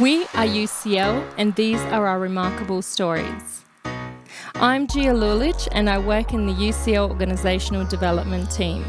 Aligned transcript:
We 0.00 0.22
are 0.22 0.46
UCL, 0.46 1.34
and 1.36 1.54
these 1.54 1.78
are 1.78 2.06
our 2.06 2.18
remarkable 2.18 2.80
stories. 2.80 3.62
I'm 4.54 4.86
Gia 4.86 5.12
Lulich, 5.12 5.68
and 5.70 5.90
I 5.90 5.98
work 5.98 6.32
in 6.32 6.46
the 6.46 6.54
UCL 6.54 7.14
Organisational 7.14 7.86
Development 7.86 8.50
team. 8.50 8.86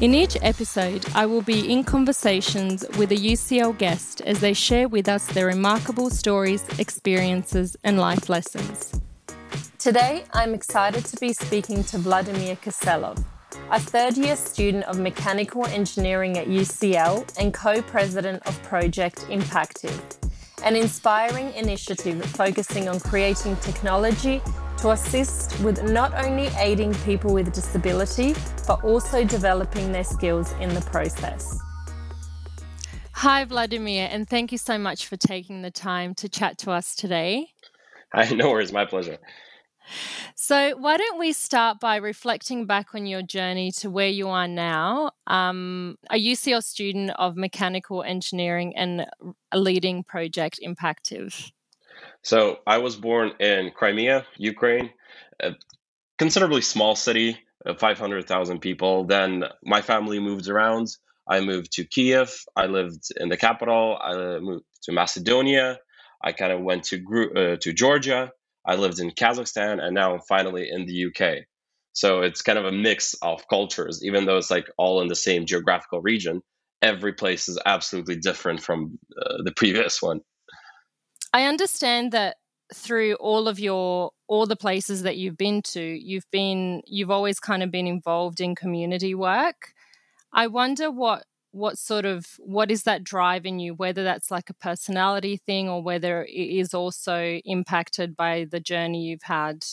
In 0.00 0.14
each 0.14 0.38
episode, 0.40 1.04
I 1.14 1.26
will 1.26 1.42
be 1.42 1.70
in 1.70 1.84
conversations 1.84 2.86
with 2.96 3.12
a 3.12 3.16
UCL 3.16 3.76
guest 3.76 4.22
as 4.22 4.40
they 4.40 4.54
share 4.54 4.88
with 4.88 5.06
us 5.06 5.26
their 5.26 5.48
remarkable 5.48 6.08
stories, 6.08 6.64
experiences, 6.78 7.76
and 7.84 7.98
life 7.98 8.30
lessons. 8.30 8.98
Today, 9.76 10.24
I'm 10.32 10.54
excited 10.54 11.04
to 11.04 11.16
be 11.18 11.34
speaking 11.34 11.84
to 11.84 11.98
Vladimir 11.98 12.56
Kiselov, 12.56 13.22
a 13.70 13.80
third 13.80 14.16
year 14.16 14.36
student 14.36 14.84
of 14.84 14.98
mechanical 14.98 15.66
engineering 15.66 16.38
at 16.38 16.46
UCL 16.46 17.38
and 17.38 17.52
co 17.52 17.82
president 17.82 18.46
of 18.46 18.62
Project 18.62 19.26
Impactive, 19.28 20.00
an 20.64 20.76
inspiring 20.76 21.52
initiative 21.54 22.24
focusing 22.24 22.88
on 22.88 23.00
creating 23.00 23.56
technology 23.56 24.40
to 24.78 24.90
assist 24.90 25.58
with 25.60 25.82
not 25.90 26.12
only 26.24 26.48
aiding 26.58 26.92
people 27.06 27.32
with 27.32 27.52
disability, 27.52 28.34
but 28.66 28.84
also 28.84 29.24
developing 29.24 29.92
their 29.92 30.04
skills 30.04 30.52
in 30.60 30.72
the 30.74 30.80
process. 30.82 31.58
Hi, 33.12 33.44
Vladimir, 33.44 34.08
and 34.10 34.28
thank 34.28 34.52
you 34.52 34.58
so 34.58 34.76
much 34.76 35.06
for 35.06 35.16
taking 35.16 35.62
the 35.62 35.70
time 35.70 36.14
to 36.16 36.28
chat 36.28 36.58
to 36.58 36.70
us 36.70 36.94
today. 36.94 37.48
Hi, 38.12 38.28
no 38.34 38.50
worries, 38.50 38.72
my 38.72 38.84
pleasure. 38.84 39.18
So, 40.46 40.76
why 40.76 40.98
don't 40.98 41.18
we 41.18 41.32
start 41.32 41.80
by 41.80 41.96
reflecting 41.96 42.66
back 42.66 42.94
on 42.94 43.06
your 43.06 43.22
journey 43.22 43.72
to 43.78 43.88
where 43.88 44.10
you 44.10 44.28
are 44.28 44.46
now? 44.46 45.12
Um, 45.26 45.96
a 46.10 46.16
UCL 46.16 46.62
student 46.62 47.12
of 47.18 47.34
mechanical 47.34 48.02
engineering 48.02 48.76
and 48.76 49.06
a 49.52 49.58
leading 49.58 50.04
project 50.04 50.60
Impactive. 50.62 51.50
So, 52.20 52.58
I 52.66 52.76
was 52.76 52.94
born 52.94 53.32
in 53.40 53.70
Crimea, 53.70 54.26
Ukraine, 54.36 54.90
a 55.40 55.52
considerably 56.18 56.60
small 56.60 56.94
city, 56.94 57.38
500,000 57.78 58.58
people. 58.58 59.04
Then 59.04 59.44
my 59.64 59.80
family 59.80 60.20
moved 60.20 60.50
around. 60.50 60.88
I 61.26 61.40
moved 61.40 61.72
to 61.76 61.86
Kiev. 61.86 62.44
I 62.54 62.66
lived 62.66 63.04
in 63.18 63.30
the 63.30 63.38
capital. 63.38 63.98
I 63.98 64.40
moved 64.40 64.66
to 64.82 64.92
Macedonia. 64.92 65.78
I 66.22 66.32
kind 66.32 66.52
of 66.52 66.60
went 66.60 66.84
to 66.90 66.96
uh, 67.34 67.56
to 67.62 67.72
Georgia. 67.72 68.30
I 68.66 68.76
lived 68.76 68.98
in 68.98 69.10
Kazakhstan, 69.10 69.82
and 69.82 69.94
now 69.94 70.14
I'm 70.14 70.20
finally 70.20 70.68
in 70.70 70.86
the 70.86 71.06
UK. 71.06 71.44
So 71.92 72.22
it's 72.22 72.42
kind 72.42 72.58
of 72.58 72.64
a 72.64 72.72
mix 72.72 73.14
of 73.22 73.46
cultures, 73.48 74.04
even 74.04 74.24
though 74.24 74.36
it's 74.36 74.50
like 74.50 74.68
all 74.76 75.00
in 75.00 75.08
the 75.08 75.14
same 75.14 75.46
geographical 75.46 76.00
region. 76.00 76.42
Every 76.82 77.12
place 77.12 77.48
is 77.48 77.58
absolutely 77.64 78.16
different 78.16 78.60
from 78.60 78.98
uh, 79.16 79.42
the 79.44 79.52
previous 79.52 80.02
one. 80.02 80.20
I 81.32 81.44
understand 81.44 82.12
that 82.12 82.36
through 82.72 83.14
all 83.14 83.48
of 83.48 83.58
your 83.58 84.10
all 84.26 84.46
the 84.46 84.56
places 84.56 85.02
that 85.02 85.16
you've 85.16 85.36
been 85.36 85.62
to, 85.62 85.80
you've 85.80 86.30
been 86.30 86.82
you've 86.86 87.10
always 87.10 87.38
kind 87.38 87.62
of 87.62 87.70
been 87.70 87.86
involved 87.86 88.40
in 88.40 88.54
community 88.54 89.14
work. 89.14 89.72
I 90.32 90.48
wonder 90.48 90.90
what 90.90 91.24
what 91.54 91.78
sort 91.78 92.04
of 92.04 92.26
what 92.38 92.70
is 92.70 92.82
that 92.82 93.04
drive 93.04 93.46
in 93.46 93.58
you 93.58 93.74
whether 93.74 94.04
that's 94.04 94.30
like 94.30 94.50
a 94.50 94.54
personality 94.54 95.36
thing 95.36 95.68
or 95.68 95.82
whether 95.82 96.24
it 96.24 96.30
is 96.30 96.74
also 96.74 97.40
impacted 97.44 98.16
by 98.16 98.46
the 98.50 98.60
journey 98.60 99.04
you've 99.04 99.22
had? 99.22 99.64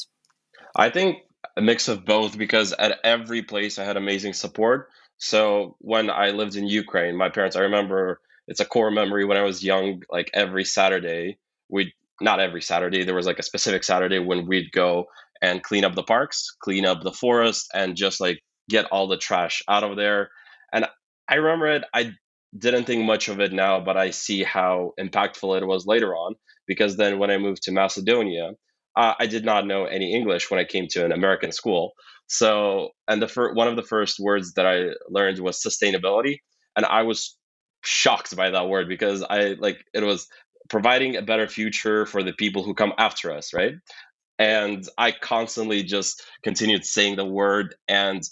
I 0.76 0.90
think 0.90 1.18
a 1.58 1.62
mix 1.62 1.88
of 1.88 2.06
both 2.06 2.38
because 2.38 2.74
at 2.74 3.00
every 3.04 3.42
place 3.42 3.80
i 3.80 3.84
had 3.84 3.98
amazing 3.98 4.34
support. 4.34 4.90
So 5.18 5.76
when 5.80 6.10
i 6.10 6.32
lived 6.32 6.56
in 6.56 6.68
ukraine 6.68 7.16
my 7.16 7.30
parents 7.30 7.56
i 7.56 7.62
remember 7.62 8.22
it's 8.48 8.60
a 8.60 8.66
core 8.66 8.92
memory 8.92 9.26
when 9.26 9.38
i 9.38 9.44
was 9.44 9.64
young 9.64 10.02
like 10.10 10.32
every 10.34 10.66
saturday 10.66 11.38
we 11.70 11.94
not 12.20 12.40
every 12.40 12.62
saturday 12.62 13.04
there 13.04 13.16
was 13.16 13.28
like 13.28 13.38
a 13.38 13.44
specific 13.44 13.84
saturday 13.84 14.18
when 14.18 14.48
we'd 14.48 14.72
go 14.72 15.06
and 15.42 15.62
clean 15.62 15.86
up 15.86 15.94
the 15.94 16.04
parks 16.04 16.56
clean 16.60 16.86
up 16.86 17.04
the 17.04 17.12
forest 17.12 17.70
and 17.74 17.96
just 17.96 18.20
like 18.20 18.42
get 18.72 18.86
all 18.86 19.08
the 19.08 19.18
trash 19.18 19.62
out 19.68 19.84
of 19.84 19.98
there. 19.98 20.30
And 20.74 20.86
I 21.32 21.38
remember 21.38 21.68
it. 21.68 21.86
I 21.96 22.14
didn't 22.58 22.86
think 22.86 23.06
much 23.06 23.30
of 23.30 23.42
it 23.42 23.54
now, 23.54 23.82
but 23.82 23.98
I 23.98 24.12
see 24.12 24.44
how 24.44 24.94
impactful 25.00 25.62
it 25.62 25.68
was 25.68 25.88
later 25.88 26.16
on. 26.16 26.36
Because 26.68 26.98
then 26.98 27.20
when 27.20 27.32
I 27.32 27.40
moved 27.40 27.64
to 27.66 27.74
Macedonia, 27.74 28.54
uh, 28.98 29.16
I 29.20 29.28
did 29.28 29.46
not 29.46 29.68
know 29.68 29.86
any 29.86 30.16
English 30.16 30.52
when 30.52 30.62
I 30.62 30.66
came 30.66 30.88
to 30.92 31.06
an 31.06 31.14
American 31.14 31.54
school. 31.54 31.94
So, 32.28 32.92
and 33.10 33.22
the 33.24 33.30
fir- 33.30 33.56
one 33.56 33.70
of 33.70 33.78
the 33.78 33.84
first 33.84 34.20
words 34.20 34.56
that 34.56 34.68
I 34.68 34.92
learned 35.10 35.40
was 35.40 35.64
sustainability, 35.64 36.40
and 36.78 36.86
I 36.86 37.04
was 37.04 37.38
shocked 37.86 38.36
by 38.38 38.52
that 38.52 38.70
word 38.70 38.90
because 38.90 39.24
I 39.24 39.56
like 39.60 39.86
it 39.96 40.04
was 40.04 40.28
providing 40.70 41.18
a 41.18 41.24
better 41.24 41.48
future 41.48 42.08
for 42.08 42.24
the 42.24 42.34
people 42.34 42.64
who 42.64 42.76
come 42.76 42.94
after 43.00 43.34
us, 43.34 43.54
right? 43.56 43.76
And 44.40 44.86
I 44.98 45.14
constantly 45.14 45.84
just 45.84 46.24
continued 46.44 46.86
saying 46.86 47.18
the 47.18 47.26
word 47.26 47.76
and 47.88 48.24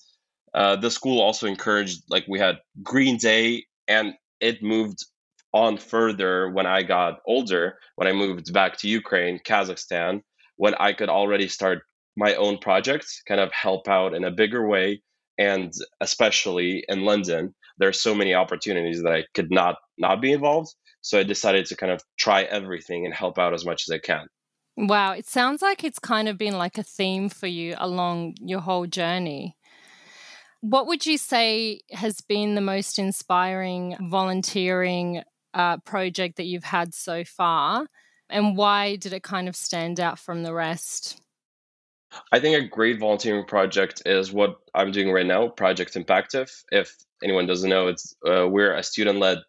uh, 0.54 0.76
the 0.76 0.92
school 0.92 1.22
also 1.22 1.48
encouraged 1.48 2.04
like 2.10 2.26
we 2.28 2.40
had 2.40 2.58
green 2.84 3.18
day 3.18 3.66
and 3.88 4.14
it 4.40 4.64
moved 4.64 5.00
on 5.54 5.78
further 5.78 6.50
when 6.50 6.66
i 6.66 6.84
got 6.84 7.20
older 7.28 7.78
when 7.96 8.08
i 8.08 8.12
moved 8.12 8.54
back 8.54 8.78
to 8.78 8.88
ukraine 8.88 9.40
kazakhstan 9.46 10.22
when 10.58 10.76
i 10.76 10.94
could 10.94 11.10
already 11.10 11.48
start 11.48 11.80
my 12.18 12.36
own 12.36 12.58
projects 12.58 13.22
kind 13.28 13.42
of 13.42 13.52
help 13.52 13.88
out 13.88 14.14
in 14.14 14.24
a 14.24 14.32
bigger 14.32 14.68
way 14.68 15.02
and 15.38 15.74
especially 16.02 16.84
in 16.88 17.04
london 17.04 17.54
there 17.78 17.90
are 17.90 17.94
so 17.94 18.14
many 18.14 18.34
opportunities 18.34 19.02
that 19.02 19.14
i 19.14 19.24
could 19.34 19.52
not 19.52 19.76
not 19.98 20.22
be 20.22 20.32
involved 20.32 20.74
so 21.02 21.20
i 21.20 21.24
decided 21.24 21.66
to 21.66 21.76
kind 21.76 21.92
of 21.92 22.02
try 22.18 22.44
everything 22.44 23.06
and 23.06 23.14
help 23.14 23.40
out 23.40 23.54
as 23.54 23.66
much 23.66 23.86
as 23.88 23.94
i 23.94 23.98
can. 23.98 24.28
Wow 24.78 25.12
it 25.14 25.28
sounds 25.28 25.62
like 25.62 25.84
it's 25.84 26.00
kind 26.00 26.30
of 26.30 26.38
been 26.38 26.58
like 26.58 26.78
a 26.78 26.84
theme 26.84 27.28
for 27.28 27.48
you 27.48 27.76
along 27.78 28.36
your 28.40 28.62
whole 28.62 28.86
journey 28.86 29.58
what 30.62 30.88
would 30.88 31.06
you 31.06 31.18
say 31.18 31.82
has 31.92 32.22
been 32.22 32.56
the 32.56 32.62
most 32.62 33.00
inspiring 33.00 33.96
volunteering 34.02 35.24
uh, 35.54 35.78
project 35.78 36.38
that 36.38 36.46
you've 36.46 36.64
had 36.64 36.94
so 36.94 37.24
far? 37.24 37.88
And 38.30 38.56
why 38.56 38.96
did 38.96 39.14
it 39.14 39.24
kind 39.24 39.48
of 39.48 39.56
stand 39.56 40.00
out 40.00 40.20
from 40.20 40.44
the 40.44 40.54
rest? 40.54 41.20
I 42.32 42.40
think 42.40 42.58
a 42.58 42.68
great 42.68 43.00
volunteering 43.00 43.46
project 43.46 44.04
is 44.06 44.32
what 44.32 44.60
I'm 44.74 44.92
doing 44.92 45.12
right 45.12 45.26
now, 45.26 45.48
Project 45.48 45.94
Impactive. 45.94 46.52
If 46.72 46.96
anyone 47.24 47.46
doesn't 47.46 47.70
know, 47.70 47.88
it's 47.88 48.16
uh, 48.28 48.48
we're 48.48 48.76
a 48.76 48.84
student-led 48.84 49.40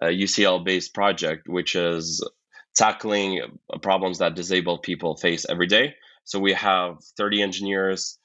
uh, 0.00 0.06
UCL-based 0.06 0.94
project, 0.94 1.48
which 1.48 1.74
is 1.74 2.26
tackling 2.74 3.40
problems 3.82 4.18
that 4.18 4.34
disabled 4.34 4.82
people 4.82 5.16
face 5.16 5.46
every 5.48 5.66
day. 5.66 5.94
So 6.24 6.38
we 6.38 6.52
have 6.52 7.02
30 7.16 7.42
engineers, 7.42 8.18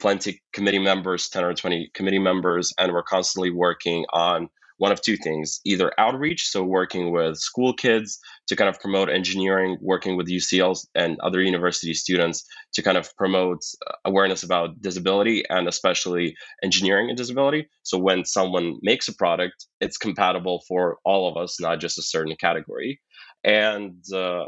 plenty 0.00 0.42
committee 0.52 0.78
members, 0.78 1.28
10 1.28 1.44
or 1.44 1.54
20 1.54 1.90
committee 1.94 2.18
members, 2.18 2.72
and 2.78 2.92
we're 2.92 3.02
constantly 3.02 3.50
working 3.50 4.04
on 4.12 4.48
one 4.78 4.90
of 4.90 5.00
two 5.00 5.16
things 5.16 5.60
either 5.64 5.92
outreach, 5.98 6.48
so 6.48 6.62
working 6.62 7.12
with 7.12 7.38
school 7.38 7.72
kids 7.72 8.18
to 8.48 8.56
kind 8.56 8.68
of 8.68 8.80
promote 8.80 9.08
engineering, 9.08 9.78
working 9.80 10.16
with 10.16 10.28
UCLs 10.28 10.86
and 10.94 11.18
other 11.20 11.40
university 11.40 11.94
students 11.94 12.44
to 12.72 12.82
kind 12.82 12.98
of 12.98 13.14
promote 13.16 13.62
uh, 13.86 13.92
awareness 14.04 14.42
about 14.42 14.80
disability 14.80 15.44
and 15.48 15.68
especially 15.68 16.34
engineering 16.62 17.08
and 17.08 17.16
disability. 17.16 17.68
So 17.82 17.98
when 17.98 18.24
someone 18.24 18.78
makes 18.82 19.06
a 19.08 19.14
product, 19.14 19.66
it's 19.80 19.96
compatible 19.96 20.64
for 20.66 20.98
all 21.04 21.28
of 21.28 21.36
us, 21.36 21.60
not 21.60 21.80
just 21.80 21.98
a 21.98 22.02
certain 22.02 22.34
category. 22.36 23.00
And 23.44 24.02
uh, 24.12 24.46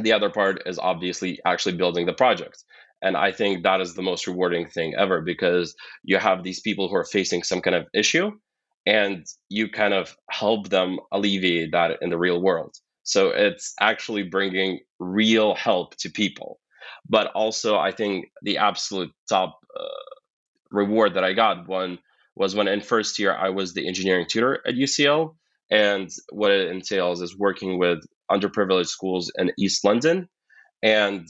the 0.00 0.12
other 0.12 0.30
part 0.30 0.62
is 0.66 0.78
obviously 0.78 1.38
actually 1.44 1.76
building 1.76 2.06
the 2.06 2.12
project. 2.12 2.64
And 3.02 3.16
I 3.16 3.32
think 3.32 3.62
that 3.62 3.80
is 3.80 3.94
the 3.94 4.02
most 4.02 4.26
rewarding 4.26 4.68
thing 4.68 4.94
ever 4.96 5.20
because 5.20 5.74
you 6.02 6.18
have 6.18 6.42
these 6.42 6.60
people 6.60 6.88
who 6.88 6.96
are 6.96 7.04
facing 7.04 7.42
some 7.42 7.60
kind 7.60 7.76
of 7.76 7.86
issue 7.94 8.32
and 8.86 9.26
you 9.48 9.68
kind 9.68 9.94
of 9.94 10.16
help 10.30 10.70
them 10.70 10.98
alleviate 11.12 11.72
that 11.72 11.98
in 12.00 12.10
the 12.10 12.18
real 12.18 12.40
world. 12.40 12.74
So 13.04 13.28
it's 13.28 13.74
actually 13.80 14.24
bringing 14.24 14.80
real 14.98 15.54
help 15.54 15.96
to 15.96 16.10
people. 16.10 16.58
But 17.08 17.28
also, 17.28 17.78
I 17.78 17.90
think 17.92 18.26
the 18.42 18.58
absolute 18.58 19.10
top 19.28 19.58
uh, 19.78 19.84
reward 20.70 21.14
that 21.14 21.24
I 21.24 21.32
got 21.32 21.68
one 21.68 21.98
was 22.34 22.54
when 22.54 22.68
in 22.68 22.80
first 22.80 23.18
year 23.18 23.34
I 23.34 23.50
was 23.50 23.74
the 23.74 23.86
engineering 23.86 24.26
tutor 24.28 24.60
at 24.66 24.74
UCL. 24.74 25.34
And 25.70 26.10
what 26.32 26.50
it 26.50 26.70
entails 26.70 27.20
is 27.20 27.36
working 27.36 27.78
with 27.78 27.98
underprivileged 28.30 28.86
schools 28.86 29.30
in 29.36 29.52
East 29.58 29.84
London. 29.84 30.28
And 30.82 31.26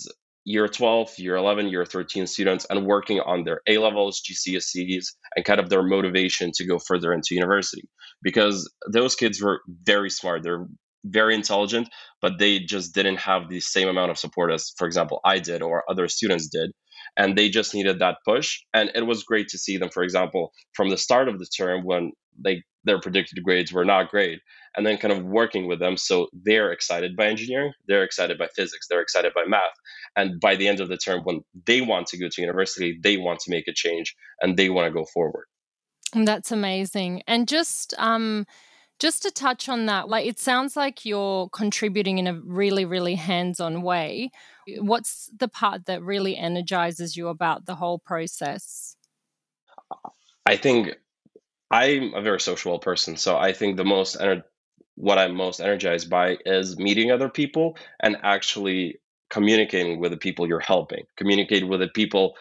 year 0.49 0.67
12, 0.67 1.19
year 1.19 1.37
11, 1.37 1.69
year 1.69 1.85
13 1.85 2.27
students 2.27 2.67
and 2.71 2.87
working 2.87 3.21
on 3.21 3.45
their 3.45 3.61
A 3.69 3.77
levels, 3.77 4.23
GCSEs, 4.23 5.05
and 5.37 5.45
kind 5.45 5.61
of 5.61 5.69
their 5.69 5.83
motivation 5.83 6.53
to 6.55 6.67
go 6.67 6.79
further 6.79 7.13
into 7.13 7.35
university. 7.35 7.83
Because 8.23 8.67
those 8.91 9.15
kids 9.15 9.43
were 9.43 9.61
very 9.69 10.09
smart, 10.09 10.43
they're 10.43 10.67
very 11.05 11.35
intelligent, 11.35 11.91
but 12.23 12.39
they 12.39 12.61
just 12.61 12.95
didn't 12.95 13.19
have 13.19 13.51
the 13.51 13.61
same 13.61 13.89
amount 13.89 14.11
of 14.11 14.19
support 14.19 14.51
as, 14.51 14.73
for 14.79 14.87
example, 14.87 15.21
I 15.23 15.39
did 15.39 15.61
or 15.61 15.85
other 15.89 16.09
students 16.09 16.49
did. 16.49 16.73
And 17.19 17.37
they 17.37 17.51
just 17.51 17.75
needed 17.75 17.99
that 17.99 18.17
push. 18.27 18.59
And 18.73 18.91
it 18.95 19.07
was 19.07 19.25
great 19.25 19.49
to 19.49 19.59
see 19.59 19.77
them, 19.77 19.91
for 19.91 20.03
example, 20.03 20.53
from 20.75 20.89
the 20.89 20.97
start 20.97 21.29
of 21.29 21.39
the 21.39 21.47
term 21.47 21.85
when 21.85 22.13
they 22.43 22.63
their 22.85 23.01
predicted 23.01 23.43
grades 23.43 23.73
were 23.73 23.85
not 23.85 24.11
great 24.11 24.41
and 24.77 24.87
then 24.87 24.97
kind 24.97 25.13
of 25.13 25.25
working 25.25 25.67
with 25.67 25.79
them 25.79 25.97
so 25.97 26.29
they're 26.45 26.73
excited 26.73 27.17
by 27.17 27.27
engineering 27.27 27.73
they're 27.87 28.05
excited 28.05 28.39
by 28.39 28.47
physics 28.57 28.87
they're 28.89 29.03
excited 29.03 29.33
by 29.35 29.45
math 29.47 29.75
and 30.19 30.41
by 30.41 30.57
the 30.57 30.69
end 30.69 30.81
of 30.81 30.89
the 30.89 30.97
term 30.97 31.21
when 31.25 31.41
they 31.67 31.81
want 31.81 32.09
to 32.09 32.19
go 32.19 32.29
to 32.29 32.43
university 32.43 32.99
they 33.03 33.17
want 33.17 33.41
to 33.41 33.51
make 33.51 33.69
a 33.69 33.73
change 33.73 34.15
and 34.41 34.57
they 34.57 34.69
want 34.69 34.87
to 34.87 34.93
go 34.93 35.07
forward. 35.15 35.47
That's 36.15 36.53
amazing. 36.53 37.23
And 37.27 37.49
just 37.49 37.95
um 37.99 38.47
just 38.99 39.23
to 39.23 39.31
touch 39.31 39.69
on 39.69 39.87
that 39.87 40.09
like 40.09 40.27
it 40.27 40.39
sounds 40.39 40.77
like 40.77 41.05
you're 41.05 41.49
contributing 41.51 42.19
in 42.19 42.27
a 42.27 42.41
really 42.45 42.85
really 42.85 43.15
hands-on 43.15 43.83
way. 43.83 44.31
What's 44.79 45.31
the 45.37 45.49
part 45.49 45.87
that 45.87 46.03
really 46.03 46.37
energizes 46.37 47.17
you 47.17 47.29
about 47.29 47.67
the 47.67 47.77
whole 47.77 47.99
process? 47.99 48.97
I 50.45 50.57
think 50.57 50.97
i'm 51.71 52.15
a 52.15 52.23
very 52.23 52.41
social 52.41 52.79
person 52.79 53.17
so 53.17 53.37
i 53.37 53.53
think 53.53 53.77
the 53.77 53.85
most 53.85 54.19
ener- 54.19 54.43
what 54.95 55.19
i'm 55.19 55.35
most 55.35 55.61
energized 55.61 56.09
by 56.09 56.37
is 56.47 56.79
meeting 56.79 57.11
other 57.11 57.29
people 57.29 57.77
and 58.01 58.17
actually 58.23 59.01
communicating 59.31 60.01
with 60.01 60.11
the 60.11 60.17
people 60.17 60.47
you're 60.47 60.61
helping 60.61 61.05
communicate 61.17 61.67
with 61.67 61.81
the 61.81 61.89
people 61.89 62.35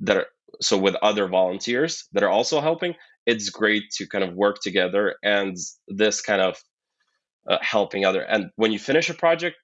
that 0.00 0.16
are 0.16 0.26
so 0.60 0.76
with 0.76 0.94
other 0.96 1.28
volunteers 1.28 2.04
that 2.12 2.22
are 2.22 2.28
also 2.28 2.60
helping 2.60 2.94
it's 3.26 3.48
great 3.50 3.84
to 3.90 4.06
kind 4.06 4.24
of 4.24 4.34
work 4.34 4.56
together 4.60 5.14
and 5.22 5.56
this 5.88 6.20
kind 6.20 6.42
of 6.42 6.56
uh, 7.48 7.58
helping 7.60 8.04
other 8.04 8.22
and 8.22 8.50
when 8.56 8.72
you 8.72 8.78
finish 8.78 9.08
a 9.08 9.14
project 9.14 9.56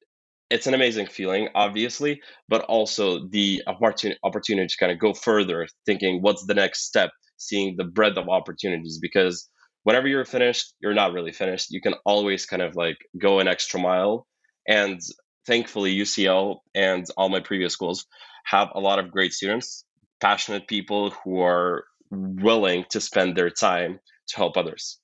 it's 0.51 0.67
an 0.67 0.75
amazing 0.75 1.07
feeling 1.07 1.49
obviously 1.55 2.21
but 2.49 2.63
also 2.63 3.27
the 3.29 3.63
opportunity 3.67 4.19
opportunity 4.25 4.67
to 4.67 4.77
kind 4.79 4.93
of 4.93 4.99
go 4.99 5.13
further 5.13 5.67
thinking 5.87 6.23
what's 6.23 6.47
the 6.47 6.55
next 6.55 6.87
step 6.87 7.11
seeing 7.37 7.77
the 7.77 7.85
breadth 7.85 8.17
of 8.17 8.29
opportunities 8.29 8.99
because 9.01 9.49
whenever 9.85 10.09
you're 10.09 10.25
finished 10.25 10.75
you're 10.81 10.95
not 10.95 11.13
really 11.13 11.33
finished 11.33 11.71
you 11.71 11.81
can 11.81 11.95
always 12.05 12.47
kind 12.47 12.63
of 12.63 12.75
like 12.77 12.99
go 13.21 13.41
an 13.41 13.49
extra 13.49 13.79
mile 13.79 14.27
and 14.67 15.01
thankfully 15.49 15.97
ucl 15.97 16.61
and 16.75 17.07
all 17.17 17.29
my 17.29 17.41
previous 17.41 17.73
schools 17.73 18.07
have 18.45 18.69
a 18.75 18.81
lot 18.81 18.99
of 18.99 19.11
great 19.11 19.33
students 19.33 19.85
passionate 20.21 20.67
people 20.67 21.11
who 21.11 21.41
are 21.41 21.85
willing 22.11 22.85
to 22.91 23.01
spend 23.01 23.37
their 23.37 23.51
time 23.51 24.01
to 24.29 24.37
help 24.37 24.57
others. 24.57 24.99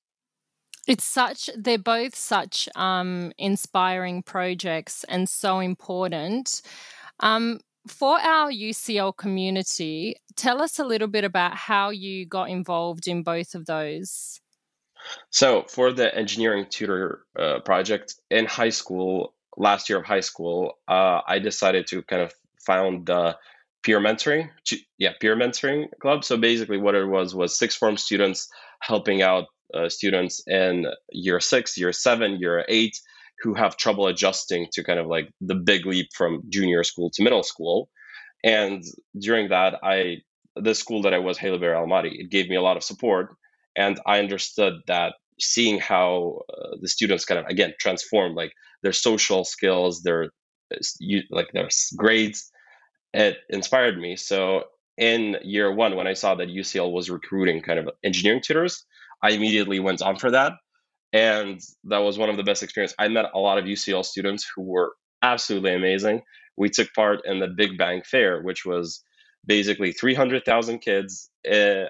It's 0.87 1.03
such, 1.03 1.49
they're 1.57 1.77
both 1.77 2.15
such 2.15 2.69
um, 2.75 3.31
inspiring 3.37 4.21
projects 4.23 5.03
and 5.09 5.27
so 5.27 5.59
important. 5.59 6.61
Um, 7.19 7.59
for 7.87 8.19
our 8.19 8.51
UCL 8.51 9.17
community, 9.17 10.15
tell 10.35 10.61
us 10.61 10.79
a 10.79 10.83
little 10.83 11.07
bit 11.07 11.23
about 11.23 11.55
how 11.55 11.89
you 11.89 12.25
got 12.25 12.49
involved 12.49 13.07
in 13.07 13.23
both 13.23 13.55
of 13.55 13.65
those. 13.65 14.39
So, 15.29 15.65
for 15.69 15.91
the 15.93 16.15
engineering 16.15 16.65
tutor 16.67 17.25
uh, 17.37 17.59
project 17.59 18.15
in 18.31 18.45
high 18.45 18.69
school, 18.69 19.34
last 19.57 19.89
year 19.89 19.99
of 19.99 20.05
high 20.05 20.21
school, 20.21 20.77
uh, 20.87 21.21
I 21.27 21.39
decided 21.39 21.87
to 21.87 22.01
kind 22.03 22.21
of 22.21 22.33
found 22.65 23.05
the 23.05 23.37
peer 23.85 23.99
mentoring 23.99 24.49
yeah 24.97 25.11
peer 25.21 25.35
mentoring 25.35 25.85
club. 26.01 26.25
So 26.25 26.37
basically 26.37 26.77
what 26.77 26.95
it 26.95 27.05
was 27.05 27.35
was 27.35 27.57
sixth 27.57 27.77
form 27.77 27.97
students 27.97 28.49
helping 28.81 29.21
out 29.21 29.45
uh, 29.73 29.89
students 29.89 30.41
in 30.47 30.87
year 31.11 31.39
six 31.39 31.77
year 31.77 31.93
seven 31.93 32.39
year 32.39 32.65
eight 32.67 32.99
who 33.41 33.53
have 33.53 33.77
trouble 33.77 34.07
adjusting 34.07 34.67
to 34.73 34.83
kind 34.83 34.99
of 34.99 35.05
like 35.07 35.29
the 35.39 35.55
big 35.55 35.85
leap 35.85 36.07
from 36.15 36.41
junior 36.49 36.83
school 36.83 37.11
to 37.11 37.23
middle 37.23 37.43
school. 37.43 37.89
And 38.43 38.83
during 39.19 39.49
that 39.49 39.75
i 39.83 40.17
the 40.55 40.73
school 40.73 41.03
that 41.03 41.13
i 41.13 41.19
was 41.19 41.37
Haileybury 41.37 41.75
Almaty 41.75 42.19
it 42.21 42.31
gave 42.31 42.49
me 42.49 42.55
a 42.55 42.61
lot 42.61 42.77
of 42.77 42.83
support. 42.83 43.35
And 43.75 43.99
i 44.07 44.17
understood 44.19 44.73
that 44.87 45.13
seeing 45.39 45.79
how 45.79 46.41
uh, 46.49 46.77
the 46.81 46.87
students 46.87 47.25
kind 47.25 47.39
of 47.39 47.45
again 47.47 47.73
transform 47.79 48.35
like 48.35 48.53
their 48.83 48.93
social 48.93 49.43
skills 49.43 50.01
their 50.01 50.25
uh, 50.73 50.77
like 51.31 51.51
their 51.53 51.69
grades 51.97 52.51
it 53.15 53.37
inspired 53.49 53.97
me. 53.97 54.17
So 54.17 54.65
in 54.97 55.37
year 55.41 55.73
one, 55.73 55.95
when 55.95 56.07
I 56.07 56.13
saw 56.13 56.35
that 56.35 56.49
UCL 56.49 56.91
was 56.91 57.09
recruiting 57.09 57.61
kind 57.61 57.79
of 57.79 57.89
engineering 58.03 58.41
tutors, 58.43 58.85
I 59.23 59.31
immediately 59.31 59.79
went 59.79 60.01
on 60.01 60.17
for 60.17 60.31
that. 60.31 60.53
And 61.13 61.61
that 61.85 61.99
was 61.99 62.17
one 62.17 62.29
of 62.29 62.35
the 62.35 62.43
best 62.43 62.61
experiences. 62.61 62.95
I 62.99 63.07
met 63.07 63.31
a 63.33 63.39
lot 63.39 63.57
of 63.57 63.65
UCL 63.65 64.03
students 64.03 64.45
who 64.53 64.63
were 64.63 64.93
absolutely 65.21 65.73
amazing. 65.73 66.23
We 66.57 66.69
took 66.69 66.93
part 66.93 67.21
in 67.25 67.39
the 67.39 67.47
Big 67.47 67.77
Bang 67.77 68.01
Fair, 68.03 68.41
which 68.41 68.65
was 68.65 69.01
basically 69.45 69.93
300,000 69.93 70.79
kids 70.79 71.29
uh, 71.49 71.85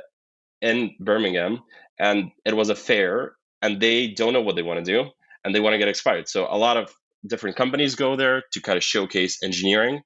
in 0.66 0.96
Birmingham. 1.00 1.62
And 2.00 2.32
it 2.44 2.56
was 2.56 2.70
a 2.70 2.76
fair, 2.76 3.36
and 3.62 3.80
they 3.80 4.08
don't 4.08 4.34
know 4.34 4.42
what 4.42 4.56
they 4.56 4.64
want 4.64 4.84
to 4.84 4.92
do, 4.92 5.10
and 5.44 5.56
they 5.56 5.62
want 5.62 5.74
to 5.74 5.78
get 5.78 5.88
expired. 5.88 6.28
So 6.28 6.48
a 6.50 6.58
lot 6.58 6.76
of 6.76 6.94
different 7.26 7.56
companies 7.56 7.96
go 7.96 8.16
there 8.16 8.44
to 8.52 8.62
kind 8.62 8.78
of 8.78 8.84
showcase 8.84 9.42
engineering 9.44 10.02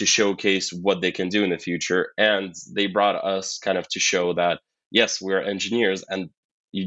to 0.00 0.06
showcase 0.06 0.72
what 0.72 1.02
they 1.02 1.12
can 1.12 1.28
do 1.28 1.44
in 1.44 1.50
the 1.50 1.58
future. 1.58 2.12
And 2.16 2.54
they 2.74 2.86
brought 2.86 3.22
us 3.22 3.58
kind 3.58 3.76
of 3.76 3.86
to 3.88 4.00
show 4.00 4.32
that, 4.34 4.60
yes, 4.90 5.20
we're 5.20 5.42
engineers 5.42 6.02
and 6.08 6.30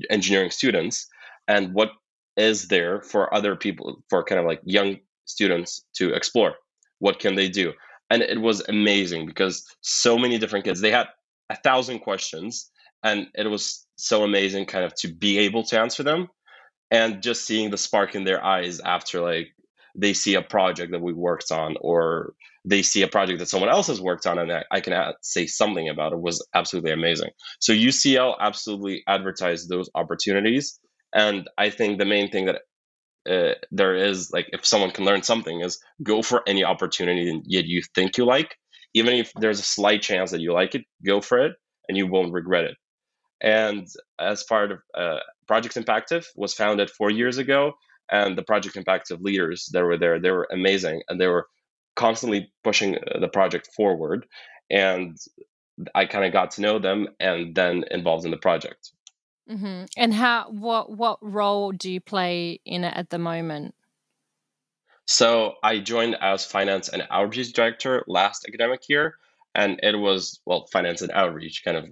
engineering 0.10 0.50
students. 0.50 1.08
And 1.48 1.74
what 1.74 1.92
is 2.38 2.68
there 2.70 3.02
for 3.02 3.34
other 3.34 3.56
people, 3.56 4.02
for 4.10 4.24
kind 4.24 4.40
of 4.40 4.48
like 4.48 4.62
young 4.64 4.98
students 5.26 5.86
to 5.98 6.14
explore? 6.14 6.56
What 7.00 7.20
can 7.20 7.36
they 7.36 7.50
do? 7.50 7.74
And 8.10 8.24
it 8.24 8.42
was 8.42 8.64
amazing 8.68 9.28
because 9.28 9.64
so 9.82 10.18
many 10.18 10.40
different 10.40 10.66
kids, 10.66 10.82
they 10.82 10.92
had 10.92 11.08
a 11.52 11.58
thousand 11.58 12.00
questions. 12.00 12.72
And 13.04 13.28
it 13.36 13.48
was 13.48 13.86
so 13.98 14.24
amazing 14.24 14.66
kind 14.66 14.86
of 14.86 14.94
to 14.96 15.14
be 15.14 15.40
able 15.40 15.64
to 15.64 15.80
answer 15.80 16.04
them 16.04 16.28
and 16.90 17.22
just 17.22 17.46
seeing 17.46 17.70
the 17.70 17.78
spark 17.78 18.16
in 18.16 18.24
their 18.24 18.44
eyes 18.44 18.80
after 18.80 19.22
like 19.22 19.48
they 19.96 20.14
see 20.14 20.36
a 20.36 20.42
project 20.42 20.92
that 20.92 21.02
we 21.02 21.14
worked 21.14 21.52
on 21.52 21.76
or 21.82 22.34
they 22.66 22.82
see 22.82 23.02
a 23.02 23.08
project 23.08 23.40
that 23.40 23.50
someone 23.50 23.70
else 23.70 23.88
has 23.88 24.02
worked 24.02 24.26
on 24.26 24.40
and 24.40 24.64
I, 24.72 24.80
can 24.80 24.94
add, 24.94 25.16
say 25.22 25.46
something 25.48 25.90
about 25.90 26.14
it 26.14 26.22
was 26.22 26.46
absolutely 26.56 26.92
amazing. 26.92 27.30
So 27.60 27.74
UCL 27.74 28.36
absolutely 28.40 29.04
advertised 29.08 29.70
those 29.70 29.90
opportunities. 29.94 30.80
And 31.14 31.50
I 31.58 31.70
think 31.70 32.00
the 32.00 32.06
main 32.06 32.32
thing 32.32 32.46
that 32.46 32.62
uh, 33.30 33.56
there 33.72 33.96
is 33.96 34.32
like 34.32 34.50
if 34.52 34.66
someone 34.66 34.92
can 34.92 35.06
learn 35.06 35.24
something 35.24 35.62
is 35.62 35.80
go 36.02 36.22
for 36.22 36.42
any 36.48 36.64
opportunity 36.64 37.32
that 37.32 37.66
you 37.66 37.82
think 37.96 38.18
you 38.18 38.26
like 38.26 38.58
even 38.94 39.16
if 39.16 39.32
there's 39.40 39.60
a 39.60 39.64
slight 39.64 40.02
chance 40.02 40.32
that 40.32 40.42
you 40.42 40.52
like 40.52 40.76
it 40.76 40.84
go 41.06 41.22
for 41.22 41.40
it 41.40 41.54
and 41.88 41.98
you 41.98 42.06
won't 42.06 42.34
regret 42.34 42.66
it 42.66 42.76
and 43.42 43.88
as 44.20 44.44
part 44.44 44.72
of 44.72 44.80
uh, 44.96 45.20
project 45.48 45.76
impactive 45.76 46.26
was 46.36 46.54
founded 46.54 46.90
four 46.90 47.10
years 47.10 47.38
ago 47.38 47.74
and 48.12 48.38
the 48.38 48.44
project 48.44 48.76
impactive 48.76 49.22
leaders 49.22 49.70
that 49.74 49.84
were 49.84 49.98
there 49.98 50.20
they 50.20 50.32
were 50.32 50.48
amazing 50.52 51.02
and 51.10 51.20
they 51.20 51.28
were 51.28 51.48
constantly 51.96 52.52
pushing 52.64 52.96
uh, 52.96 53.20
the 53.20 53.28
project 53.28 53.70
forward. 53.76 54.26
And 54.70 55.18
i 55.96 56.06
kind 56.06 56.24
of 56.24 56.32
got 56.32 56.52
to 56.52 56.62
know 56.62 56.78
them 56.78 57.08
and 57.20 57.56
then 57.56 57.84
involved 57.90 58.26
in 58.26 58.32
the 58.32 58.38
project. 58.38 58.92
Mm-hmm. 59.50 59.86
and 59.98 60.14
how 60.14 60.46
what 60.52 60.90
what 60.90 61.18
role 61.22 61.74
do 61.74 61.92
you 61.92 62.00
play 62.00 62.62
in 62.66 62.86
it 62.86 62.94
at 62.96 63.10
the 63.10 63.18
moment? 63.18 63.76
So 65.06 65.56
i 65.64 65.80
joined 65.80 66.16
as 66.22 66.46
finance 66.46 66.88
and 66.88 67.06
outreach 67.10 67.52
director 67.52 68.04
last 68.08 68.46
academic 68.48 68.88
year 68.88 69.16
and 69.54 69.80
it 69.84 69.98
was 69.98 70.40
well 70.46 70.68
finance 70.72 71.02
and 71.02 71.12
outreach 71.12 71.64
kind 71.66 71.76
of 71.76 71.86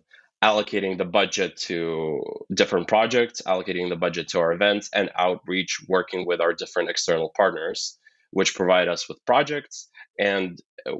allocating 0.44 0.98
the 0.98 1.06
budget 1.06 1.56
to 1.56 2.22
different 2.54 2.88
projects 2.88 3.42
allocating 3.46 3.90
the 3.90 3.96
budget 3.96 4.28
to 4.28 4.40
our 4.40 4.54
events 4.54 4.90
and 4.94 5.10
outreach 5.16 5.80
working 5.88 6.26
with 6.26 6.42
our 6.42 6.54
different 6.54 6.90
external 6.90 7.32
partners 7.36 8.00
which 8.32 8.56
provide 8.56 8.88
us 8.88 9.08
with 9.08 9.24
projects 9.26 9.90
and 10.18 10.60
uh, 10.88 10.94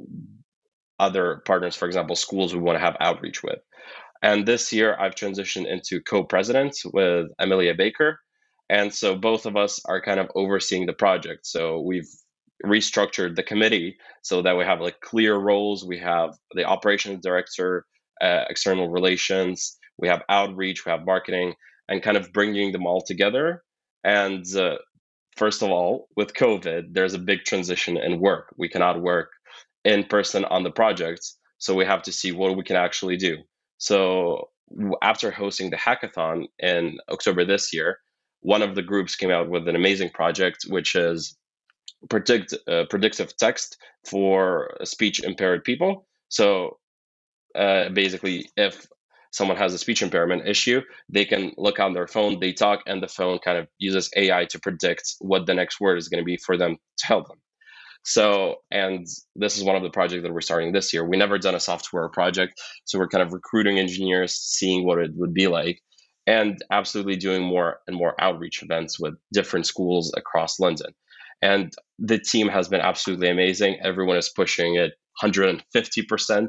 other 0.98 1.42
partners, 1.44 1.74
for 1.74 1.86
example, 1.86 2.14
schools 2.14 2.54
we 2.54 2.60
want 2.60 2.76
to 2.76 2.84
have 2.84 2.96
outreach 3.00 3.42
with. 3.42 3.58
And 4.22 4.46
this 4.46 4.72
year, 4.72 4.96
I've 4.98 5.16
transitioned 5.16 5.66
into 5.66 6.00
co 6.00 6.22
president 6.22 6.76
with 6.84 7.26
Amelia 7.38 7.74
Baker. 7.74 8.20
And 8.70 8.94
so 8.94 9.16
both 9.16 9.44
of 9.44 9.56
us 9.56 9.80
are 9.84 10.00
kind 10.00 10.20
of 10.20 10.30
overseeing 10.34 10.86
the 10.86 10.92
project. 10.92 11.46
So 11.46 11.80
we've 11.80 12.08
restructured 12.64 13.34
the 13.34 13.42
committee 13.42 13.96
so 14.22 14.42
that 14.42 14.56
we 14.56 14.64
have 14.64 14.80
like 14.80 15.00
clear 15.00 15.36
roles. 15.36 15.84
We 15.84 15.98
have 15.98 16.36
the 16.54 16.64
operations 16.64 17.20
director, 17.22 17.84
uh, 18.22 18.44
external 18.48 18.88
relations, 18.88 19.76
we 19.98 20.08
have 20.08 20.22
outreach, 20.28 20.84
we 20.84 20.90
have 20.90 21.04
marketing, 21.04 21.54
and 21.88 22.02
kind 22.02 22.16
of 22.16 22.32
bringing 22.32 22.72
them 22.72 22.86
all 22.86 23.02
together. 23.02 23.62
And 24.04 24.44
uh, 24.56 24.76
first 25.36 25.62
of 25.62 25.70
all, 25.70 26.08
with 26.16 26.34
COVID, 26.34 26.92
there's 26.92 27.14
a 27.14 27.18
big 27.18 27.44
transition 27.44 27.96
in 27.96 28.20
work. 28.20 28.54
We 28.56 28.68
cannot 28.68 29.02
work 29.02 29.30
in 29.84 30.04
person 30.04 30.44
on 30.44 30.62
the 30.62 30.70
projects. 30.70 31.36
So 31.58 31.74
we 31.74 31.84
have 31.84 32.02
to 32.02 32.12
see 32.12 32.32
what 32.32 32.56
we 32.56 32.64
can 32.64 32.76
actually 32.76 33.16
do. 33.16 33.38
So 33.78 34.48
after 35.02 35.30
hosting 35.30 35.70
the 35.70 35.76
hackathon 35.76 36.46
in 36.58 36.98
October 37.10 37.44
this 37.44 37.72
year, 37.72 37.98
one 38.40 38.62
of 38.62 38.74
the 38.74 38.82
groups 38.82 39.16
came 39.16 39.30
out 39.30 39.48
with 39.48 39.68
an 39.68 39.76
amazing 39.76 40.10
project, 40.10 40.64
which 40.68 40.94
is 40.94 41.36
predict 42.10 42.54
uh, 42.66 42.84
predictive 42.90 43.36
text 43.36 43.76
for 44.08 44.76
speech 44.82 45.22
impaired 45.22 45.62
people. 45.62 46.06
So 46.28 46.78
uh, 47.54 47.88
basically, 47.90 48.50
if 48.56 48.86
someone 49.32 49.56
has 49.56 49.74
a 49.74 49.78
speech 49.78 50.02
impairment 50.02 50.46
issue, 50.46 50.82
they 51.08 51.24
can 51.24 51.52
look 51.56 51.80
on 51.80 51.94
their 51.94 52.06
phone, 52.06 52.38
they 52.40 52.52
talk, 52.52 52.80
and 52.86 53.02
the 53.02 53.08
phone 53.08 53.38
kind 53.38 53.58
of 53.58 53.66
uses 53.78 54.10
AI 54.16 54.44
to 54.46 54.60
predict 54.60 55.14
what 55.20 55.46
the 55.46 55.54
next 55.54 55.80
word 55.80 55.98
is 55.98 56.08
going 56.08 56.20
to 56.22 56.24
be 56.24 56.36
for 56.36 56.56
them 56.56 56.76
to 56.98 57.06
help 57.06 57.28
them. 57.28 57.38
So, 58.04 58.56
and 58.70 59.06
this 59.36 59.56
is 59.56 59.64
one 59.64 59.76
of 59.76 59.82
the 59.82 59.90
projects 59.90 60.22
that 60.24 60.32
we're 60.32 60.40
starting 60.40 60.72
this 60.72 60.92
year. 60.92 61.08
We 61.08 61.16
never 61.16 61.38
done 61.38 61.54
a 61.54 61.60
software 61.60 62.08
project, 62.08 62.60
so 62.84 62.98
we're 62.98 63.08
kind 63.08 63.22
of 63.22 63.32
recruiting 63.32 63.78
engineers, 63.78 64.34
seeing 64.34 64.84
what 64.84 64.98
it 64.98 65.12
would 65.14 65.32
be 65.32 65.46
like, 65.46 65.80
and 66.26 66.58
absolutely 66.70 67.16
doing 67.16 67.42
more 67.42 67.78
and 67.86 67.96
more 67.96 68.20
outreach 68.20 68.62
events 68.62 68.98
with 68.98 69.14
different 69.32 69.66
schools 69.66 70.12
across 70.16 70.58
London. 70.58 70.92
And 71.42 71.72
the 71.98 72.18
team 72.18 72.48
has 72.48 72.68
been 72.68 72.80
absolutely 72.80 73.28
amazing. 73.28 73.78
Everyone 73.82 74.16
is 74.16 74.28
pushing 74.34 74.76
it 74.76 74.92
150%. 75.22 76.48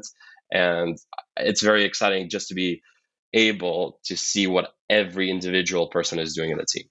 And 0.54 0.96
it's 1.36 1.62
very 1.62 1.84
exciting 1.84 2.30
just 2.30 2.48
to 2.48 2.54
be 2.54 2.80
able 3.34 3.98
to 4.04 4.16
see 4.16 4.46
what 4.46 4.72
every 4.88 5.28
individual 5.28 5.88
person 5.88 6.20
is 6.20 6.34
doing 6.34 6.52
in 6.52 6.58
the 6.58 6.64
team. 6.64 6.84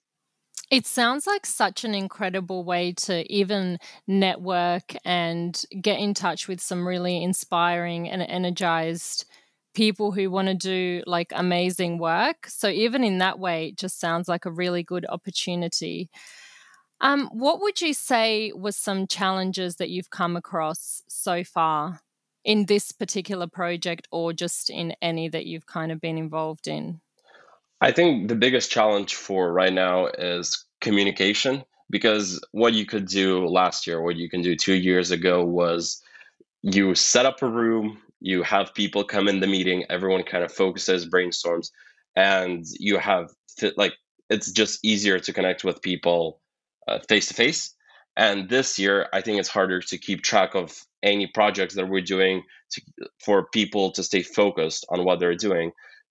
It 0.70 0.86
sounds 0.86 1.26
like 1.26 1.46
such 1.46 1.86
an 1.86 1.96
incredible 1.96 2.66
way 2.66 2.94
to 2.94 3.32
even 3.32 3.78
network 4.08 4.96
and 5.06 5.62
get 5.82 6.00
in 6.00 6.14
touch 6.14 6.48
with 6.48 6.60
some 6.60 6.88
really 6.88 7.24
inspiring 7.24 8.10
and 8.10 8.22
energized 8.22 9.26
people 9.74 10.12
who 10.12 10.30
want 10.30 10.48
to 10.48 10.56
do 10.56 11.04
like 11.06 11.32
amazing 11.34 12.00
work. 12.00 12.48
So, 12.48 12.70
even 12.70 13.04
in 13.04 13.20
that 13.20 13.40
way, 13.40 13.68
it 13.68 13.78
just 13.78 14.00
sounds 14.00 14.28
like 14.28 14.46
a 14.46 14.52
really 14.52 14.84
good 14.84 15.06
opportunity. 15.08 16.10
Um, 17.02 17.30
what 17.32 17.62
would 17.62 17.82
you 17.82 17.94
say 17.94 18.52
was 18.56 18.76
some 18.76 19.08
challenges 19.08 19.76
that 19.76 19.90
you've 19.90 20.10
come 20.10 20.36
across 20.36 21.02
so 21.08 21.44
far 21.44 22.02
in 22.44 22.66
this 22.66 22.92
particular 22.92 23.48
project 23.48 24.08
or 24.12 24.34
just 24.34 24.70
in 24.70 24.94
any 25.02 25.30
that 25.30 25.46
you've 25.46 25.66
kind 25.66 25.92
of 25.92 26.02
been 26.02 26.18
involved 26.18 26.68
in? 26.68 27.00
I 27.82 27.92
think 27.92 28.30
the 28.30 28.36
biggest 28.36 28.72
challenge 28.72 29.16
for 29.16 29.52
right 29.52 29.74
now 29.74 30.08
is 30.08 30.66
communication 30.80 31.64
because 31.90 32.44
what 32.52 32.74
you 32.74 32.86
could 32.86 33.08
do 33.08 33.46
last 33.46 33.88
year, 33.88 34.02
what 34.02 34.16
you 34.16 34.30
can 34.30 34.42
do 34.42 34.56
two 34.56 34.74
years 34.74 35.12
ago 35.12 35.44
was 35.44 36.02
you 36.62 36.96
set 36.96 37.26
up 37.26 37.42
a 37.42 37.48
room, 37.48 38.00
you 38.22 38.42
have 38.44 38.74
people 38.74 39.04
come 39.04 39.28
in 39.28 39.42
the 39.42 39.48
meeting, 39.48 39.86
everyone 39.90 40.24
kind 40.24 40.44
of 40.44 40.52
focuses, 40.52 41.08
brainstorms, 41.08 41.72
and 42.16 42.66
you 42.80 42.98
have 42.98 43.32
like 43.76 43.94
it's 44.30 44.52
just 44.52 44.80
easier 44.84 45.20
to 45.20 45.34
connect 45.34 45.64
with 45.64 45.82
people 45.82 46.40
uh, 46.88 47.00
face 47.08 47.28
to 47.28 47.34
face. 47.34 47.76
And 48.16 48.48
this 48.50 48.78
year, 48.78 49.08
I 49.12 49.22
think 49.22 49.40
it's 49.40 49.50
harder 49.50 49.82
to 49.82 49.98
keep 49.98 50.22
track 50.22 50.56
of 50.56 50.72
any 51.02 51.28
projects 51.28 51.76
that 51.76 51.90
we're 51.90 52.02
doing 52.02 52.44
to, 52.72 52.82
for 53.24 53.48
people 53.52 53.92
to 53.94 54.04
stay 54.04 54.22
focused 54.22 54.86
on 54.90 55.04
what 55.04 55.20
they're 55.20 55.36
doing 55.36 55.72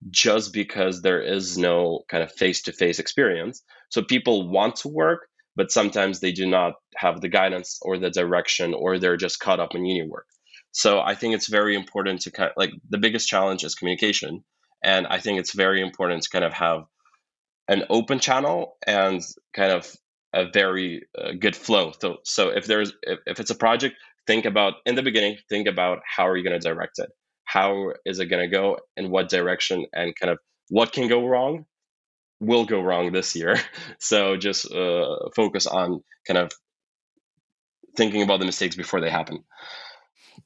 just 0.09 0.51
because 0.51 1.01
there 1.01 1.21
is 1.21 1.57
no 1.57 2.01
kind 2.09 2.23
of 2.23 2.31
face 2.31 2.63
to 2.63 2.71
face 2.71 2.97
experience. 2.97 3.63
So 3.89 4.01
people 4.01 4.49
want 4.49 4.77
to 4.77 4.87
work, 4.87 5.27
but 5.55 5.71
sometimes 5.71 6.19
they 6.19 6.31
do 6.31 6.47
not 6.47 6.73
have 6.95 7.21
the 7.21 7.29
guidance 7.29 7.77
or 7.83 7.97
the 7.99 8.09
direction, 8.09 8.73
or 8.73 8.97
they're 8.97 9.17
just 9.17 9.39
caught 9.39 9.59
up 9.59 9.75
in 9.75 9.85
uni 9.85 10.07
work. 10.07 10.25
So 10.71 11.01
I 11.01 11.15
think 11.15 11.35
it's 11.35 11.47
very 11.47 11.75
important 11.75 12.21
to 12.21 12.31
kind 12.31 12.49
of 12.49 12.53
like 12.57 12.71
the 12.89 12.97
biggest 12.97 13.27
challenge 13.27 13.63
is 13.63 13.75
communication. 13.75 14.43
And 14.83 15.05
I 15.05 15.19
think 15.19 15.39
it's 15.39 15.53
very 15.53 15.81
important 15.81 16.23
to 16.23 16.29
kind 16.29 16.45
of 16.45 16.53
have 16.53 16.85
an 17.67 17.83
open 17.89 18.19
channel 18.19 18.77
and 18.87 19.21
kind 19.53 19.71
of 19.71 19.95
a 20.33 20.49
very 20.51 21.03
uh, 21.17 21.31
good 21.39 21.55
flow. 21.55 21.93
So, 21.99 22.17
so 22.23 22.49
if 22.49 22.65
there's 22.65 22.93
if, 23.03 23.19
if 23.25 23.39
it's 23.39 23.51
a 23.51 23.55
project, 23.55 23.95
think 24.27 24.45
about 24.45 24.75
in 24.85 24.95
the 24.95 25.03
beginning, 25.03 25.37
think 25.49 25.67
about 25.67 25.99
how 26.05 26.27
are 26.27 26.37
you 26.37 26.43
going 26.43 26.59
to 26.59 26.67
direct 26.67 26.99
it? 26.99 27.09
how 27.51 27.91
is 28.05 28.19
it 28.19 28.27
going 28.27 28.41
to 28.41 28.47
go 28.47 28.77
in 28.95 29.11
what 29.11 29.27
direction 29.27 29.85
and 29.93 30.15
kind 30.15 30.31
of 30.31 30.39
what 30.69 30.93
can 30.93 31.09
go 31.09 31.27
wrong 31.27 31.65
will 32.39 32.65
go 32.65 32.81
wrong 32.81 33.11
this 33.11 33.35
year 33.35 33.57
so 33.99 34.37
just 34.37 34.71
uh, 34.71 35.17
focus 35.35 35.67
on 35.67 36.01
kind 36.25 36.37
of 36.37 36.51
thinking 37.97 38.21
about 38.21 38.39
the 38.39 38.45
mistakes 38.45 38.75
before 38.75 39.01
they 39.01 39.09
happen 39.09 39.43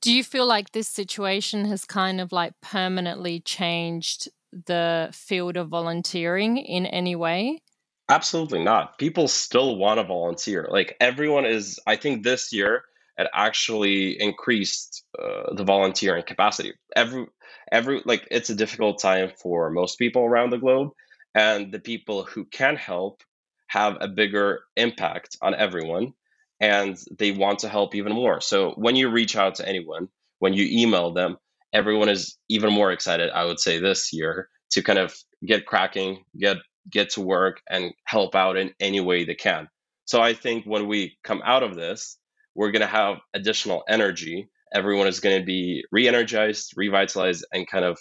do 0.02 0.12
you 0.12 0.24
feel 0.24 0.48
like 0.48 0.72
this 0.72 0.88
situation 0.88 1.66
has 1.66 1.86
kind 1.86 2.20
of 2.20 2.32
like 2.32 2.54
permanently 2.62 3.40
changed 3.40 4.28
the 4.66 5.10
field 5.14 5.58
of 5.58 5.70
volunteering 5.70 6.58
in 6.58 6.88
any 6.88 7.16
way 7.16 7.62
absolutely 8.10 8.64
not 8.64 8.98
people 8.98 9.28
still 9.28 9.78
want 9.78 10.00
to 10.00 10.04
volunteer 10.04 10.68
like 10.70 10.96
everyone 11.00 11.46
is 11.46 11.80
i 11.88 11.96
think 11.96 12.24
this 12.24 12.54
year 12.54 12.84
it 13.18 13.28
actually 13.34 14.22
increased 14.22 15.04
uh, 15.18 15.54
the 15.54 15.64
volunteering 15.64 16.24
capacity. 16.24 16.74
Every 16.96 17.28
every 17.72 18.02
like 18.06 18.28
it's 18.30 18.50
a 18.50 18.56
difficult 18.56 19.02
time 19.02 19.32
for 19.42 19.70
most 19.70 19.98
people 19.98 20.24
around 20.24 20.50
the 20.50 20.58
globe, 20.58 20.92
and 21.34 21.72
the 21.72 21.80
people 21.80 22.24
who 22.24 22.46
can 22.46 22.76
help 22.76 23.22
have 23.68 23.98
a 24.02 24.08
bigger 24.08 24.62
impact 24.76 25.38
on 25.42 25.56
everyone, 25.56 26.14
and 26.60 26.98
they 27.18 27.32
want 27.32 27.60
to 27.60 27.70
help 27.70 27.96
even 27.96 28.14
more. 28.14 28.42
So 28.42 28.72
when 28.72 28.96
you 28.96 29.10
reach 29.10 29.36
out 29.36 29.56
to 29.56 29.68
anyone, 29.68 30.10
when 30.40 30.54
you 30.54 30.68
email 30.70 31.14
them, 31.14 31.38
everyone 31.74 32.10
is 32.10 32.38
even 32.50 32.74
more 32.74 32.92
excited. 32.92 33.30
I 33.32 33.46
would 33.46 33.60
say 33.60 33.80
this 33.80 34.12
year 34.12 34.50
to 34.72 34.84
kind 34.84 35.00
of 35.00 35.16
get 35.46 35.66
cracking, 35.66 36.24
get 36.38 36.58
get 36.90 37.12
to 37.12 37.22
work, 37.22 37.62
and 37.70 37.94
help 38.06 38.36
out 38.36 38.58
in 38.58 38.74
any 38.80 39.00
way 39.00 39.26
they 39.26 39.36
can. 39.36 39.68
So 40.06 40.22
I 40.22 40.34
think 40.34 40.66
when 40.66 40.88
we 40.88 41.18
come 41.24 41.42
out 41.46 41.64
of 41.64 41.76
this, 41.76 42.18
we're 42.54 42.72
going 42.72 42.82
to 42.82 42.88
have 42.88 43.18
additional 43.34 43.84
energy. 43.88 44.50
Everyone 44.74 45.08
is 45.08 45.20
going 45.20 45.40
to 45.40 45.46
be 45.46 45.84
re 45.92 46.08
energized, 46.08 46.74
revitalized, 46.76 47.46
and 47.52 47.68
kind 47.68 47.86
of 47.86 48.00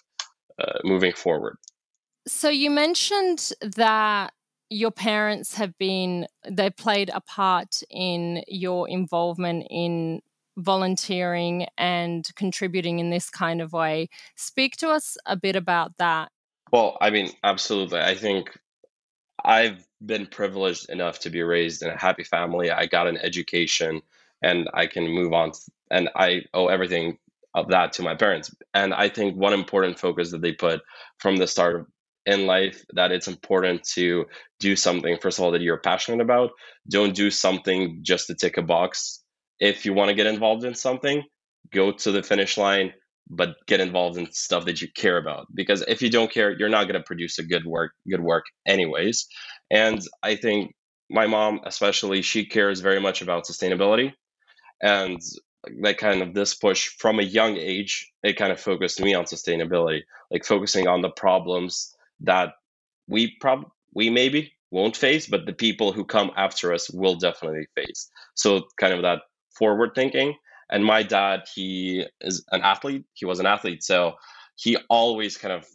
uh, 0.59 0.79
moving 0.85 1.13
forward. 1.13 1.57
So 2.27 2.49
you 2.49 2.71
mentioned 2.71 3.51
that 3.61 4.33
your 4.71 4.91
parents 4.91 5.55
have 5.55 5.77
been, 5.79 6.27
they 6.49 6.71
played 6.71 7.11
a 7.13 7.21
part 7.21 7.83
in 7.91 8.43
your 8.49 8.89
involvement 8.89 9.67
in 9.71 10.21
volunteering 10.57 11.67
and 11.77 12.29
contributing 12.37 12.99
in 12.99 13.11
this 13.11 13.29
kind 13.29 13.61
of 13.61 13.73
way. 13.73 14.09
Speak 14.37 14.77
to 14.79 14.89
us 14.89 15.17
a 15.27 15.37
bit 15.37 15.57
about 15.57 15.93
that. 15.99 16.31
Well, 16.73 16.97
I 17.01 17.11
mean, 17.11 17.31
absolutely. 17.43 18.01
I 18.01 18.15
think 18.15 18.57
I've 19.45 19.87
been 20.05 20.27
privileged 20.27 20.91
enough 20.91 21.21
to 21.21 21.31
be 21.31 21.43
raised 21.43 21.83
in 21.83 21.91
a 21.91 21.99
happy 21.99 22.25
family. 22.25 22.71
I 22.71 22.87
got 22.87 23.07
an 23.07 23.19
education 23.19 24.03
and 24.43 24.69
I 24.75 24.87
can 24.87 25.07
move 25.09 25.33
on. 25.33 25.53
And 25.91 26.09
I 26.17 26.43
owe 26.53 26.69
everything 26.69 27.19
of 27.55 27.69
that 27.69 27.93
to 27.95 28.03
my 28.03 28.15
parents. 28.15 28.55
And 28.73 28.93
I 28.93 29.09
think 29.09 29.37
one 29.37 29.53
important 29.53 29.99
focus 29.99 30.31
that 30.33 30.43
they 30.43 30.53
put 30.53 30.81
from 31.19 31.37
the 31.37 31.47
start 31.47 31.87
in 32.27 32.47
life 32.47 32.85
that 32.95 33.13
it's 33.13 33.29
important 33.29 33.85
to 33.85 34.25
do 34.59 34.77
something 34.77 35.19
first 35.21 35.39
of 35.39 35.45
all 35.45 35.53
that 35.53 35.61
you're 35.61 35.79
passionate 35.79 36.23
about. 36.23 36.51
Don't 36.89 37.15
do 37.15 37.31
something 37.31 37.99
just 38.03 38.29
to 38.29 38.35
tick 38.35 38.57
a 38.57 38.63
box. 38.63 39.23
If 39.61 39.85
you 39.85 39.93
want 39.93 40.09
to 40.09 40.15
get 40.15 40.27
involved 40.27 40.65
in 40.65 40.75
something, 40.75 41.23
go 41.71 41.93
to 41.93 42.13
the 42.13 42.23
finish 42.23 42.57
line, 42.57 42.93
but 43.31 43.57
get 43.67 43.81
involved 43.81 44.19
in 44.19 44.31
stuff 44.33 44.67
that 44.67 44.83
you 44.83 44.89
care 44.95 45.17
about. 45.17 45.47
Because 45.55 45.83
if 45.89 46.03
you 46.03 46.11
don't 46.11 46.31
care, 46.31 46.53
you're 46.53 46.69
not 46.69 46.85
going 46.85 47.01
to 47.01 47.07
produce 47.07 47.39
a 47.39 47.45
good 47.45 47.65
work 47.65 47.93
good 48.09 48.21
work 48.21 48.45
anyways. 48.67 49.27
And 49.71 50.01
I 50.23 50.37
think 50.37 50.75
my 51.11 51.27
mom 51.27 51.61
especially 51.65 52.23
she 52.23 52.45
cares 52.47 52.81
very 52.81 53.01
much 53.01 53.23
about 53.23 53.45
sustainability 53.47 54.13
and 54.83 55.21
that 55.83 55.99
kind 55.99 56.23
of 56.23 56.35
this 56.35 56.55
push 56.55 56.89
from 56.99 57.19
a 57.19 57.23
young 57.23 57.57
age 57.57 58.13
it 58.23 58.37
kind 58.37 58.53
of 58.53 58.61
focused 58.61 59.01
me 59.01 59.15
on 59.15 59.25
sustainability 59.25 60.01
like 60.31 60.45
focusing 60.45 60.89
on 60.89 61.03
the 61.03 61.11
problems 61.11 61.95
that 62.21 62.55
we 63.09 63.37
prob 63.41 63.65
we 63.95 64.11
maybe 64.11 64.53
won't 64.71 64.97
face 64.97 65.27
but 65.27 65.47
the 65.47 65.53
people 65.53 65.93
who 65.93 66.05
come 66.05 66.31
after 66.37 66.73
us 66.73 66.91
will 66.91 67.17
definitely 67.17 67.67
face 67.75 68.11
so 68.35 68.63
kind 68.79 68.93
of 68.93 69.03
that 69.03 69.21
forward 69.57 69.91
thinking 69.95 70.35
and 70.75 70.85
my 70.85 71.03
dad 71.03 71.41
he 71.55 72.05
is 72.21 72.45
an 72.51 72.63
athlete 72.63 73.05
he 73.15 73.25
was 73.25 73.39
an 73.39 73.47
athlete 73.47 73.83
so 73.83 74.15
he 74.57 74.77
always 74.91 75.39
kind 75.39 75.55
of 75.55 75.67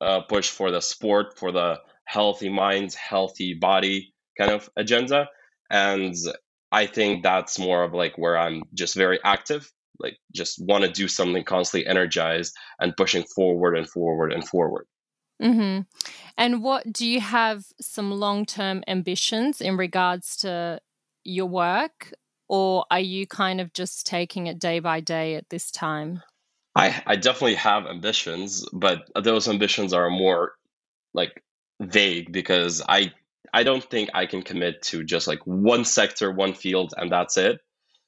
uh, 0.00 0.20
pushed 0.22 0.50
for 0.50 0.70
the 0.70 0.80
sport 0.80 1.38
for 1.38 1.52
the 1.52 1.78
healthy 2.04 2.48
minds 2.48 2.94
healthy 2.94 3.54
body 3.54 4.12
kind 4.38 4.50
of 4.50 4.68
agenda 4.76 5.28
and 5.70 6.14
I 6.72 6.86
think 6.86 7.22
that's 7.22 7.58
more 7.58 7.84
of 7.84 7.92
like 7.92 8.16
where 8.16 8.36
I'm 8.36 8.62
just 8.72 8.94
very 8.94 9.20
active, 9.22 9.70
like 9.98 10.16
just 10.34 10.56
want 10.64 10.84
to 10.84 10.90
do 10.90 11.06
something 11.06 11.44
constantly 11.44 11.86
energized 11.86 12.54
and 12.80 12.96
pushing 12.96 13.24
forward 13.24 13.76
and 13.76 13.88
forward 13.88 14.32
and 14.32 14.46
forward. 14.48 14.86
Mm-hmm. 15.40 15.82
And 16.38 16.62
what 16.62 16.90
do 16.90 17.06
you 17.06 17.20
have 17.20 17.64
some 17.80 18.10
long 18.10 18.46
term 18.46 18.82
ambitions 18.88 19.60
in 19.60 19.76
regards 19.76 20.36
to 20.38 20.80
your 21.24 21.46
work, 21.46 22.12
or 22.52 22.84
are 22.90 23.00
you 23.00 23.26
kind 23.26 23.62
of 23.62 23.72
just 23.72 24.06
taking 24.06 24.46
it 24.46 24.58
day 24.58 24.78
by 24.78 25.00
day 25.00 25.36
at 25.36 25.48
this 25.48 25.70
time? 25.70 26.22
I, 26.76 27.02
I 27.06 27.16
definitely 27.16 27.54
have 27.54 27.86
ambitions, 27.86 28.68
but 28.74 29.08
those 29.18 29.48
ambitions 29.48 29.94
are 29.94 30.10
more 30.10 30.52
like 31.14 31.42
vague 31.80 32.30
because 32.30 32.82
I 32.86 33.12
I 33.54 33.62
don't 33.62 33.82
think 33.82 34.10
I 34.12 34.26
can 34.26 34.42
commit 34.42 34.82
to 34.82 35.02
just 35.02 35.26
like 35.26 35.40
one 35.46 35.86
sector, 35.86 36.30
one 36.30 36.52
field, 36.52 36.92
and 36.96 37.10
that's 37.10 37.38
it. 37.38 37.58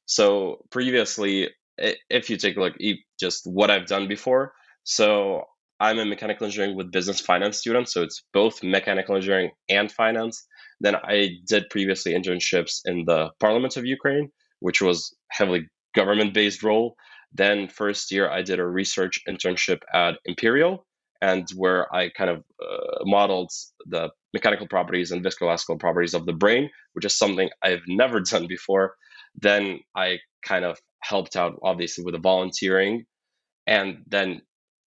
So 0.05 0.65
previously, 0.71 1.49
if 1.79 2.29
you 2.29 2.37
take 2.37 2.59
a 2.59 2.61
look, 2.61 2.75
just 3.19 3.47
what 3.47 3.71
I've 3.71 3.87
done 3.87 4.09
before, 4.09 4.53
so 4.85 5.47
I'm 5.85 5.99
a 5.99 6.07
mechanical 6.07 6.47
engineering 6.47 6.77
with 6.77 6.91
business 6.91 7.21
finance 7.21 7.59
students, 7.59 7.93
so 7.93 8.03
it's 8.03 8.25
both 8.33 8.63
mechanical 8.63 9.17
engineering 9.17 9.51
and 9.69 9.93
finance. 9.93 10.47
Then 10.81 10.97
I 10.97 11.33
did 11.47 11.69
previously 11.69 12.15
internships 12.15 12.81
in 12.87 13.05
the 13.05 13.29
Parliament 13.39 13.77
of 13.77 13.85
Ukraine, 13.85 14.31
which 14.61 14.81
was 14.81 15.15
heavily 15.31 15.69
government 15.95 16.33
based 16.33 16.63
role. 16.63 16.95
Then 17.35 17.69
first 17.69 18.11
year 18.11 18.31
I 18.31 18.41
did 18.41 18.61
a 18.61 18.67
research 18.67 19.21
internship 19.29 19.81
at 19.93 20.15
Imperial, 20.25 20.87
and 21.21 21.47
where 21.55 21.95
I 21.95 22.09
kind 22.09 22.31
of 22.31 22.39
uh, 22.39 23.05
modeled 23.05 23.51
the 23.85 24.09
mechanical 24.33 24.67
properties 24.67 25.11
and 25.11 25.23
viscoelastic 25.23 25.79
properties 25.81 26.15
of 26.15 26.25
the 26.25 26.33
brain, 26.33 26.71
which 26.95 27.05
is 27.05 27.15
something 27.15 27.51
I've 27.63 27.83
never 27.87 28.21
done 28.33 28.47
before. 28.47 28.95
Then 29.35 29.81
I 29.95 30.21
kind 30.43 30.65
of 30.65 30.79
helped 31.03 31.37
out, 31.37 31.61
obviously, 31.63 32.05
with 32.05 32.15
the 32.15 32.21
volunteering. 32.21 33.05
And 33.67 33.99
then 34.07 34.41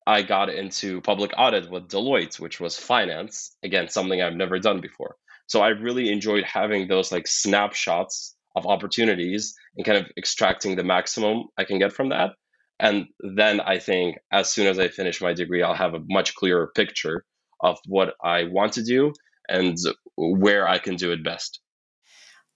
I 0.06 0.22
got 0.22 0.50
into 0.50 1.02
public 1.02 1.32
audit 1.38 1.70
with 1.70 1.88
Deloitte, 1.90 2.40
which 2.40 2.60
was 2.60 2.78
finance. 2.78 3.56
Again, 3.64 3.90
something 3.90 4.22
I've 4.22 4.36
never 4.36 4.60
done 4.60 4.82
before. 4.82 5.16
So 5.48 5.62
I 5.62 5.70
really 5.70 6.12
enjoyed 6.12 6.44
having 6.44 6.88
those 6.88 7.12
like 7.12 7.28
snapshots 7.28 8.36
of 8.56 8.66
opportunities 8.66 9.56
and 9.76 9.86
kind 9.86 9.98
of 9.98 10.12
extracting 10.18 10.76
the 10.76 10.84
maximum 10.84 11.46
I 11.58 11.64
can 11.64 11.80
get 11.80 11.94
from 11.94 12.10
that. 12.10 12.32
And 12.80 13.08
then 13.20 13.62
I 13.62 13.80
think 13.80 14.18
as 14.32 14.52
soon 14.52 14.68
as 14.68 14.80
I 14.80 14.88
finish 14.88 15.22
my 15.22 15.34
degree, 15.34 15.64
I'll 15.64 15.74
have 15.74 15.94
a 15.94 16.04
much 16.10 16.36
clearer 16.36 16.72
picture 16.76 17.26
of 17.62 17.78
what 17.86 18.14
I 18.24 18.46
want 18.46 18.74
to 18.74 18.84
do 18.84 19.14
and 19.48 19.78
where 20.18 20.68
I 20.68 20.80
can 20.80 20.96
do 20.96 21.12
it 21.12 21.24
best. 21.24 21.60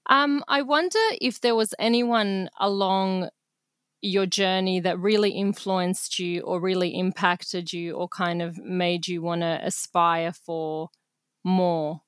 Um, 0.10 0.44
I 0.48 0.62
wonder 0.62 1.00
if 1.20 1.42
there 1.42 1.56
was 1.56 1.74
anyone 1.80 2.50
along 2.60 3.30
your 4.02 4.26
journey 4.26 4.80
that 4.82 5.00
really 5.00 5.32
influenced 5.32 6.20
you 6.20 6.42
or 6.42 6.60
really 6.60 6.98
impacted 6.98 7.74
you 7.74 7.94
or 7.94 8.08
kind 8.08 8.42
of 8.42 8.58
made 8.58 9.08
you 9.08 9.22
want 9.22 9.42
to 9.42 9.60
aspire 9.64 10.32
for 10.32 10.90
more? 11.44 12.02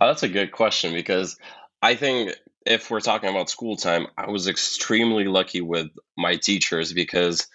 Oh, 0.00 0.06
that's 0.06 0.22
a 0.22 0.28
good 0.28 0.52
question 0.52 0.92
because 0.92 1.36
I 1.82 1.94
think 1.94 2.34
if 2.66 2.90
we're 2.90 3.00
talking 3.00 3.30
about 3.30 3.50
school 3.50 3.76
time, 3.76 4.06
I 4.16 4.30
was 4.30 4.48
extremely 4.48 5.24
lucky 5.24 5.60
with 5.60 5.88
my 6.16 6.36
teachers 6.36 6.92
because 6.92 7.46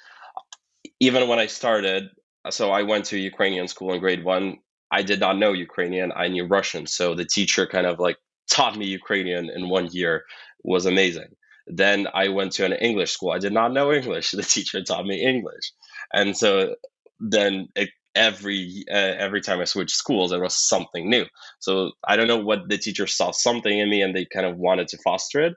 even 1.00 1.28
when 1.28 1.40
I 1.40 1.48
started, 1.48 2.10
so 2.50 2.72
I 2.72 2.84
went 2.84 3.06
to 3.06 3.18
Ukrainian 3.18 3.68
school 3.68 3.94
in 3.94 4.00
grade 4.00 4.24
one. 4.24 4.58
I 4.92 5.02
did 5.02 5.20
not 5.20 5.38
know 5.38 5.54
Ukrainian. 5.54 6.12
I 6.16 6.28
knew 6.28 6.46
Russian. 6.46 6.88
So 6.88 7.16
the 7.16 7.26
teacher 7.26 7.66
kind 7.66 7.88
of 7.88 8.00
like 8.00 8.18
taught 8.50 8.78
me 8.78 8.86
Ukrainian 8.86 9.50
in 9.50 9.70
one 9.70 9.90
year 9.92 10.24
was 10.64 10.86
amazing. 10.86 11.30
Then 11.68 12.08
I 12.14 12.30
went 12.30 12.54
to 12.54 12.66
an 12.66 12.74
English 12.74 13.12
school. 13.12 13.32
I 13.32 13.40
did 13.40 13.54
not 13.54 13.74
know 13.74 13.92
English. 13.92 14.32
The 14.36 14.44
teacher 14.44 14.84
taught 14.84 15.06
me 15.06 15.24
English. 15.24 15.72
And 16.14 16.36
so 16.36 16.76
then 17.20 17.70
it, 17.76 17.90
every 18.16 18.86
uh, 18.92 19.16
every 19.18 19.42
time 19.42 19.60
I 19.60 19.66
switched 19.66 19.96
schools, 19.96 20.32
there 20.32 20.42
was 20.42 20.56
something 20.56 21.10
new. 21.10 21.26
So 21.60 21.92
I 22.08 22.16
don't 22.16 22.28
know 22.28 22.44
what 22.44 22.70
the 22.70 22.78
teacher 22.78 23.08
saw 23.08 23.32
something 23.32 23.78
in 23.78 23.90
me 23.90 24.02
and 24.02 24.16
they 24.16 24.26
kind 24.26 24.46
of 24.46 24.58
wanted 24.58 24.90
to 24.90 24.98
foster 25.04 25.42
it. 25.42 25.54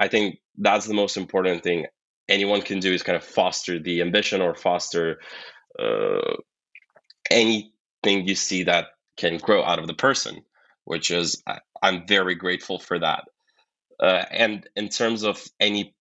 I 0.00 0.08
think 0.08 0.38
that's 0.58 0.86
the 0.86 0.94
most 0.94 1.16
important 1.16 1.62
thing 1.62 1.86
anyone 2.28 2.62
can 2.62 2.80
do 2.80 2.92
is 2.92 3.02
kind 3.02 3.16
of 3.16 3.24
foster 3.24 3.78
the 3.78 4.00
ambition 4.00 4.40
or 4.40 4.54
foster 4.54 5.20
uh, 5.78 6.36
anything 7.30 8.26
you 8.26 8.34
see 8.34 8.64
that 8.64 8.86
can 9.16 9.38
grow 9.38 9.62
out 9.64 9.78
of 9.78 9.86
the 9.86 9.94
person, 9.94 10.42
which 10.84 11.10
is 11.10 11.42
I'm 11.82 12.06
very 12.06 12.34
grateful 12.34 12.78
for 12.78 12.98
that. 12.98 13.24
Uh, 14.00 14.24
and 14.30 14.68
in 14.76 14.88
terms 14.88 15.22
of 15.22 15.42
any 15.60 15.94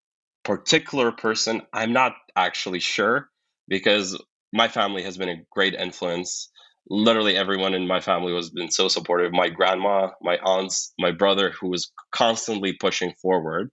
particular 0.44 1.12
person, 1.12 1.62
I'm 1.74 1.94
not 1.94 2.14
actually 2.36 2.80
sure 2.80 3.30
because 3.68 4.22
my 4.52 4.68
family 4.68 5.04
has 5.04 5.18
been 5.18 5.30
a 5.30 5.44
great 5.52 5.74
influence. 5.74 6.50
Literally 6.90 7.38
everyone 7.38 7.74
in 7.74 7.88
my 7.88 8.02
family 8.02 8.34
has 8.36 8.50
been 8.50 8.70
so 8.72 8.88
supportive. 8.88 9.32
My 9.32 9.50
grandma, 9.50 10.10
my 10.22 10.38
aunts, 10.38 10.94
my 11.00 11.12
brother, 11.12 11.52
who 11.52 11.70
was 11.70 11.92
constantly 12.12 12.74
pushing 12.74 13.14
forward. 13.22 13.70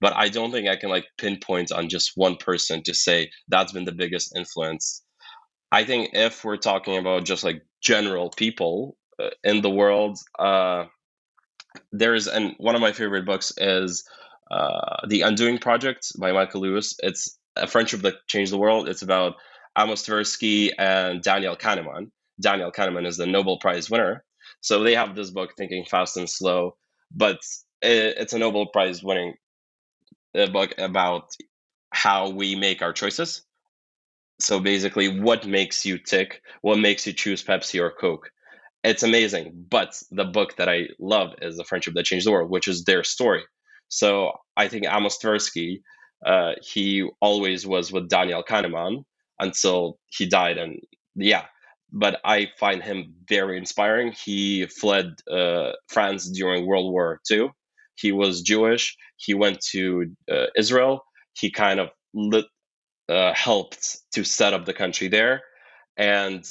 But 0.00 0.14
I 0.14 0.28
don't 0.28 0.50
think 0.50 0.68
I 0.68 0.76
can 0.76 0.90
like 0.90 1.06
pinpoint 1.16 1.72
on 1.72 1.88
just 1.88 2.12
one 2.16 2.36
person 2.36 2.82
to 2.84 2.94
say 2.94 3.30
that's 3.48 3.72
been 3.72 3.84
the 3.84 3.92
biggest 3.92 4.36
influence. 4.36 5.02
I 5.72 5.84
think 5.84 6.10
if 6.14 6.44
we're 6.44 6.56
talking 6.56 6.96
about 6.96 7.24
just 7.24 7.44
like 7.44 7.62
general 7.80 8.30
people 8.30 8.96
uh, 9.20 9.30
in 9.44 9.62
the 9.62 9.70
world, 9.70 10.18
uh, 10.38 10.86
there's 11.92 12.26
and 12.26 12.54
one 12.58 12.74
of 12.74 12.80
my 12.80 12.92
favorite 12.92 13.26
books 13.26 13.52
is 13.56 14.04
uh, 14.50 15.06
The 15.06 15.22
Undoing 15.22 15.58
Project 15.58 16.12
by 16.18 16.32
Michael 16.32 16.62
Lewis. 16.62 16.96
It's 17.02 17.38
a 17.56 17.66
friendship 17.66 18.02
that 18.02 18.26
changed 18.26 18.52
the 18.52 18.58
world. 18.58 18.88
It's 18.88 19.02
about 19.02 19.34
Amos 19.76 20.06
Tversky 20.06 20.70
and 20.78 21.22
Daniel 21.22 21.56
Kahneman. 21.56 22.10
Daniel 22.40 22.72
Kahneman 22.72 23.06
is 23.06 23.16
the 23.16 23.26
Nobel 23.26 23.58
Prize 23.58 23.90
winner. 23.90 24.24
So 24.60 24.82
they 24.82 24.94
have 24.94 25.14
this 25.14 25.30
book, 25.30 25.50
Thinking 25.56 25.84
Fast 25.84 26.16
and 26.16 26.28
Slow, 26.28 26.76
but 27.14 27.38
it, 27.82 28.16
it's 28.18 28.32
a 28.32 28.38
Nobel 28.38 28.66
Prize 28.66 29.02
winning 29.02 29.34
uh, 30.36 30.46
book 30.46 30.74
about 30.78 31.30
how 31.92 32.30
we 32.30 32.56
make 32.56 32.82
our 32.82 32.92
choices. 32.92 33.42
So 34.38 34.58
basically, 34.58 35.20
what 35.20 35.46
makes 35.46 35.84
you 35.84 35.98
tick? 35.98 36.42
What 36.62 36.78
makes 36.78 37.06
you 37.06 37.12
choose 37.12 37.44
Pepsi 37.44 37.80
or 37.80 37.90
Coke? 37.90 38.30
It's 38.82 39.02
amazing. 39.02 39.66
But 39.68 40.00
the 40.10 40.24
book 40.24 40.56
that 40.56 40.68
I 40.68 40.88
love 40.98 41.34
is 41.42 41.56
The 41.56 41.64
Friendship 41.64 41.94
That 41.94 42.04
Changed 42.04 42.26
the 42.26 42.32
World, 42.32 42.50
which 42.50 42.68
is 42.68 42.84
their 42.84 43.04
story. 43.04 43.42
So 43.88 44.32
I 44.56 44.68
think 44.68 44.86
Amos 44.88 45.18
Tversky, 45.18 45.82
uh, 46.24 46.52
he 46.62 47.08
always 47.20 47.66
was 47.66 47.92
with 47.92 48.08
Daniel 48.08 48.42
Kahneman, 48.42 49.04
until 49.40 49.98
he 50.06 50.26
died. 50.26 50.58
And 50.58 50.78
yeah, 51.16 51.46
but 51.92 52.20
I 52.24 52.48
find 52.58 52.82
him 52.82 53.14
very 53.28 53.58
inspiring. 53.58 54.12
He 54.12 54.66
fled 54.66 55.14
uh, 55.30 55.72
France 55.88 56.30
during 56.30 56.66
World 56.66 56.92
War 56.92 57.20
II. 57.30 57.48
He 57.96 58.12
was 58.12 58.42
Jewish. 58.42 58.96
He 59.16 59.34
went 59.34 59.60
to 59.72 60.06
uh, 60.30 60.46
Israel. 60.56 61.02
He 61.32 61.50
kind 61.50 61.80
of 61.80 61.88
lit, 62.14 62.46
uh, 63.08 63.34
helped 63.34 63.98
to 64.12 64.24
set 64.24 64.54
up 64.54 64.64
the 64.64 64.74
country 64.74 65.08
there 65.08 65.42
and 65.96 66.44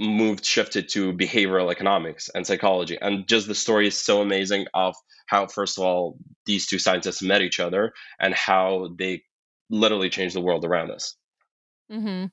moved, 0.00 0.44
shifted 0.44 0.88
to 0.88 1.12
behavioral 1.12 1.70
economics 1.70 2.30
and 2.34 2.46
psychology. 2.46 2.98
And 3.00 3.28
just 3.28 3.46
the 3.46 3.54
story 3.54 3.86
is 3.86 3.96
so 3.96 4.22
amazing 4.22 4.66
of 4.72 4.96
how, 5.26 5.46
first 5.46 5.78
of 5.78 5.84
all, 5.84 6.16
these 6.46 6.66
two 6.66 6.78
scientists 6.78 7.22
met 7.22 7.42
each 7.42 7.60
other 7.60 7.92
and 8.18 8.34
how 8.34 8.88
they 8.98 9.22
literally 9.68 10.10
changed 10.10 10.34
the 10.34 10.40
world 10.40 10.64
around 10.64 10.90
us. 10.90 11.14
Mm-hmm. 11.92 12.26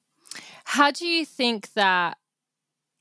How 0.64 0.92
do 0.92 1.06
you 1.06 1.26
think 1.26 1.72
that 1.74 2.18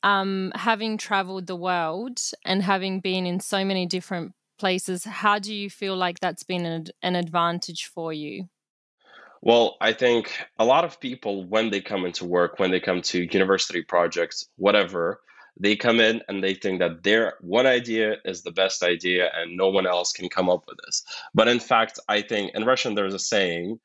um, 0.02 0.52
having 0.54 0.98
traveled 0.98 1.46
the 1.46 1.56
world 1.56 2.20
and 2.44 2.62
having 2.62 3.00
been 3.00 3.24
in 3.24 3.40
so 3.40 3.64
many 3.64 3.86
different 3.86 4.32
places, 4.58 5.04
how 5.04 5.38
do 5.38 5.54
you 5.54 5.70
feel 5.70 5.96
like 5.96 6.20
that's 6.20 6.42
been 6.42 6.66
an, 6.66 6.86
an 7.02 7.14
advantage 7.14 7.86
for 7.86 8.12
you? 8.12 8.48
Well, 9.46 9.76
I 9.80 9.92
think 9.92 10.36
a 10.58 10.64
lot 10.64 10.84
of 10.84 10.98
people, 10.98 11.44
when 11.46 11.70
they 11.70 11.80
come 11.80 12.04
into 12.04 12.24
work, 12.24 12.58
when 12.58 12.72
they 12.72 12.80
come 12.80 13.00
to 13.02 13.22
university 13.32 13.80
projects, 13.80 14.44
whatever, 14.56 15.20
they 15.56 15.76
come 15.76 16.00
in 16.00 16.20
and 16.26 16.42
they 16.42 16.54
think 16.54 16.80
that 16.80 17.04
their 17.04 17.34
one 17.40 17.64
idea 17.64 18.16
is 18.24 18.42
the 18.42 18.50
best 18.50 18.82
idea 18.82 19.30
and 19.36 19.56
no 19.56 19.68
one 19.68 19.86
else 19.86 20.12
can 20.12 20.28
come 20.28 20.50
up 20.50 20.64
with 20.66 20.78
this. 20.84 21.04
But 21.32 21.46
in 21.46 21.60
fact, 21.60 22.00
I 22.08 22.22
think 22.22 22.56
in 22.56 22.64
Russian, 22.64 22.96
there's 22.96 23.14
a 23.14 23.20
saying 23.20 23.78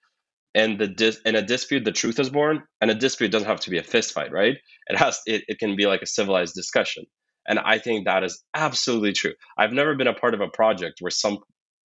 and 0.56 0.80
the 0.80 0.88
dis- 0.88 1.22
in 1.26 1.36
a 1.36 1.44
dispute 1.44 1.86
the 1.86 1.92
truth 1.92 2.20
is 2.20 2.32
born 2.32 2.64
and 2.82 2.92
a 2.92 2.96
dispute 2.96 3.32
doesn't 3.32 3.48
have 3.48 3.62
to 3.62 3.70
be 3.70 3.78
a 3.78 3.84
fist 3.84 4.14
fight 4.14 4.32
right? 4.32 4.58
It 4.88 4.98
has 4.98 5.20
it, 5.28 5.44
it 5.48 5.60
can 5.60 5.76
be 5.76 5.86
like 5.86 6.02
a 6.02 6.08
civilized 6.08 6.56
discussion. 6.56 7.06
And 7.48 7.60
i 7.60 7.78
think 7.80 8.06
that 8.06 8.24
is 8.24 8.44
absolutely 8.56 9.14
true. 9.14 9.34
I've 9.58 9.74
never 9.74 9.96
been 9.96 10.08
a 10.08 10.14
part 10.14 10.34
of 10.34 10.42
a 10.42 10.48
project 10.50 10.98
where 11.02 11.12
some 11.12 11.40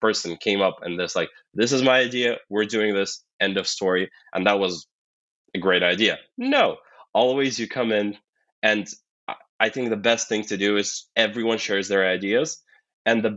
person 0.06 0.36
came 0.36 0.60
up 0.60 0.76
and 0.82 0.98
this 0.98 1.16
like 1.16 1.30
this 1.54 1.72
is 1.72 1.82
my 1.82 1.98
idea 2.08 2.36
we're 2.48 2.64
doing 2.76 2.94
this 2.94 3.12
end 3.40 3.56
of 3.56 3.66
story 3.66 4.04
and 4.32 4.46
that 4.46 4.58
was 4.58 4.86
a 5.54 5.58
great 5.58 5.82
idea 5.82 6.14
no 6.36 6.76
always 7.12 7.58
you 7.58 7.66
come 7.78 7.90
in 7.92 8.16
and 8.62 8.84
i 9.60 9.68
think 9.68 9.90
the 9.90 10.08
best 10.10 10.28
thing 10.28 10.42
to 10.44 10.56
do 10.56 10.76
is 10.76 10.88
everyone 11.16 11.58
shares 11.58 11.88
their 11.88 12.06
ideas 12.16 12.62
and 13.04 13.24
the 13.24 13.32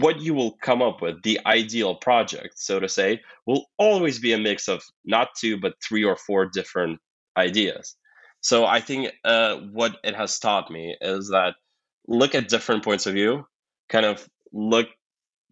what 0.00 0.20
you 0.20 0.32
will 0.32 0.52
come 0.52 0.80
up 0.80 1.02
with, 1.02 1.22
the 1.22 1.38
ideal 1.44 1.94
project, 1.94 2.58
so 2.58 2.80
to 2.80 2.88
say, 2.88 3.20
will 3.46 3.66
always 3.76 4.18
be 4.18 4.32
a 4.32 4.38
mix 4.38 4.66
of 4.66 4.82
not 5.04 5.28
two, 5.38 5.60
but 5.60 5.74
three 5.86 6.02
or 6.02 6.16
four 6.16 6.46
different 6.46 6.98
ideas. 7.36 7.94
So 8.40 8.64
I 8.64 8.80
think 8.80 9.12
uh, 9.24 9.56
what 9.72 9.96
it 10.02 10.14
has 10.16 10.38
taught 10.38 10.70
me 10.70 10.96
is 11.02 11.28
that 11.28 11.56
look 12.08 12.34
at 12.34 12.48
different 12.48 12.84
points 12.84 13.06
of 13.06 13.12
view, 13.12 13.44
kind 13.90 14.06
of 14.06 14.26
look, 14.52 14.88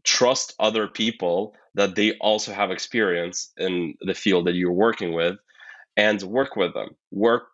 trust 0.05 0.55
other 0.59 0.89
people 0.89 1.55
that 1.75 1.95
they 1.95 2.17
also 2.19 2.53
have 2.53 2.71
experience 2.71 3.53
in 3.57 3.95
the 4.01 4.15
field 4.15 4.47
that 4.47 4.55
you're 4.55 4.73
working 4.73 5.13
with, 5.13 5.37
and 5.97 6.23
work 6.23 6.57
with 6.57 6.75
them, 6.75 6.97
work 7.11 7.45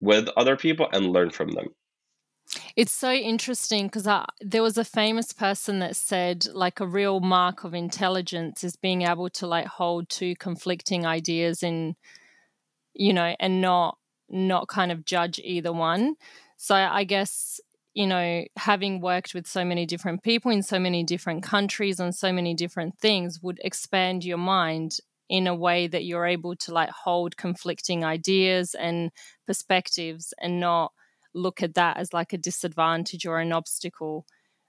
with 0.00 0.28
other 0.36 0.56
people, 0.56 0.88
and 0.92 1.12
learn 1.12 1.30
from 1.30 1.50
them. 1.50 1.68
It's 2.76 2.92
so 2.92 3.12
interesting 3.12 3.86
because 3.88 4.08
there 4.40 4.62
was 4.62 4.78
a 4.78 4.84
famous 4.84 5.32
person 5.32 5.80
that 5.80 5.96
said, 5.96 6.46
like, 6.54 6.80
a 6.80 6.86
real 6.86 7.20
mark 7.20 7.64
of 7.64 7.74
intelligence 7.74 8.64
is 8.64 8.74
being 8.76 9.02
able 9.02 9.28
to 9.30 9.46
like 9.46 9.66
hold 9.66 10.08
two 10.08 10.34
conflicting 10.36 11.04
ideas 11.04 11.62
in, 11.62 11.94
you 12.94 13.12
know, 13.12 13.34
and 13.38 13.60
not 13.60 13.98
not 14.30 14.68
kind 14.68 14.92
of 14.92 15.04
judge 15.04 15.40
either 15.42 15.72
one. 15.72 16.16
So 16.56 16.74
I 16.74 17.04
guess 17.04 17.60
you 17.98 18.06
know, 18.06 18.44
having 18.56 19.00
worked 19.00 19.34
with 19.34 19.44
so 19.44 19.64
many 19.64 19.84
different 19.84 20.22
people 20.22 20.52
in 20.52 20.62
so 20.62 20.78
many 20.78 21.02
different 21.02 21.42
countries 21.42 21.98
on 21.98 22.12
so 22.12 22.32
many 22.32 22.54
different 22.54 22.96
things 23.00 23.42
would 23.42 23.58
expand 23.64 24.24
your 24.24 24.38
mind 24.38 24.98
in 25.28 25.48
a 25.48 25.54
way 25.54 25.88
that 25.88 26.04
you're 26.04 26.24
able 26.24 26.54
to 26.54 26.72
like 26.72 26.90
hold 26.90 27.36
conflicting 27.36 28.04
ideas 28.04 28.76
and 28.76 29.10
perspectives 29.48 30.32
and 30.40 30.60
not 30.60 30.92
look 31.34 31.60
at 31.60 31.74
that 31.74 31.96
as 31.96 32.12
like 32.12 32.32
a 32.32 32.38
disadvantage 32.38 33.26
or 33.26 33.40
an 33.40 33.52
obstacle 33.52 34.24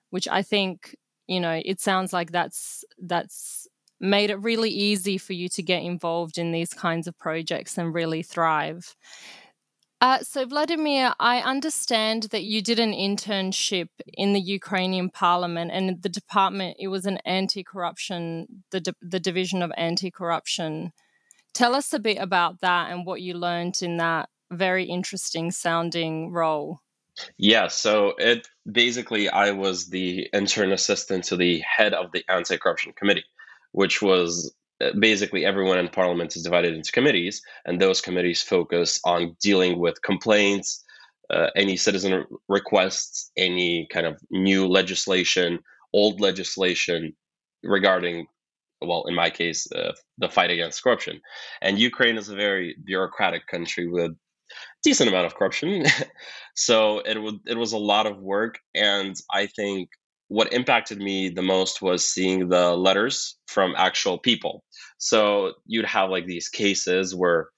which 0.10 0.28
i 0.28 0.42
think 0.42 0.96
you 1.28 1.39
know 1.39 1.62
it 1.63 1.80
sounds 1.80 2.12
like 2.12 2.32
that's 2.32 2.84
that's 2.98 3.68
made 4.02 4.32
it 4.32 4.42
really 4.42 4.72
easy 4.72 5.20
for 5.20 5.34
you 5.34 5.48
to 5.48 5.62
get 5.62 5.84
involved 5.84 6.39
in 6.39 6.52
these 6.52 6.74
kinds 6.74 7.08
of 7.08 7.18
projects 7.20 7.78
and 7.78 7.94
really 7.94 8.24
thrive 8.24 8.96
uh, 10.02 10.20
so, 10.20 10.46
Vladimir, 10.46 11.14
I 11.20 11.40
understand 11.40 12.24
that 12.32 12.44
you 12.44 12.62
did 12.62 12.80
an 12.80 12.94
internship 12.94 13.90
in 14.14 14.34
the 14.34 14.40
Ukrainian 14.40 15.10
parliament 15.10 15.72
and 15.74 16.02
the 16.02 16.10
department, 16.10 16.78
it 16.80 16.88
was 16.88 17.06
an 17.06 17.18
anti 17.26 17.64
corruption, 17.64 18.64
the, 18.72 18.96
the 19.02 19.20
division 19.20 19.62
of 19.62 19.72
anti 19.76 20.10
corruption. 20.10 20.94
Tell 21.54 21.76
us 21.76 21.92
a 21.94 22.00
bit 22.00 22.18
about 22.18 22.62
that 22.62 22.92
and 22.92 23.06
what 23.06 23.22
you 23.22 23.34
learned 23.34 23.82
in 23.82 23.98
that 23.98 24.30
very 24.52 24.86
interesting 24.86 25.52
sounding 25.52 26.32
role. 26.32 26.80
Yeah, 27.38 27.68
so 27.68 28.14
it 28.18 28.48
basically, 28.72 29.28
I 29.30 29.52
was 29.52 29.88
the 29.88 30.30
intern 30.32 30.72
assistant 30.72 31.26
to 31.26 31.36
the 31.36 31.60
head 31.60 31.94
of 31.94 32.12
the 32.14 32.24
anti 32.30 32.58
corruption 32.58 32.94
committee, 32.94 33.26
which 33.74 34.02
was 34.02 34.54
basically 35.00 35.46
everyone 35.46 35.78
in 35.78 35.89
parliament 35.89 36.36
is 36.36 36.44
divided 36.44 36.74
into 36.74 36.92
committees, 36.92 37.42
and 37.65 37.80
those 37.80 38.02
committees 38.02 38.42
focus 38.42 39.00
on 39.06 39.36
dealing 39.42 39.80
with 39.80 40.02
complaints, 40.02 40.84
uh, 41.30 41.48
any 41.56 41.78
citizen 41.78 42.26
requests, 42.48 43.32
any 43.38 43.88
kind 43.92 44.06
of 44.06 44.20
new 44.32 44.68
legislation, 44.68 45.60
old 45.94 46.20
legislation 46.22 47.13
regarding, 47.63 48.26
well, 48.82 49.06
in 49.08 49.15
my 49.15 49.30
case, 49.30 49.68
uh, 49.72 49.92
the 50.18 50.30
fight 50.30 50.50
against 50.50 50.84
corruption. 50.84 51.20
And 51.62 51.78
Ukraine 51.78 52.18
is 52.18 52.30
a 52.30 52.36
very 52.36 52.76
bureaucratic 52.84 53.48
country 53.48 53.88
with 53.88 54.12
decent 54.84 55.10
amount 55.10 55.26
of 55.26 55.36
corruption. 55.36 55.86
so 56.56 57.00
it 57.00 57.18
was 57.22 57.36
it 57.46 57.58
was 57.58 57.74
a 57.74 57.78
lot 57.78 58.06
of 58.08 58.18
work, 58.18 58.60
and 58.74 59.15
I 59.32 59.48
think 59.48 59.89
what 60.30 60.54
impacted 60.54 61.00
me 61.00 61.30
the 61.30 61.42
most 61.42 61.82
was 61.82 62.06
seeing 62.06 62.50
the 62.50 62.76
letters 62.76 63.36
from 63.48 63.74
actual 63.76 64.18
people. 64.18 64.63
So 65.00 65.54
you'd 65.65 65.86
have 65.86 66.12
like 66.12 66.26
these 66.26 66.50
cases 66.50 67.15
where 67.15 67.50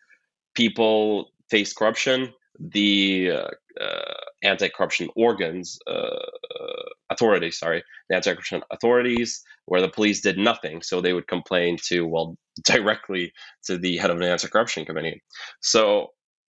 people 0.56 1.32
face 1.50 1.74
corruption, 1.74 2.34
the 2.60 3.32
uh, 3.32 3.84
uh, 3.84 4.14
anti-corruption 4.42 5.10
organs, 5.18 5.78
uh, 5.86 6.26
authorities, 7.10 7.60
sorry, 7.60 7.84
the 8.10 8.16
anti-corruption 8.16 8.62
authorities, 8.72 9.44
where 9.66 9.82
the 9.82 9.90
police 9.90 10.22
did 10.22 10.38
nothing, 10.38 10.82
so 10.82 11.02
they 11.02 11.14
would 11.14 11.28
complain 11.28 11.78
to 11.88 12.08
well 12.08 12.38
directly 12.64 13.34
to 13.66 13.78
the 13.78 13.98
head 13.98 14.10
of 14.10 14.20
the 14.20 14.30
anti-corruption 14.30 14.86
committee. 14.86 15.22
So 15.62 16.08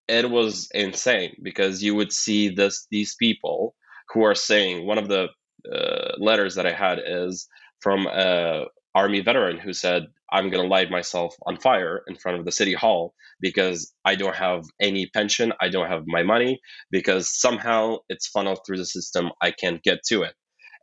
it 0.09 0.31
was 0.31 0.69
insane 0.73 1.35
because 1.43 1.83
you 1.83 1.95
would 1.97 2.13
see 2.13 2.49
this 2.49 2.87
these 2.91 3.17
people 3.17 3.75
who 4.13 4.23
are 4.23 4.35
saying 4.35 4.87
one 4.87 4.99
of 4.99 5.09
the 5.09 5.29
uh, 5.71 6.13
letters 6.19 6.55
that 6.55 6.67
I 6.67 6.73
had 6.73 6.99
is 7.05 7.49
from 7.81 8.07
a 8.07 8.67
army 8.95 9.21
veteran 9.21 9.59
who 9.59 9.73
said, 9.73 10.07
"I'm 10.31 10.51
going 10.51 10.63
to 10.63 10.69
light 10.69 10.91
myself 10.91 11.35
on 11.47 11.59
fire 11.59 12.03
in 12.09 12.17
front 12.17 12.39
of 12.39 12.45
the 12.45 12.53
city 12.53 12.75
hall 12.75 13.15
because 13.41 13.93
I 14.05 14.15
don't 14.15 14.37
have 14.37 14.65
any 14.81 15.07
pension, 15.07 15.53
I 15.61 15.69
don't 15.69 15.89
have 15.89 16.05
my 16.07 16.23
money 16.23 16.61
because 16.91 17.31
somehow 17.31 17.99
it's 18.09 18.29
funneled 18.29 18.61
through 18.67 18.79
the 18.79 18.87
system. 18.87 19.31
I 19.41 19.51
can't 19.51 19.83
get 19.83 20.01
to 20.09 20.23
it." 20.23 20.35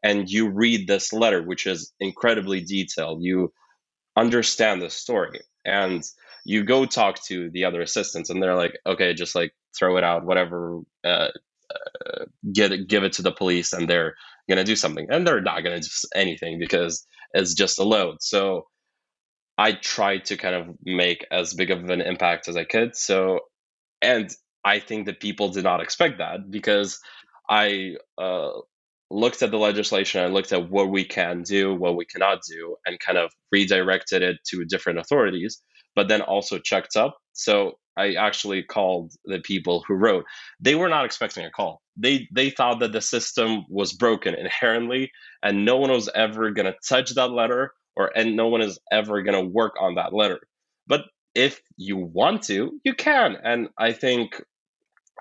And 0.03 0.29
you 0.29 0.49
read 0.49 0.87
this 0.87 1.11
letter, 1.11 1.43
which 1.43 1.67
is 1.67 1.93
incredibly 1.99 2.61
detailed. 2.61 3.21
You 3.21 3.51
understand 4.15 4.81
the 4.81 4.89
story, 4.89 5.41
and 5.65 6.03
you 6.45 6.63
go 6.63 6.85
talk 6.85 7.23
to 7.25 7.49
the 7.51 7.65
other 7.65 7.81
assistants, 7.81 8.29
and 8.29 8.41
they're 8.41 8.55
like, 8.55 8.77
"Okay, 8.85 9.13
just 9.13 9.35
like 9.35 9.53
throw 9.77 9.97
it 9.97 10.03
out, 10.03 10.25
whatever." 10.25 10.79
Uh, 11.03 11.29
uh, 11.69 12.25
get 12.51 12.71
it, 12.71 12.87
give 12.87 13.03
it 13.03 13.13
to 13.13 13.21
the 13.21 13.31
police, 13.31 13.73
and 13.73 13.87
they're 13.87 14.15
to 14.57 14.63
do 14.63 14.75
something. 14.75 15.07
And 15.09 15.25
they're 15.25 15.41
not 15.41 15.63
to 15.63 15.79
do 15.79 15.87
anything 16.15 16.59
because 16.59 17.05
it's 17.33 17.53
just 17.53 17.79
a 17.79 17.83
load. 17.83 18.17
So 18.21 18.67
I 19.57 19.73
tried 19.73 20.25
to 20.25 20.37
kind 20.37 20.55
of 20.55 20.75
make 20.83 21.25
as 21.31 21.53
big 21.53 21.71
of 21.71 21.89
an 21.89 22.01
impact 22.01 22.47
as 22.47 22.55
I 22.55 22.63
could. 22.63 22.95
So, 22.95 23.41
and 24.01 24.33
I 24.63 24.79
think 24.79 25.05
that 25.05 25.19
people 25.19 25.49
did 25.49 25.63
not 25.63 25.81
expect 25.81 26.19
that 26.19 26.49
because 26.49 26.99
I 27.49 27.95
uh, 28.17 28.51
looked 29.09 29.41
at 29.41 29.51
the 29.51 29.57
legislation, 29.57 30.23
I 30.23 30.27
looked 30.27 30.53
at 30.53 30.69
what 30.69 30.89
we 30.89 31.03
can 31.03 31.41
do, 31.43 31.75
what 31.75 31.95
we 31.95 32.05
cannot 32.05 32.39
do, 32.47 32.75
and 32.85 32.99
kind 32.99 33.17
of 33.17 33.31
redirected 33.51 34.21
it 34.21 34.37
to 34.47 34.65
different 34.65 34.99
authorities, 34.99 35.61
but 35.95 36.07
then 36.07 36.21
also 36.21 36.59
checked 36.59 36.95
up. 36.95 37.17
So 37.33 37.73
I 37.97 38.13
actually 38.13 38.63
called 38.63 39.13
the 39.25 39.39
people 39.39 39.83
who 39.87 39.95
wrote. 39.95 40.25
They 40.59 40.75
were 40.75 40.89
not 40.89 41.05
expecting 41.05 41.45
a 41.45 41.51
call. 41.51 41.81
They 41.97 42.27
they 42.31 42.49
thought 42.49 42.79
that 42.79 42.93
the 42.93 43.01
system 43.01 43.65
was 43.69 43.93
broken 43.93 44.35
inherently, 44.35 45.11
and 45.43 45.65
no 45.65 45.77
one 45.77 45.91
was 45.91 46.09
ever 46.13 46.51
going 46.51 46.65
to 46.65 46.75
touch 46.87 47.11
that 47.15 47.31
letter, 47.31 47.73
or 47.95 48.11
and 48.15 48.35
no 48.35 48.47
one 48.47 48.61
is 48.61 48.79
ever 48.91 49.21
going 49.21 49.39
to 49.39 49.51
work 49.51 49.75
on 49.79 49.95
that 49.95 50.13
letter. 50.13 50.39
But 50.87 51.05
if 51.35 51.61
you 51.77 51.97
want 51.97 52.43
to, 52.43 52.79
you 52.83 52.93
can. 52.93 53.37
And 53.43 53.69
I 53.77 53.91
think 53.93 54.41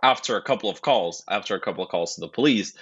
after 0.02 0.36
a 0.36 0.42
couple 0.42 0.70
of 0.70 0.82
calls, 0.82 1.24
after 1.28 1.54
a 1.54 1.60
couple 1.60 1.84
of 1.84 1.90
calls 1.90 2.14
to 2.14 2.20
the 2.20 2.28
police, 2.28 2.74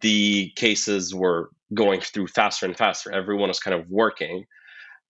the 0.00 0.52
cases 0.56 1.14
were 1.14 1.50
going 1.74 2.00
through 2.00 2.28
faster 2.28 2.66
and 2.66 2.76
faster. 2.76 3.12
Everyone 3.12 3.48
was 3.48 3.60
kind 3.60 3.78
of 3.78 3.88
working. 3.88 4.44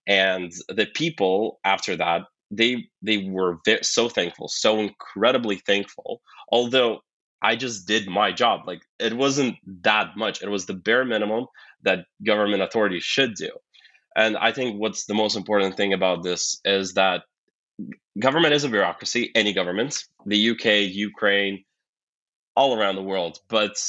And 0.07 0.51
the 0.67 0.87
people 0.87 1.59
after 1.63 1.95
that 1.97 2.23
they 2.51 2.89
they 3.01 3.29
were 3.29 3.57
so 3.81 4.09
thankful, 4.09 4.47
so 4.47 4.79
incredibly 4.79 5.57
thankful. 5.57 6.21
Although 6.51 7.01
I 7.41 7.55
just 7.55 7.87
did 7.87 8.07
my 8.07 8.31
job, 8.31 8.61
like 8.67 8.81
it 8.99 9.13
wasn't 9.15 9.55
that 9.83 10.17
much. 10.17 10.41
It 10.41 10.49
was 10.49 10.65
the 10.65 10.73
bare 10.73 11.05
minimum 11.05 11.45
that 11.83 12.05
government 12.25 12.63
authorities 12.63 13.03
should 13.03 13.35
do. 13.35 13.49
And 14.15 14.35
I 14.37 14.51
think 14.51 14.79
what's 14.79 15.05
the 15.05 15.13
most 15.13 15.37
important 15.37 15.77
thing 15.77 15.93
about 15.93 16.23
this 16.23 16.59
is 16.65 16.95
that 16.95 17.23
government 18.19 18.53
is 18.53 18.63
a 18.63 18.69
bureaucracy, 18.69 19.31
any 19.35 19.53
government, 19.53 20.03
the 20.25 20.49
UK, 20.49 20.91
Ukraine, 20.91 21.63
all 22.55 22.77
around 22.77 22.95
the 22.95 23.03
world. 23.03 23.39
But 23.47 23.81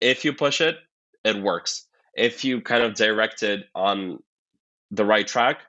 if 0.00 0.24
you 0.24 0.34
push 0.34 0.60
it, 0.60 0.76
it 1.24 1.40
works. 1.40 1.86
If 2.14 2.44
you 2.44 2.60
kind 2.60 2.82
of 2.82 2.94
direct 2.94 3.42
it 3.42 3.66
on 3.74 4.18
the 4.90 5.04
right 5.04 5.26
track, 5.26 5.60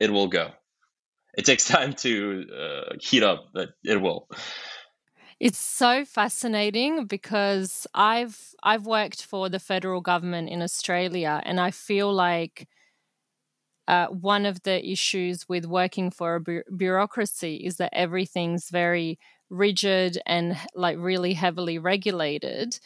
it 0.00 0.10
will 0.10 0.26
go 0.26 0.50
it 1.38 1.44
takes 1.44 1.66
time 1.66 1.92
to 1.94 2.46
uh, 2.56 2.94
heat 3.00 3.22
up, 3.22 3.48
but 3.52 3.70
it 3.84 4.00
will. 4.00 4.28
It's 5.40 5.58
so 5.58 6.04
fascinating 6.04 7.06
because 7.06 7.86
I've 7.94 8.54
I've 8.62 8.86
worked 8.86 9.24
for 9.24 9.48
the 9.48 9.58
federal 9.58 10.00
government 10.00 10.48
in 10.48 10.62
Australia, 10.62 11.42
and 11.44 11.60
I 11.60 11.70
feel 11.70 12.12
like 12.12 12.68
uh, 13.86 14.06
one 14.06 14.46
of 14.46 14.62
the 14.62 14.84
issues 14.90 15.48
with 15.48 15.66
working 15.66 16.10
for 16.10 16.36
a 16.36 16.40
bu- 16.40 16.62
bureaucracy 16.76 17.56
is 17.56 17.76
that 17.76 17.90
everything's 17.92 18.70
very 18.70 19.18
rigid 19.50 20.18
and 20.26 20.56
like 20.74 20.96
really 20.98 21.34
heavily 21.34 21.78
regulated 21.78 22.78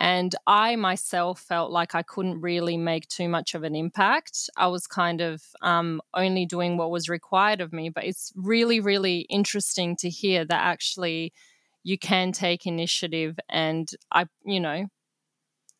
and 0.00 0.34
I 0.46 0.76
myself 0.76 1.40
felt 1.40 1.70
like 1.70 1.94
I 1.94 2.02
couldn't 2.02 2.40
really 2.40 2.78
make 2.78 3.06
too 3.08 3.28
much 3.28 3.54
of 3.54 3.64
an 3.64 3.76
impact. 3.76 4.48
I 4.56 4.66
was 4.68 4.86
kind 4.86 5.20
of 5.20 5.42
um, 5.60 6.00
only 6.14 6.46
doing 6.46 6.78
what 6.78 6.90
was 6.90 7.10
required 7.10 7.60
of 7.60 7.70
me. 7.70 7.90
But 7.90 8.04
it's 8.04 8.32
really, 8.34 8.80
really 8.80 9.20
interesting 9.28 9.96
to 9.96 10.08
hear 10.08 10.46
that 10.46 10.62
actually 10.62 11.34
you 11.82 11.98
can 11.98 12.32
take 12.32 12.66
initiative 12.66 13.38
and 13.50 13.90
I, 14.10 14.24
you 14.42 14.58
know, 14.58 14.86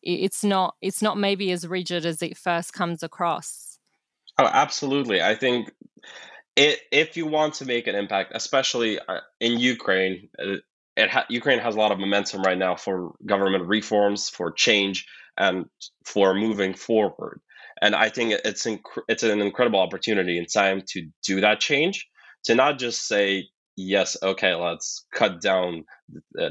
it's 0.03 0.43
not 0.43 0.75
it's 0.81 1.01
not 1.01 1.17
maybe 1.17 1.51
as 1.51 1.67
rigid 1.67 2.05
as 2.05 2.21
it 2.21 2.37
first 2.37 2.73
comes 2.73 3.01
across. 3.01 3.79
Oh, 4.37 4.45
absolutely. 4.45 5.21
I 5.21 5.33
think 5.33 5.71
it, 6.55 6.79
if 6.91 7.17
you 7.17 7.25
want 7.25 7.55
to 7.55 7.65
make 7.65 7.87
an 7.87 7.95
impact, 7.95 8.33
especially 8.35 8.99
uh, 8.99 9.19
in 9.39 9.59
Ukraine, 9.59 10.29
uh, 10.39 10.57
ha- 11.09 11.25
Ukraine 11.29 11.59
has 11.59 11.75
a 11.75 11.79
lot 11.79 11.91
of 11.91 11.99
momentum 11.99 12.41
right 12.41 12.57
now 12.57 12.75
for 12.75 13.13
government 13.25 13.67
reforms, 13.67 14.29
for 14.29 14.51
change, 14.51 15.05
and 15.37 15.65
for 16.05 16.33
moving 16.33 16.73
forward. 16.73 17.41
And 17.81 17.95
I 17.95 18.09
think 18.09 18.33
it's 18.45 18.65
inc- 18.65 19.03
it's 19.07 19.23
an 19.23 19.41
incredible 19.41 19.79
opportunity 19.79 20.37
in 20.37 20.45
time 20.45 20.81
to 20.89 21.07
do 21.25 21.41
that 21.41 21.59
change, 21.59 22.07
to 22.45 22.55
not 22.55 22.77
just 22.77 23.07
say 23.07 23.47
yes, 23.75 24.17
okay, 24.21 24.53
let's 24.53 25.05
cut 25.13 25.41
down 25.41 25.85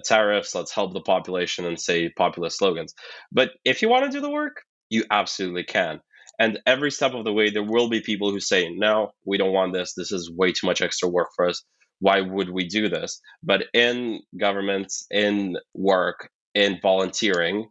tariffs, 0.05 0.55
let's 0.55 0.73
help 0.73 0.93
the 0.93 1.01
population, 1.01 1.67
and 1.67 1.79
say 1.79 2.09
populist 2.09 2.59
slogans. 2.59 2.95
But 3.31 3.51
if 3.65 3.83
you 3.83 3.89
want 3.89 4.07
to 4.07 4.11
do 4.11 4.21
the 4.21 4.31
work, 4.31 4.63
you 4.89 5.05
absolutely 5.11 5.65
can. 5.65 6.01
And 6.39 6.59
every 6.67 6.91
step 6.91 7.13
of 7.13 7.25
the 7.25 7.33
way, 7.33 7.51
there 7.51 7.63
will 7.63 7.91
be 7.91 8.01
people 8.01 8.31
who 8.31 8.41
say, 8.41 8.71
no, 8.71 9.11
we 9.27 9.37
don't 9.37 9.53
want 9.53 9.75
this. 9.75 9.93
This 9.93 10.11
is 10.11 10.33
way 10.33 10.53
too 10.53 10.67
much 10.67 10.81
extra 10.81 11.09
work 11.09 11.29
for 11.37 11.49
us 11.49 11.63
why 12.01 12.21
would 12.21 12.51
we 12.51 12.67
do 12.67 12.89
this? 12.89 13.21
But 13.43 13.65
in 13.73 14.21
governments, 14.39 15.07
in 15.11 15.57
work, 15.75 16.31
in 16.55 16.79
volunteering, 16.83 17.69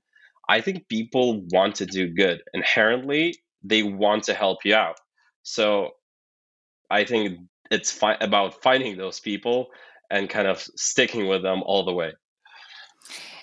I 0.47 0.61
think 0.61 0.87
people 0.87 1.41
want 1.51 1.75
to 1.75 1.85
do 1.85 2.07
good. 2.07 2.41
Inherently, 2.53 3.35
they 3.63 3.83
want 3.83 4.23
to 4.25 4.33
help 4.33 4.59
you 4.63 4.75
out. 4.75 4.99
So 5.43 5.91
I 6.89 7.03
think 7.03 7.39
it's 7.69 7.91
fi- 7.91 8.17
about 8.19 8.61
finding 8.61 8.97
those 8.97 9.19
people 9.19 9.67
and 10.09 10.29
kind 10.29 10.47
of 10.47 10.59
sticking 10.75 11.27
with 11.27 11.43
them 11.43 11.61
all 11.63 11.85
the 11.85 11.93
way. 11.93 12.13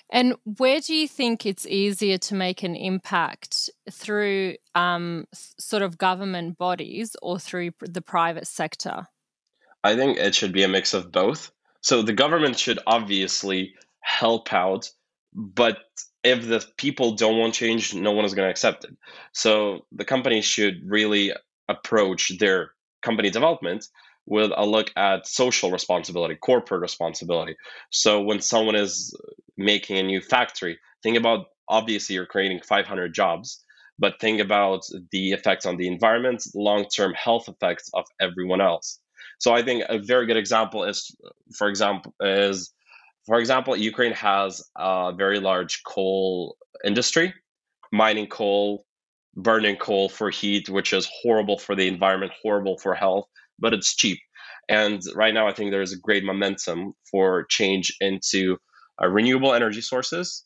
And 0.09 0.35
where 0.57 0.79
do 0.79 0.95
you 0.95 1.07
think 1.07 1.45
it's 1.45 1.67
easier 1.67 2.17
to 2.17 2.35
make 2.35 2.63
an 2.63 2.75
impact 2.75 3.69
through 3.91 4.55
um, 4.73 5.25
sort 5.33 5.83
of 5.83 5.97
government 5.97 6.57
bodies 6.57 7.15
or 7.21 7.39
through 7.39 7.71
the 7.81 8.01
private 8.01 8.47
sector? 8.47 9.07
I 9.87 9.95
think 9.95 10.17
it 10.17 10.35
should 10.35 10.51
be 10.51 10.63
a 10.63 10.67
mix 10.67 10.93
of 10.93 11.13
both. 11.13 11.49
So 11.79 12.01
the 12.01 12.11
government 12.11 12.59
should 12.59 12.79
obviously 12.85 13.73
help 14.01 14.51
out, 14.51 14.89
but 15.33 15.77
if 16.25 16.45
the 16.45 16.61
people 16.75 17.15
don't 17.15 17.39
want 17.39 17.53
change, 17.53 17.93
no 17.93 18.11
one 18.11 18.25
is 18.25 18.33
going 18.33 18.47
to 18.47 18.51
accept 18.51 18.83
it. 18.83 18.91
So 19.31 19.85
the 19.93 20.03
companies 20.03 20.43
should 20.43 20.81
really 20.85 21.31
approach 21.69 22.33
their 22.37 22.71
company 23.01 23.29
development 23.29 23.87
with 24.25 24.51
a 24.57 24.65
look 24.65 24.91
at 24.97 25.25
social 25.25 25.71
responsibility, 25.71 26.35
corporate 26.35 26.81
responsibility. 26.81 27.55
So 27.89 28.21
when 28.21 28.41
someone 28.41 28.75
is 28.75 29.15
making 29.55 29.97
a 29.99 30.03
new 30.03 30.19
factory, 30.19 30.79
think 31.01 31.15
about 31.15 31.45
obviously 31.69 32.15
you're 32.15 32.25
creating 32.25 32.59
500 32.59 33.13
jobs, 33.13 33.63
but 33.97 34.19
think 34.19 34.41
about 34.41 34.81
the 35.13 35.31
effects 35.31 35.65
on 35.65 35.77
the 35.77 35.87
environment, 35.87 36.43
long 36.53 36.87
term 36.93 37.13
health 37.13 37.47
effects 37.47 37.89
of 37.93 38.03
everyone 38.19 38.59
else. 38.59 38.99
So 39.39 39.53
I 39.53 39.63
think 39.63 39.83
a 39.89 39.99
very 39.99 40.25
good 40.25 40.37
example 40.37 40.83
is, 40.83 41.15
for 41.57 41.67
example, 41.67 42.13
is 42.21 42.73
for 43.27 43.39
example, 43.39 43.75
Ukraine 43.75 44.13
has 44.13 44.63
a 44.77 45.13
very 45.15 45.39
large 45.39 45.83
coal 45.83 46.55
industry, 46.85 47.33
mining 47.91 48.27
coal, 48.27 48.85
burning 49.35 49.75
coal 49.75 50.07
for 50.07 50.29
heat, 50.29 50.69
which 50.69 50.93
is 50.93 51.09
horrible 51.21 51.57
for 51.57 51.75
the 51.75 51.87
environment, 51.89 52.31
horrible 52.41 52.77
for 52.77 52.95
health, 52.95 53.25
but 53.59 53.73
it's 53.73 53.95
cheap. 53.95 54.17
And 54.69 55.01
right 55.13 55.33
now, 55.33 55.47
I 55.47 55.53
think 55.53 55.71
there's 55.71 55.91
a 55.91 55.99
great 55.99 56.23
momentum 56.23 56.93
for 57.11 57.45
change 57.49 57.93
into 57.99 58.57
uh, 59.01 59.07
renewable 59.07 59.53
energy 59.53 59.81
sources 59.81 60.45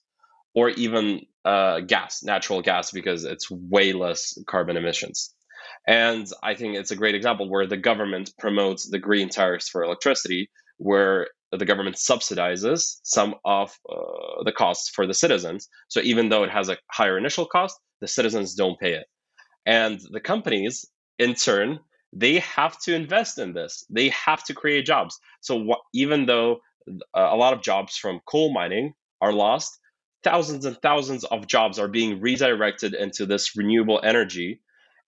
or 0.56 0.70
even 0.72 1.22
uh, 1.46 1.82
gas, 1.82 2.24
natural 2.24 2.62
gas, 2.62 2.92
because 2.92 3.24
it's 3.24 3.50
way 3.50 3.94
less 3.94 4.38
carbon 4.48 4.76
emissions. 4.76 5.34
And 5.88 6.28
I 6.44 6.56
think 6.56 6.76
it's 6.76 6.92
a 6.92 6.96
great 6.96 7.16
example 7.16 7.50
where 7.50 7.68
the 7.68 7.78
government 7.78 8.32
promotes 8.40 8.90
the 8.90 9.00
green 9.00 9.30
tariffs 9.30 9.70
for 9.70 9.84
electricity, 9.84 10.50
where 10.78 11.28
the 11.52 11.66
government 11.66 11.98
subsidizes 11.98 12.98
some 13.04 13.36
of 13.46 13.72
uh, 13.92 14.44
the 14.46 14.54
costs 14.54 14.90
for 14.90 15.06
the 15.08 15.14
citizens. 15.14 15.68
So 15.90 16.00
even 16.02 16.30
though 16.30 16.44
it 16.44 16.52
has 16.52 16.70
a 16.70 16.78
higher 16.92 17.18
initial 17.18 17.46
cost, 17.46 17.78
the 18.00 18.08
citizens 18.08 18.56
don't 18.56 18.80
pay 18.80 18.94
it. 18.94 19.06
And 19.66 20.00
the 20.12 20.20
companies, 20.22 20.86
in 21.20 21.36
turn, 21.36 21.80
they 22.14 22.40
have 22.40 22.80
to 22.82 22.96
invest 22.96 23.40
in 23.40 23.54
this. 23.54 23.86
They 23.90 24.10
have 24.10 24.44
to 24.46 24.54
create 24.54 24.86
jobs. 24.86 25.18
So 25.42 25.64
wh- 25.66 25.84
even 25.94 26.26
though 26.26 26.60
uh, 26.90 27.30
a 27.32 27.36
lot 27.38 27.54
of 27.54 27.62
jobs 27.62 27.98
from 27.98 28.22
coal 28.26 28.54
mining 28.54 28.94
are 29.22 29.34
lost, 29.34 29.80
thousands 30.24 30.66
and 30.66 30.78
thousands 30.82 31.24
of 31.26 31.48
jobs 31.48 31.80
are 31.80 31.88
being 31.88 32.20
redirected 32.22 32.94
into 32.94 33.26
this 33.26 33.56
renewable 33.56 34.02
energy. 34.04 34.62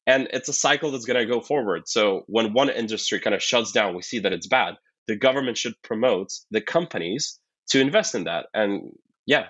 And 0.06 0.28
it's 0.34 0.50
a 0.50 0.54
cycle 0.54 0.92
that's 0.92 1.06
going 1.06 1.20
to 1.20 1.32
go 1.32 1.40
forward. 1.40 1.88
So 1.88 2.24
when 2.28 2.54
one 2.54 2.70
industry 2.70 3.20
kind 3.20 3.34
of 3.34 3.42
shuts 3.42 3.72
down, 3.72 3.96
we 3.96 4.02
see 4.02 4.20
that 4.20 4.34
it's 4.34 4.48
bad. 4.48 4.76
The 5.08 5.16
government 5.16 5.58
should 5.58 5.82
promote 5.82 6.30
the 6.52 6.62
companies 6.62 7.40
to 7.70 7.80
invest 7.80 8.16
in 8.16 8.26
that. 8.26 8.48
And 8.54 8.92
yeah, 9.26 9.48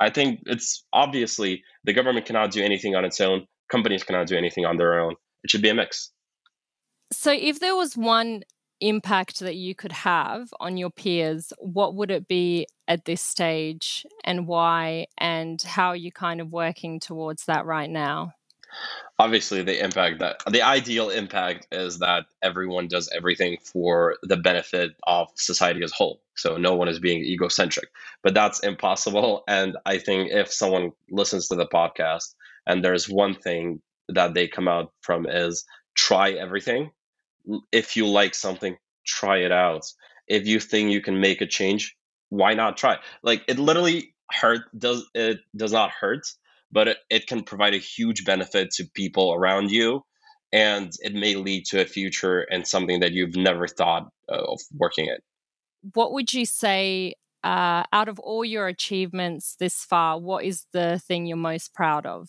I 0.00 0.10
think 0.10 0.40
it's 0.46 0.84
obviously 0.92 1.64
the 1.84 1.92
government 1.92 2.26
cannot 2.26 2.50
do 2.50 2.62
anything 2.62 2.94
on 2.94 3.04
its 3.04 3.20
own. 3.20 3.46
Companies 3.70 4.04
cannot 4.04 4.28
do 4.28 4.36
anything 4.36 4.64
on 4.64 4.76
their 4.76 5.00
own. 5.00 5.14
It 5.42 5.50
should 5.50 5.62
be 5.62 5.68
a 5.68 5.74
mix. 5.74 6.10
So, 7.12 7.32
if 7.32 7.58
there 7.60 7.74
was 7.74 7.96
one 7.96 8.42
impact 8.80 9.40
that 9.40 9.56
you 9.56 9.74
could 9.74 9.92
have 9.92 10.52
on 10.60 10.76
your 10.76 10.90
peers, 10.90 11.52
what 11.58 11.94
would 11.94 12.10
it 12.10 12.28
be 12.28 12.66
at 12.86 13.04
this 13.04 13.22
stage 13.22 14.06
and 14.24 14.46
why, 14.46 15.06
and 15.18 15.60
how 15.62 15.88
are 15.88 15.96
you 15.96 16.12
kind 16.12 16.40
of 16.40 16.52
working 16.52 17.00
towards 17.00 17.46
that 17.46 17.66
right 17.66 17.90
now? 17.90 18.32
Obviously, 19.20 19.62
the 19.62 19.82
impact 19.82 20.20
that 20.20 20.42
the 20.48 20.62
ideal 20.62 21.10
impact 21.10 21.66
is 21.72 21.98
that 21.98 22.26
everyone 22.40 22.86
does 22.86 23.08
everything 23.14 23.58
for 23.62 24.16
the 24.22 24.36
benefit 24.36 24.92
of 25.06 25.28
society 25.34 25.82
as 25.82 25.90
a 25.90 25.94
whole. 25.94 26.20
So 26.36 26.56
no 26.56 26.76
one 26.76 26.88
is 26.88 27.00
being 27.00 27.24
egocentric, 27.24 27.88
but 28.22 28.34
that's 28.34 28.60
impossible. 28.60 29.42
And 29.48 29.76
I 29.84 29.98
think 29.98 30.30
if 30.30 30.52
someone 30.52 30.92
listens 31.10 31.48
to 31.48 31.56
the 31.56 31.66
podcast 31.66 32.34
and 32.66 32.84
there's 32.84 33.08
one 33.08 33.34
thing 33.34 33.82
that 34.08 34.34
they 34.34 34.46
come 34.46 34.68
out 34.68 34.92
from 35.00 35.26
is 35.26 35.64
try 35.96 36.30
everything 36.30 36.92
if 37.72 37.96
you 37.96 38.06
like 38.06 38.34
something, 38.34 38.76
try 39.06 39.38
it 39.38 39.52
out. 39.52 39.84
If 40.26 40.46
you 40.46 40.60
think 40.60 40.90
you 40.90 41.00
can 41.00 41.20
make 41.20 41.40
a 41.40 41.46
change, 41.46 41.96
why 42.28 42.54
not 42.54 42.76
try? 42.76 42.98
Like 43.22 43.44
it 43.48 43.58
literally 43.58 44.14
hurt 44.30 44.62
does 44.76 45.08
it 45.14 45.40
does 45.56 45.72
not 45.72 45.90
hurt, 45.90 46.26
but 46.70 46.88
it, 46.88 46.98
it 47.10 47.26
can 47.26 47.42
provide 47.42 47.74
a 47.74 47.78
huge 47.78 48.24
benefit 48.24 48.70
to 48.72 48.84
people 48.94 49.32
around 49.32 49.70
you 49.70 50.02
and 50.52 50.92
it 51.00 51.14
may 51.14 51.34
lead 51.34 51.64
to 51.66 51.80
a 51.80 51.84
future 51.84 52.40
and 52.50 52.66
something 52.66 53.00
that 53.00 53.12
you've 53.12 53.36
never 53.36 53.66
thought 53.66 54.08
of 54.28 54.58
working 54.74 55.06
in. 55.06 55.18
What 55.94 56.12
would 56.12 56.32
you 56.32 56.46
say 56.46 57.14
uh, 57.44 57.84
out 57.92 58.08
of 58.08 58.18
all 58.18 58.44
your 58.44 58.66
achievements 58.66 59.56
this 59.58 59.84
far, 59.84 60.18
what 60.18 60.44
is 60.44 60.66
the 60.72 60.98
thing 60.98 61.26
you're 61.26 61.36
most 61.36 61.74
proud 61.74 62.06
of? 62.06 62.28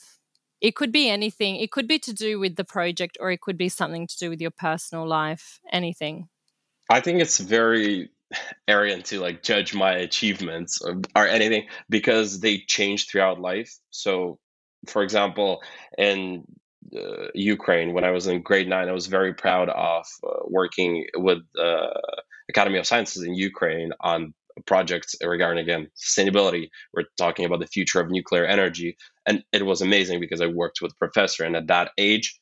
it 0.62 0.75
could 0.75 0.91
be 0.91 1.10
anything. 1.10 1.56
It 1.56 1.71
could 1.71 1.88
be 1.88 1.99
to 1.99 2.13
do 2.13 2.39
with 2.39 2.56
the 2.56 2.63
project 2.63 3.17
or 3.19 3.32
it 3.32 3.41
could 3.41 3.58
be 3.58 3.69
something 3.69 4.08
to 4.08 4.17
do 4.17 4.30
with 4.30 4.41
your 4.41 4.52
personal 4.52 5.08
life, 5.08 5.60
anything. 5.71 6.28
I 6.89 7.02
think 7.02 7.21
it's 7.21 7.39
very 7.39 8.10
arrogant 8.67 9.05
to 9.05 9.19
like 9.19 9.43
judge 9.43 9.73
my 9.73 9.93
achievements 9.93 10.81
or, 10.81 11.01
or 11.15 11.27
anything 11.27 11.67
because 11.89 12.39
they 12.39 12.59
change 12.59 13.07
throughout 13.07 13.39
life. 13.39 13.75
So, 13.89 14.39
for 14.87 15.03
example, 15.03 15.61
in 15.97 16.43
uh, 16.95 17.27
Ukraine, 17.33 17.93
when 17.93 18.03
I 18.03 18.11
was 18.11 18.27
in 18.27 18.41
grade 18.41 18.67
nine, 18.67 18.89
I 18.89 18.93
was 18.93 19.07
very 19.07 19.33
proud 19.33 19.69
of 19.69 20.05
uh, 20.23 20.29
working 20.45 21.05
with 21.15 21.39
uh, 21.59 21.87
Academy 22.49 22.79
of 22.79 22.87
Sciences 22.87 23.23
in 23.23 23.33
Ukraine 23.33 23.91
on 23.99 24.33
projects 24.65 25.15
regarding 25.23 25.63
again 25.63 25.89
sustainability. 25.97 26.69
We're 26.93 27.05
talking 27.17 27.45
about 27.45 27.59
the 27.59 27.67
future 27.67 27.99
of 27.99 28.09
nuclear 28.09 28.45
energy, 28.45 28.97
and 29.25 29.43
it 29.51 29.65
was 29.65 29.81
amazing 29.81 30.19
because 30.19 30.41
I 30.41 30.47
worked 30.47 30.81
with 30.81 30.93
a 30.93 30.95
professor, 30.95 31.43
and 31.43 31.55
at 31.55 31.67
that 31.67 31.91
age, 31.97 32.39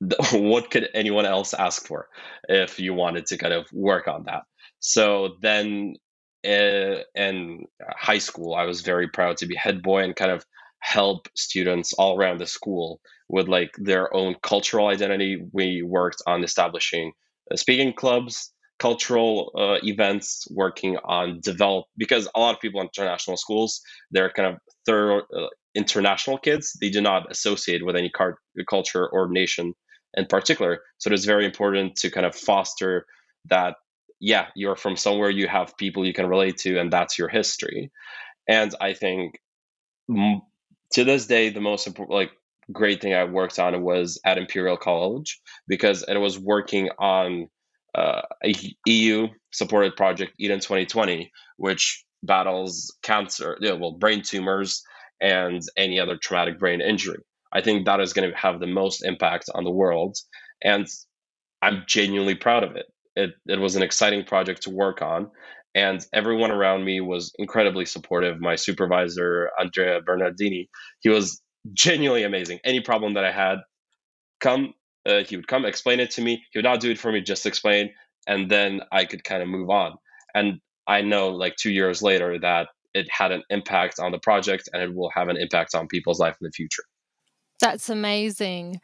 what 0.32 0.70
could 0.70 0.88
anyone 0.94 1.26
else 1.26 1.54
ask 1.54 1.86
for 1.86 2.08
if 2.48 2.78
you 2.78 2.94
wanted 2.94 3.26
to 3.26 3.38
kind 3.38 3.54
of 3.54 3.66
work 3.72 4.08
on 4.08 4.24
that? 4.24 4.42
So 4.80 5.36
then 5.42 5.94
uh, 6.46 7.02
in 7.14 7.64
high 7.96 8.18
school, 8.18 8.54
I 8.54 8.64
was 8.64 8.82
very 8.82 9.08
proud 9.08 9.36
to 9.38 9.46
be 9.46 9.54
head 9.54 9.82
boy 9.82 10.04
and 10.04 10.14
kind 10.14 10.30
of 10.30 10.44
help 10.80 11.28
students 11.34 11.92
all 11.94 12.16
around 12.16 12.38
the 12.38 12.46
school 12.46 13.00
with 13.28 13.48
like 13.48 13.72
their 13.78 14.14
own 14.14 14.36
cultural 14.42 14.88
identity. 14.88 15.44
We 15.52 15.82
worked 15.82 16.22
on 16.26 16.44
establishing 16.44 17.12
uh, 17.50 17.56
speaking 17.56 17.92
clubs 17.92 18.52
cultural 18.78 19.52
uh, 19.58 19.78
events 19.82 20.46
working 20.50 20.98
on 21.04 21.40
develop 21.40 21.86
because 21.96 22.28
a 22.34 22.40
lot 22.40 22.54
of 22.54 22.60
people 22.60 22.80
in 22.80 22.88
international 22.94 23.36
schools 23.36 23.80
they're 24.10 24.30
kind 24.30 24.54
of 24.54 24.58
third 24.84 25.22
uh, 25.36 25.46
international 25.74 26.38
kids 26.38 26.76
they 26.80 26.90
do 26.90 27.00
not 27.00 27.30
associate 27.30 27.84
with 27.84 27.96
any 27.96 28.10
car- 28.10 28.38
culture 28.68 29.08
or 29.08 29.28
nation 29.30 29.72
in 30.14 30.26
particular 30.26 30.80
so 30.98 31.10
it's 31.10 31.24
very 31.24 31.46
important 31.46 31.96
to 31.96 32.10
kind 32.10 32.26
of 32.26 32.34
foster 32.34 33.06
that 33.48 33.76
yeah 34.20 34.46
you're 34.54 34.76
from 34.76 34.96
somewhere 34.96 35.30
you 35.30 35.48
have 35.48 35.76
people 35.76 36.04
you 36.06 36.12
can 36.12 36.26
relate 36.26 36.56
to 36.58 36.78
and 36.78 36.92
that's 36.92 37.18
your 37.18 37.28
history 37.28 37.90
and 38.48 38.74
i 38.80 38.92
think 38.92 39.38
to 40.08 41.04
this 41.04 41.26
day 41.26 41.50
the 41.50 41.60
most 41.60 41.86
important 41.86 42.16
like 42.16 42.30
great 42.72 43.00
thing 43.00 43.14
i 43.14 43.24
worked 43.24 43.58
on 43.58 43.82
was 43.82 44.20
at 44.24 44.38
imperial 44.38 44.76
college 44.76 45.40
because 45.68 46.04
it 46.08 46.16
was 46.16 46.38
working 46.38 46.88
on 46.98 47.48
uh, 47.96 48.22
a 48.44 48.52
EU 48.86 49.26
supported 49.52 49.96
project, 49.96 50.34
Eden 50.38 50.60
2020, 50.60 51.32
which 51.56 52.04
battles 52.22 52.94
cancer, 53.02 53.56
yeah, 53.60 53.72
well, 53.72 53.92
brain 53.92 54.22
tumors 54.22 54.82
and 55.20 55.62
any 55.76 55.98
other 55.98 56.16
traumatic 56.16 56.58
brain 56.58 56.80
injury. 56.82 57.18
I 57.52 57.62
think 57.62 57.86
that 57.86 58.00
is 58.00 58.12
going 58.12 58.30
to 58.30 58.36
have 58.36 58.60
the 58.60 58.66
most 58.66 59.02
impact 59.02 59.46
on 59.54 59.64
the 59.64 59.70
world. 59.70 60.18
And 60.62 60.86
I'm 61.62 61.84
genuinely 61.86 62.34
proud 62.34 62.64
of 62.64 62.76
it. 62.76 62.86
It, 63.16 63.30
it 63.46 63.60
was 63.60 63.76
an 63.76 63.82
exciting 63.82 64.24
project 64.24 64.62
to 64.64 64.70
work 64.70 65.02
on. 65.02 65.30
And 65.74 66.04
everyone 66.14 66.50
around 66.52 66.84
me 66.84 67.00
was 67.00 67.32
incredibly 67.38 67.86
supportive. 67.86 68.40
My 68.40 68.56
supervisor, 68.56 69.50
Andrea 69.60 70.00
Bernardini, 70.02 70.68
he 71.00 71.10
was 71.10 71.42
genuinely 71.74 72.24
amazing. 72.24 72.60
Any 72.64 72.80
problem 72.80 73.14
that 73.14 73.24
I 73.24 73.32
had, 73.32 73.58
come 74.40 74.74
uh, 75.06 75.22
he 75.24 75.36
would 75.36 75.48
come 75.48 75.64
explain 75.64 76.00
it 76.00 76.10
to 76.12 76.22
me. 76.22 76.42
He 76.52 76.58
would 76.58 76.64
not 76.64 76.80
do 76.80 76.90
it 76.90 76.98
for 76.98 77.12
me, 77.12 77.20
just 77.22 77.46
explain. 77.46 77.90
and 78.26 78.50
then 78.50 78.80
I 78.92 79.04
could 79.04 79.24
kind 79.24 79.42
of 79.42 79.48
move 79.48 79.70
on. 79.70 79.96
And 80.34 80.60
I 80.86 81.02
know 81.02 81.30
like 81.30 81.56
two 81.56 81.70
years 81.70 82.02
later 82.02 82.38
that 82.40 82.68
it 82.94 83.06
had 83.10 83.32
an 83.32 83.42
impact 83.50 84.00
on 84.00 84.12
the 84.12 84.18
project 84.18 84.68
and 84.72 84.82
it 84.82 84.94
will 84.94 85.10
have 85.14 85.28
an 85.28 85.36
impact 85.36 85.74
on 85.74 85.88
people's 85.88 86.20
life 86.20 86.36
in 86.40 86.46
the 86.46 86.52
future. 86.52 86.84
That's 87.60 87.88
amazing. 87.88 88.80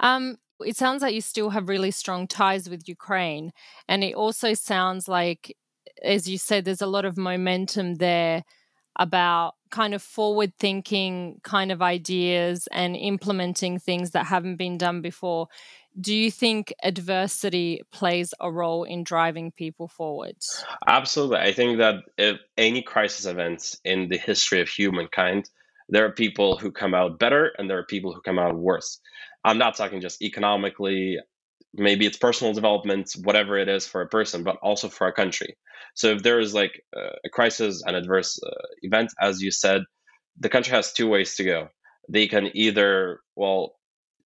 Um, 0.00 0.36
it 0.60 0.76
sounds 0.76 1.02
like 1.02 1.14
you 1.14 1.20
still 1.20 1.50
have 1.50 1.68
really 1.68 1.90
strong 1.90 2.26
ties 2.26 2.68
with 2.68 2.88
Ukraine. 2.88 3.52
And 3.88 4.02
it 4.02 4.14
also 4.14 4.54
sounds 4.54 5.06
like, 5.06 5.56
as 6.02 6.28
you 6.28 6.38
said, 6.38 6.64
there's 6.64 6.82
a 6.82 6.86
lot 6.86 7.04
of 7.04 7.16
momentum 7.16 7.96
there 7.96 8.42
about 8.98 9.54
kind 9.70 9.94
of 9.94 10.02
forward 10.02 10.52
thinking 10.58 11.38
kind 11.44 11.70
of 11.70 11.82
ideas 11.82 12.66
and 12.72 12.96
implementing 12.96 13.78
things 13.78 14.12
that 14.12 14.26
haven't 14.26 14.56
been 14.56 14.78
done 14.78 15.02
before. 15.02 15.48
Do 15.98 16.14
you 16.14 16.30
think 16.30 16.72
adversity 16.82 17.82
plays 17.92 18.32
a 18.40 18.50
role 18.50 18.84
in 18.84 19.04
driving 19.04 19.52
people 19.52 19.88
forward? 19.88 20.36
Absolutely. 20.86 21.38
I 21.38 21.52
think 21.52 21.78
that 21.78 22.38
any 22.56 22.82
crisis 22.82 23.26
events 23.26 23.78
in 23.84 24.08
the 24.08 24.18
history 24.18 24.60
of 24.60 24.68
humankind, 24.68 25.50
there 25.88 26.04
are 26.06 26.12
people 26.12 26.58
who 26.58 26.70
come 26.70 26.94
out 26.94 27.18
better 27.18 27.52
and 27.58 27.68
there 27.68 27.78
are 27.78 27.84
people 27.84 28.12
who 28.12 28.20
come 28.22 28.38
out 28.38 28.56
worse. 28.56 29.00
I'm 29.44 29.58
not 29.58 29.76
talking 29.76 30.00
just 30.00 30.22
economically, 30.22 31.18
maybe 31.74 32.06
it's 32.06 32.16
personal 32.16 32.52
development, 32.52 33.12
whatever 33.22 33.56
it 33.58 33.68
is 33.68 33.86
for 33.86 34.02
a 34.02 34.08
person, 34.08 34.42
but 34.42 34.56
also 34.62 34.88
for 34.88 35.06
a 35.06 35.12
country. 35.12 35.56
So 35.94 36.08
if 36.08 36.22
there 36.22 36.40
is 36.40 36.52
like 36.54 36.82
a 36.94 37.30
crisis, 37.30 37.82
an 37.86 37.94
adverse 37.94 38.38
uh, 38.44 38.50
event, 38.82 39.10
as 39.20 39.40
you 39.40 39.50
said, 39.50 39.82
the 40.38 40.48
country 40.48 40.72
has 40.72 40.92
two 40.92 41.08
ways 41.08 41.36
to 41.36 41.44
go. 41.44 41.68
They 42.08 42.26
can 42.26 42.50
either, 42.54 43.20
well, 43.34 43.74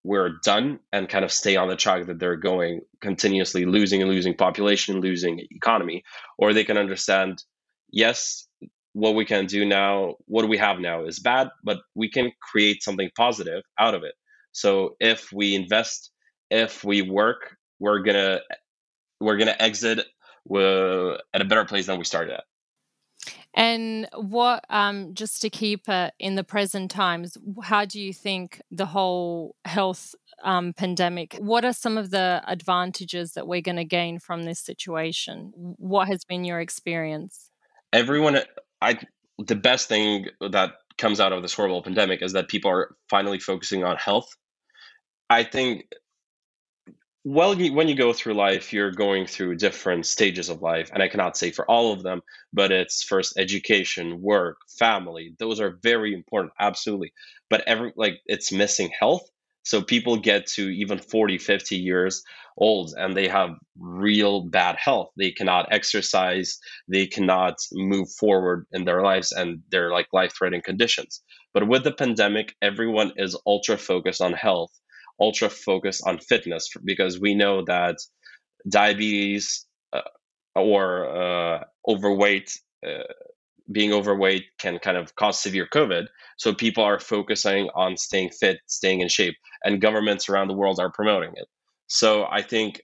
we're 0.02 0.32
done 0.42 0.80
and 0.92 1.08
kind 1.08 1.24
of 1.24 1.32
stay 1.32 1.56
on 1.56 1.68
the 1.68 1.76
track 1.76 2.06
that 2.06 2.18
they're 2.18 2.36
going, 2.36 2.80
continuously 3.00 3.66
losing 3.66 4.00
and 4.02 4.10
losing 4.10 4.34
population, 4.34 5.00
losing 5.00 5.46
economy, 5.50 6.02
or 6.38 6.52
they 6.52 6.64
can 6.64 6.78
understand, 6.78 7.44
yes, 7.92 8.48
what 8.92 9.14
we 9.14 9.24
can 9.24 9.46
do 9.46 9.64
now, 9.64 10.14
what 10.26 10.48
we 10.48 10.58
have 10.58 10.80
now 10.80 11.04
is 11.04 11.18
bad, 11.18 11.48
but 11.62 11.78
we 11.94 12.10
can 12.10 12.32
create 12.40 12.82
something 12.82 13.10
positive 13.16 13.62
out 13.78 13.94
of 13.94 14.02
it. 14.02 14.14
So 14.52 14.96
if 15.00 15.32
we 15.32 15.54
invest, 15.54 16.10
if 16.50 16.84
we 16.84 17.02
work, 17.02 17.56
we're 17.78 18.00
gonna 18.00 18.40
we're 19.20 19.36
gonna 19.36 19.56
exit 19.58 20.00
uh, 20.52 21.12
at 21.32 21.40
a 21.40 21.44
better 21.44 21.64
place 21.64 21.86
than 21.86 21.98
we 21.98 22.04
started 22.04 22.34
at. 22.34 22.44
And 23.54 24.08
what, 24.14 24.64
um, 24.70 25.14
just 25.14 25.42
to 25.42 25.50
keep 25.50 25.88
it 25.88 26.14
in 26.18 26.36
the 26.36 26.44
present 26.44 26.90
times, 26.90 27.36
how 27.62 27.84
do 27.84 28.00
you 28.00 28.12
think 28.12 28.62
the 28.70 28.86
whole 28.86 29.56
health 29.64 30.14
um, 30.44 30.72
pandemic, 30.72 31.36
what 31.40 31.64
are 31.64 31.72
some 31.72 31.98
of 31.98 32.10
the 32.10 32.42
advantages 32.46 33.32
that 33.32 33.46
we're 33.46 33.60
going 33.60 33.76
to 33.76 33.84
gain 33.84 34.18
from 34.18 34.44
this 34.44 34.60
situation? 34.60 35.52
What 35.54 36.08
has 36.08 36.24
been 36.24 36.44
your 36.44 36.60
experience? 36.60 37.50
Everyone, 37.92 38.38
I, 38.80 38.98
the 39.38 39.56
best 39.56 39.88
thing 39.88 40.26
that 40.40 40.72
comes 40.98 41.20
out 41.20 41.32
of 41.32 41.42
this 41.42 41.54
horrible 41.54 41.82
pandemic 41.82 42.22
is 42.22 42.32
that 42.32 42.48
people 42.48 42.70
are 42.70 42.94
finally 43.08 43.38
focusing 43.38 43.84
on 43.84 43.96
health. 43.96 44.28
I 45.28 45.44
think 45.44 45.86
well 47.24 47.54
when 47.54 47.88
you 47.88 47.94
go 47.94 48.12
through 48.12 48.32
life 48.32 48.72
you're 48.72 48.92
going 48.92 49.26
through 49.26 49.54
different 49.54 50.06
stages 50.06 50.48
of 50.48 50.62
life 50.62 50.90
and 50.92 51.02
i 51.02 51.08
cannot 51.08 51.36
say 51.36 51.50
for 51.50 51.70
all 51.70 51.92
of 51.92 52.02
them 52.02 52.22
but 52.52 52.72
it's 52.72 53.02
first 53.02 53.38
education 53.38 54.22
work 54.22 54.56
family 54.78 55.34
those 55.38 55.60
are 55.60 55.78
very 55.82 56.14
important 56.14 56.52
absolutely 56.58 57.12
but 57.50 57.62
every 57.66 57.92
like 57.94 58.20
it's 58.24 58.52
missing 58.52 58.90
health 58.98 59.28
so 59.62 59.82
people 59.82 60.16
get 60.16 60.46
to 60.46 60.68
even 60.68 60.98
40 60.98 61.38
50 61.38 61.76
years 61.76 62.22
old 62.56 62.92
and 62.96 63.16
they 63.16 63.28
have 63.28 63.50
real 63.78 64.42
bad 64.42 64.76
health. 64.76 65.10
They 65.16 65.30
cannot 65.30 65.72
exercise. 65.72 66.58
They 66.88 67.06
cannot 67.06 67.54
move 67.72 68.08
forward 68.18 68.66
in 68.72 68.84
their 68.84 69.02
lives 69.02 69.32
and 69.32 69.60
they're 69.70 69.92
like 69.92 70.08
life 70.12 70.32
threatening 70.36 70.62
conditions. 70.62 71.22
But 71.54 71.68
with 71.68 71.84
the 71.84 71.92
pandemic 71.92 72.54
everyone 72.62 73.12
is 73.16 73.38
ultra 73.46 73.76
focused 73.78 74.20
on 74.20 74.32
health 74.32 74.70
ultra 75.20 75.50
focused 75.50 76.02
on 76.06 76.18
fitness 76.18 76.70
because 76.84 77.20
we 77.20 77.34
know 77.34 77.62
that 77.66 77.96
diabetes 78.68 79.66
uh, 79.92 80.00
or 80.54 81.06
uh, 81.06 81.64
overweight 81.88 82.50
uh, 82.86 83.04
being 83.72 83.92
overweight 83.92 84.44
can 84.58 84.78
kind 84.78 84.96
of 84.96 85.14
cause 85.16 85.40
severe 85.40 85.66
covid 85.72 86.06
so 86.38 86.54
people 86.54 86.84
are 86.84 86.98
focusing 86.98 87.68
on 87.74 87.96
staying 87.96 88.30
fit 88.30 88.58
staying 88.66 89.00
in 89.00 89.08
shape 89.08 89.34
and 89.64 89.80
governments 89.80 90.28
around 90.28 90.48
the 90.48 90.54
world 90.54 90.78
are 90.80 90.90
promoting 90.92 91.30
it 91.34 91.46
so 91.86 92.26
i 92.30 92.42
think 92.42 92.82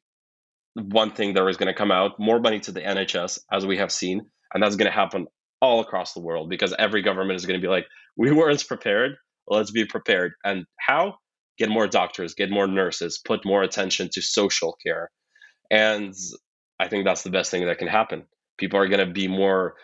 one 0.74 1.10
thing 1.10 1.32
that 1.34 1.46
is 1.46 1.56
going 1.56 1.72
to 1.72 1.74
come 1.74 1.90
out 1.90 2.12
more 2.18 2.40
money 2.40 2.60
to 2.60 2.72
the 2.72 2.80
nhs 2.80 3.38
as 3.52 3.66
we 3.66 3.76
have 3.76 3.92
seen 3.92 4.20
and 4.52 4.62
that's 4.62 4.76
going 4.76 4.90
to 4.90 4.96
happen 4.96 5.26
all 5.60 5.80
across 5.80 6.12
the 6.12 6.20
world 6.20 6.50
because 6.50 6.74
every 6.78 7.02
government 7.02 7.36
is 7.36 7.46
going 7.46 7.58
to 7.58 7.64
be 7.64 7.70
like 7.70 7.86
we 8.16 8.32
weren't 8.32 8.66
prepared 8.66 9.12
let's 9.48 9.70
be 9.70 9.84
prepared 9.84 10.32
and 10.44 10.64
how 10.80 11.14
get 11.58 11.68
more 11.68 11.86
doctors, 11.86 12.34
get 12.34 12.50
more 12.50 12.66
nurses, 12.66 13.20
put 13.24 13.44
more 13.44 13.62
attention 13.62 14.08
to 14.12 14.22
social 14.22 14.76
care. 14.84 15.10
And 15.70 16.14
I 16.78 16.88
think 16.88 17.04
that's 17.04 17.22
the 17.22 17.30
best 17.30 17.50
thing 17.50 17.66
that 17.66 17.78
can 17.78 17.88
happen. 17.88 18.24
People 18.58 18.78
are 18.78 18.88
going 18.88 19.06
to 19.06 19.12
be 19.12 19.28
more 19.28 19.74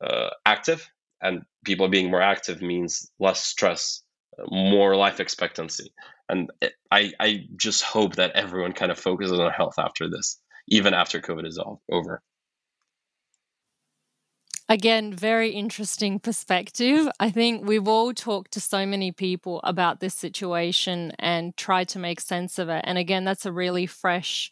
uh, 0.00 0.30
active, 0.44 0.88
and 1.20 1.42
people 1.64 1.88
being 1.88 2.10
more 2.10 2.22
active 2.22 2.62
means 2.62 3.10
less 3.18 3.42
stress, 3.44 4.02
more 4.50 4.96
life 4.96 5.20
expectancy. 5.20 5.92
And 6.28 6.50
I, 6.90 7.12
I 7.20 7.46
just 7.56 7.82
hope 7.82 8.16
that 8.16 8.32
everyone 8.32 8.72
kind 8.72 8.90
of 8.90 8.98
focuses 8.98 9.38
on 9.38 9.50
health 9.52 9.78
after 9.78 10.10
this, 10.10 10.40
even 10.68 10.92
after 10.92 11.20
COVID 11.20 11.46
is 11.46 11.58
all 11.58 11.82
over. 11.90 12.22
Again, 14.68 15.12
very 15.12 15.50
interesting 15.50 16.18
perspective. 16.18 17.08
I 17.20 17.30
think 17.30 17.64
we've 17.64 17.86
all 17.86 18.12
talked 18.12 18.52
to 18.54 18.60
so 18.60 18.84
many 18.84 19.12
people 19.12 19.60
about 19.62 20.00
this 20.00 20.14
situation 20.14 21.12
and 21.20 21.56
tried 21.56 21.88
to 21.90 22.00
make 22.00 22.20
sense 22.20 22.58
of 22.58 22.68
it. 22.68 22.80
And 22.82 22.98
again, 22.98 23.24
that's 23.24 23.46
a 23.46 23.52
really 23.52 23.86
fresh 23.86 24.50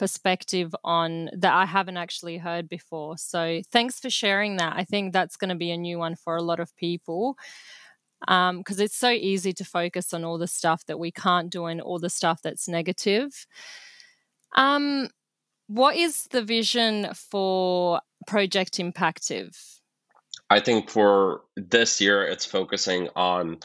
perspective 0.00 0.74
on 0.82 1.28
that 1.36 1.52
I 1.52 1.66
haven't 1.66 1.98
actually 1.98 2.38
heard 2.38 2.70
before. 2.70 3.18
So 3.18 3.60
thanks 3.70 4.00
for 4.00 4.08
sharing 4.08 4.56
that. 4.56 4.72
I 4.74 4.82
think 4.82 5.12
that's 5.12 5.36
going 5.36 5.50
to 5.50 5.54
be 5.54 5.70
a 5.70 5.76
new 5.76 5.98
one 5.98 6.16
for 6.16 6.36
a 6.36 6.42
lot 6.42 6.58
of 6.58 6.74
people 6.74 7.36
because 8.22 8.50
um, 8.50 8.64
it's 8.66 8.96
so 8.96 9.10
easy 9.10 9.52
to 9.52 9.64
focus 9.64 10.14
on 10.14 10.24
all 10.24 10.38
the 10.38 10.46
stuff 10.46 10.86
that 10.86 10.98
we 10.98 11.10
can't 11.10 11.50
do 11.50 11.66
and 11.66 11.82
all 11.82 11.98
the 11.98 12.08
stuff 12.08 12.40
that's 12.42 12.66
negative. 12.66 13.46
Um, 14.56 15.08
what 15.66 15.96
is 15.96 16.24
the 16.30 16.42
vision 16.42 17.08
for 17.12 18.00
Project 18.26 18.78
Impactive? 18.78 19.54
I 20.48 20.60
think 20.60 20.88
for 20.88 21.42
this 21.56 22.00
year, 22.00 22.24
it's 22.24 22.46
focusing 22.46 23.10
on 23.14 23.58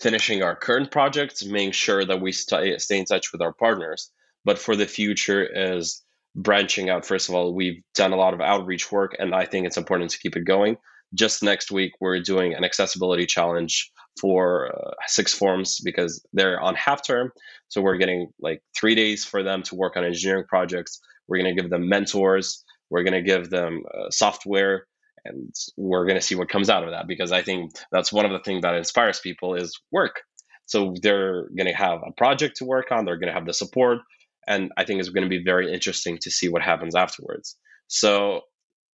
finishing 0.00 0.42
our 0.42 0.56
current 0.56 0.90
projects, 0.90 1.44
making 1.44 1.72
sure 1.72 2.06
that 2.06 2.22
we 2.22 2.32
stay, 2.32 2.78
stay 2.78 2.98
in 2.98 3.04
touch 3.04 3.32
with 3.32 3.42
our 3.42 3.52
partners. 3.52 4.10
But 4.44 4.58
for 4.58 4.76
the 4.76 4.86
future, 4.86 5.44
is 5.44 6.02
branching 6.36 6.90
out. 6.90 7.06
First 7.06 7.28
of 7.28 7.34
all, 7.34 7.54
we've 7.54 7.82
done 7.94 8.12
a 8.12 8.16
lot 8.16 8.34
of 8.34 8.40
outreach 8.40 8.90
work, 8.90 9.16
and 9.18 9.34
I 9.34 9.46
think 9.46 9.66
it's 9.66 9.76
important 9.76 10.10
to 10.10 10.18
keep 10.18 10.36
it 10.36 10.44
going. 10.44 10.76
Just 11.14 11.42
next 11.42 11.70
week, 11.70 11.92
we're 12.00 12.20
doing 12.20 12.54
an 12.54 12.64
accessibility 12.64 13.24
challenge 13.24 13.90
for 14.20 14.72
uh, 14.74 14.90
sixth 15.06 15.38
forms 15.38 15.80
because 15.80 16.24
they're 16.32 16.60
on 16.60 16.74
half 16.74 17.06
term. 17.06 17.30
So 17.68 17.80
we're 17.80 17.96
getting 17.96 18.30
like 18.40 18.62
three 18.76 18.94
days 18.94 19.24
for 19.24 19.42
them 19.42 19.62
to 19.64 19.74
work 19.74 19.96
on 19.96 20.04
engineering 20.04 20.44
projects 20.48 21.00
we're 21.28 21.38
going 21.38 21.54
to 21.54 21.60
give 21.60 21.70
them 21.70 21.88
mentors. 21.88 22.64
We're 22.90 23.02
going 23.02 23.14
to 23.14 23.22
give 23.22 23.50
them 23.50 23.82
uh, 23.92 24.10
software, 24.10 24.86
and 25.24 25.54
we're 25.76 26.04
going 26.04 26.16
to 26.16 26.22
see 26.22 26.34
what 26.34 26.48
comes 26.48 26.68
out 26.68 26.84
of 26.84 26.90
that. 26.90 27.08
Because 27.08 27.32
I 27.32 27.42
think 27.42 27.72
that's 27.90 28.12
one 28.12 28.24
of 28.24 28.32
the 28.32 28.40
things 28.40 28.62
that 28.62 28.74
inspires 28.74 29.20
people 29.20 29.54
is 29.54 29.78
work. 29.90 30.22
So 30.66 30.94
they're 31.02 31.48
going 31.56 31.66
to 31.66 31.72
have 31.72 32.00
a 32.06 32.12
project 32.12 32.56
to 32.58 32.64
work 32.64 32.90
on. 32.90 33.04
They're 33.04 33.18
going 33.18 33.28
to 33.28 33.34
have 33.34 33.46
the 33.46 33.54
support, 33.54 33.98
and 34.46 34.72
I 34.76 34.84
think 34.84 35.00
it's 35.00 35.08
going 35.08 35.24
to 35.24 35.28
be 35.28 35.42
very 35.42 35.72
interesting 35.72 36.18
to 36.22 36.30
see 36.30 36.48
what 36.48 36.62
happens 36.62 36.94
afterwards. 36.94 37.56
So 37.88 38.42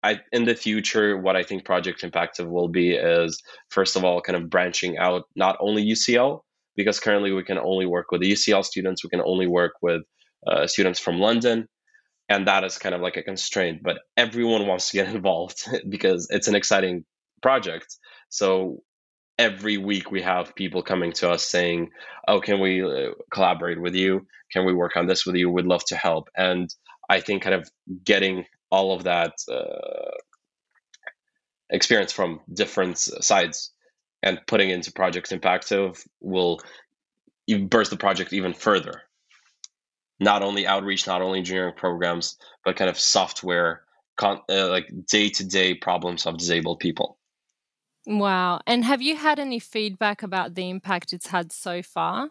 I, 0.03 0.21
in 0.31 0.45
the 0.45 0.55
future, 0.55 1.17
what 1.17 1.35
I 1.35 1.43
think 1.43 1.65
Project 1.65 2.01
Impactive 2.01 2.49
will 2.49 2.67
be 2.67 2.91
is, 2.91 3.41
first 3.69 3.95
of 3.95 4.03
all, 4.03 4.21
kind 4.21 4.35
of 4.35 4.49
branching 4.49 4.97
out 4.97 5.23
not 5.35 5.57
only 5.59 5.85
UCL, 5.85 6.41
because 6.75 6.99
currently 6.99 7.31
we 7.31 7.43
can 7.43 7.57
only 7.57 7.85
work 7.85 8.11
with 8.11 8.21
the 8.21 8.31
UCL 8.31 8.65
students, 8.65 9.03
we 9.03 9.09
can 9.09 9.21
only 9.21 9.47
work 9.47 9.73
with 9.81 10.01
uh, 10.47 10.65
students 10.65 10.99
from 10.99 11.19
London, 11.19 11.67
and 12.31 12.47
that 12.47 12.63
is 12.63 12.77
kind 12.77 12.95
of 12.95 13.01
like 13.01 13.17
a 13.17 13.23
constraint 13.23 13.81
but 13.83 13.99
everyone 14.17 14.65
wants 14.67 14.89
to 14.89 14.97
get 14.97 15.13
involved 15.15 15.67
because 15.89 16.27
it's 16.29 16.47
an 16.47 16.55
exciting 16.55 17.03
project 17.41 17.97
so 18.29 18.81
every 19.41 19.77
week 19.77 20.11
we 20.11 20.21
have 20.21 20.55
people 20.55 20.83
coming 20.83 21.11
to 21.11 21.29
us 21.29 21.43
saying 21.43 21.89
oh 22.27 22.39
can 22.39 22.59
we 22.59 22.83
uh, 22.83 23.11
collaborate 23.33 23.81
with 23.81 23.95
you? 23.95 24.27
Can 24.51 24.65
we 24.65 24.73
work 24.73 24.95
on 24.95 25.07
this 25.07 25.25
with 25.25 25.35
you? 25.35 25.49
We'd 25.49 25.65
love 25.65 25.83
to 25.85 25.95
help. 25.95 26.29
And 26.37 26.73
i 27.09 27.19
think 27.19 27.41
kind 27.41 27.55
of 27.55 27.69
getting 28.05 28.45
all 28.69 28.93
of 28.95 29.03
that 29.03 29.33
uh, 29.51 30.17
experience 31.69 32.11
from 32.11 32.39
different 32.61 32.97
sides 32.97 33.71
and 34.23 34.39
putting 34.47 34.69
into 34.69 34.91
project 34.91 35.31
impactive 35.31 36.05
will 36.21 36.61
burst 37.75 37.91
the 37.91 37.97
project 37.97 38.33
even 38.33 38.53
further. 38.53 39.01
Not 40.19 40.43
only 40.43 40.67
outreach, 40.67 41.07
not 41.07 41.21
only 41.21 41.39
engineering 41.39 41.73
programs, 41.75 42.37
but 42.63 42.75
kind 42.75 42.89
of 42.89 42.99
software, 42.99 43.81
con- 44.17 44.41
uh, 44.47 44.69
like 44.69 44.87
day 45.09 45.29
to 45.29 45.43
day 45.43 45.73
problems 45.73 46.25
of 46.27 46.37
disabled 46.37 46.79
people. 46.79 47.17
Wow. 48.07 48.61
And 48.65 48.83
have 48.83 49.01
you 49.01 49.15
had 49.15 49.39
any 49.39 49.59
feedback 49.59 50.23
about 50.23 50.55
the 50.55 50.69
impact 50.69 51.13
it's 51.13 51.27
had 51.27 51.51
so 51.51 51.81
far? 51.81 52.29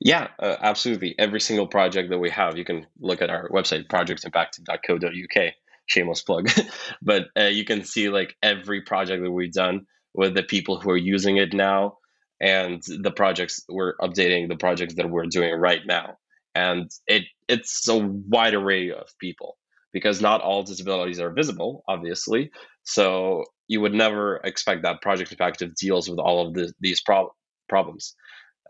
Yeah, 0.00 0.28
uh, 0.38 0.56
absolutely. 0.60 1.14
Every 1.18 1.40
single 1.40 1.66
project 1.66 2.10
that 2.10 2.18
we 2.18 2.30
have, 2.30 2.56
you 2.56 2.64
can 2.64 2.86
look 2.98 3.22
at 3.22 3.30
our 3.30 3.48
website, 3.50 3.86
projectimpact.co.uk. 3.88 5.52
Shameless 5.86 6.22
plug. 6.22 6.50
but 7.02 7.26
uh, 7.38 7.44
you 7.44 7.64
can 7.64 7.84
see 7.84 8.08
like 8.08 8.34
every 8.42 8.82
project 8.82 9.22
that 9.22 9.30
we've 9.30 9.52
done 9.52 9.86
with 10.14 10.34
the 10.34 10.42
people 10.42 10.80
who 10.80 10.90
are 10.90 10.96
using 10.96 11.36
it 11.36 11.52
now 11.52 11.98
and 12.40 12.82
the 13.02 13.10
projects 13.10 13.64
we're 13.68 13.96
updating, 13.98 14.48
the 14.48 14.56
projects 14.56 14.94
that 14.94 15.10
we're 15.10 15.26
doing 15.26 15.54
right 15.54 15.82
now. 15.86 16.16
And 16.54 16.90
it 17.06 17.24
it's 17.48 17.86
a 17.88 17.98
wide 17.98 18.54
array 18.54 18.90
of 18.90 19.08
people 19.18 19.56
because 19.92 20.20
not 20.20 20.40
all 20.40 20.62
disabilities 20.62 21.20
are 21.20 21.32
visible, 21.32 21.82
obviously. 21.88 22.50
So 22.84 23.44
you 23.68 23.80
would 23.80 23.94
never 23.94 24.36
expect 24.44 24.82
that 24.82 25.02
Project 25.02 25.36
Impactive 25.36 25.74
deals 25.74 26.08
with 26.08 26.18
all 26.18 26.46
of 26.46 26.54
the, 26.54 26.72
these 26.80 27.00
prob- 27.02 27.32
problems. 27.68 28.14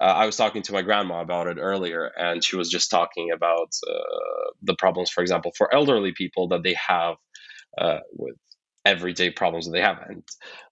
Uh, 0.01 0.05
I 0.05 0.27
was 0.27 0.37
talking 0.37 0.63
to 0.63 0.73
my 0.73 0.83
grandma 0.83 1.21
about 1.21 1.47
it 1.47 1.59
earlier, 1.61 2.11
and 2.19 2.43
she 2.43 2.57
was 2.57 2.69
just 2.69 2.91
talking 2.91 3.31
about 3.31 3.69
uh, 3.89 4.51
the 4.63 4.75
problems, 4.75 5.11
for 5.11 5.23
example, 5.23 5.53
for 5.57 5.73
elderly 5.73 6.13
people 6.13 6.49
that 6.49 6.63
they 6.63 6.75
have 6.75 7.17
uh, 7.79 8.01
with 8.13 8.37
everyday 8.85 9.31
problems 9.31 9.67
that 9.67 9.73
they 9.73 9.81
have. 9.81 9.99
And 10.09 10.23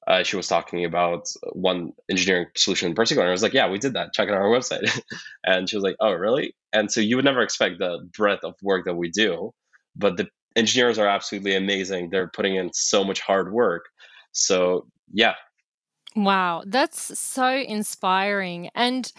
uh, 0.07 0.23
she 0.23 0.37
was 0.37 0.49
talking 0.49 0.85
about 0.85 1.29
one 1.53 1.93
engineering 2.11 2.47
solution 2.57 2.89
in 2.89 2.95
particular. 2.95 3.25
And 3.25 3.31
I 3.31 3.33
was 3.33 3.43
like, 3.43 3.55
yeah, 3.55 3.71
we 3.71 3.79
did 3.79 3.95
that. 3.95 4.13
Check 4.13 4.29
out 4.29 4.35
our 4.35 4.51
website. 4.51 5.01
and 5.45 5.69
she 5.69 5.77
was 5.77 5.85
like, 5.85 5.97
oh, 6.01 6.13
really? 6.13 6.55
And 6.73 6.91
so 6.91 7.01
you 7.01 7.17
would 7.17 7.25
never 7.25 7.43
expect 7.43 7.79
the 7.79 8.09
breadth 8.17 8.45
of 8.45 8.55
work 8.63 8.85
that 8.85 8.95
we 8.95 9.11
do, 9.11 9.53
but 9.97 10.17
the 10.17 10.29
engineers 10.57 10.99
are 10.99 11.07
absolutely 11.07 11.55
amazing. 11.55 12.11
They're 12.11 12.29
putting 12.29 12.57
in 12.57 12.71
so 12.73 13.05
much 13.05 13.21
hard 13.21 13.53
work. 13.53 13.85
So, 14.33 14.87
yeah. 15.13 15.35
Wow, 16.17 16.63
that's 16.67 17.19
so 17.19 17.49
inspiring. 17.49 18.69
And 18.75 19.11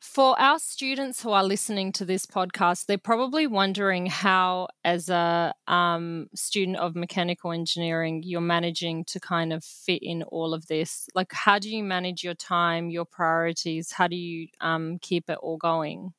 for 0.00 0.38
our 0.38 0.58
students 0.58 1.22
who 1.22 1.30
are 1.30 1.42
listening 1.42 1.92
to 1.92 2.04
this 2.04 2.26
podcast, 2.26 2.86
they're 2.86 2.98
probably 2.98 3.46
wondering 3.46 4.06
how, 4.06 4.68
as 4.84 5.08
a 5.08 5.54
um, 5.66 6.28
student 6.34 6.76
of 6.76 6.94
mechanical 6.94 7.52
engineering, 7.52 8.22
you're 8.24 8.40
managing 8.40 9.04
to 9.06 9.20
kind 9.20 9.52
of 9.52 9.64
fit 9.64 10.00
in 10.02 10.22
all 10.24 10.52
of 10.52 10.66
this. 10.66 11.08
Like, 11.14 11.32
how 11.32 11.58
do 11.58 11.74
you 11.74 11.82
manage 11.82 12.22
your 12.22 12.34
time, 12.34 12.90
your 12.90 13.04
priorities? 13.04 13.92
How 13.92 14.06
do 14.06 14.16
you 14.16 14.48
um, 14.60 14.98
keep 15.00 15.30
it 15.30 15.38
all 15.38 15.56
going? 15.56 16.12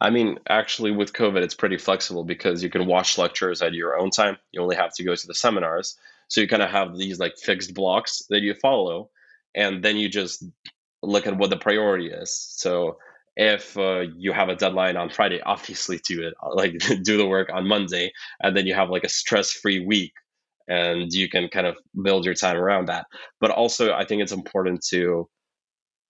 I 0.00 0.10
mean, 0.10 0.38
actually, 0.48 0.92
with 0.92 1.12
COVID, 1.12 1.42
it's 1.42 1.54
pretty 1.54 1.76
flexible 1.76 2.22
because 2.24 2.62
you 2.62 2.70
can 2.70 2.86
watch 2.86 3.18
lectures 3.18 3.62
at 3.62 3.74
your 3.74 3.98
own 3.98 4.10
time. 4.10 4.38
You 4.52 4.62
only 4.62 4.76
have 4.76 4.94
to 4.94 5.04
go 5.04 5.14
to 5.14 5.26
the 5.26 5.34
seminars. 5.34 5.96
So 6.28 6.40
you 6.40 6.48
kind 6.48 6.62
of 6.62 6.70
have 6.70 6.96
these 6.96 7.18
like 7.18 7.36
fixed 7.38 7.74
blocks 7.74 8.22
that 8.30 8.40
you 8.40 8.54
follow, 8.54 9.10
and 9.54 9.82
then 9.82 9.96
you 9.96 10.08
just 10.08 10.44
look 11.02 11.26
at 11.26 11.36
what 11.36 11.50
the 11.50 11.56
priority 11.56 12.10
is. 12.10 12.36
So 12.56 12.98
if 13.36 13.76
uh, 13.78 14.04
you 14.16 14.32
have 14.32 14.48
a 14.48 14.56
deadline 14.56 14.96
on 14.96 15.10
Friday, 15.10 15.40
obviously 15.44 16.00
do 16.06 16.26
it 16.26 16.34
like 16.52 16.78
do 17.02 17.16
the 17.16 17.26
work 17.26 17.50
on 17.52 17.68
Monday, 17.68 18.12
and 18.42 18.56
then 18.56 18.66
you 18.66 18.74
have 18.74 18.90
like 18.90 19.04
a 19.04 19.08
stress-free 19.08 19.86
week, 19.86 20.12
and 20.68 21.12
you 21.12 21.28
can 21.28 21.48
kind 21.48 21.66
of 21.66 21.76
build 22.02 22.24
your 22.24 22.34
time 22.34 22.56
around 22.56 22.86
that. 22.88 23.06
But 23.40 23.50
also, 23.50 23.92
I 23.92 24.04
think 24.04 24.22
it's 24.22 24.32
important 24.32 24.84
to 24.90 25.28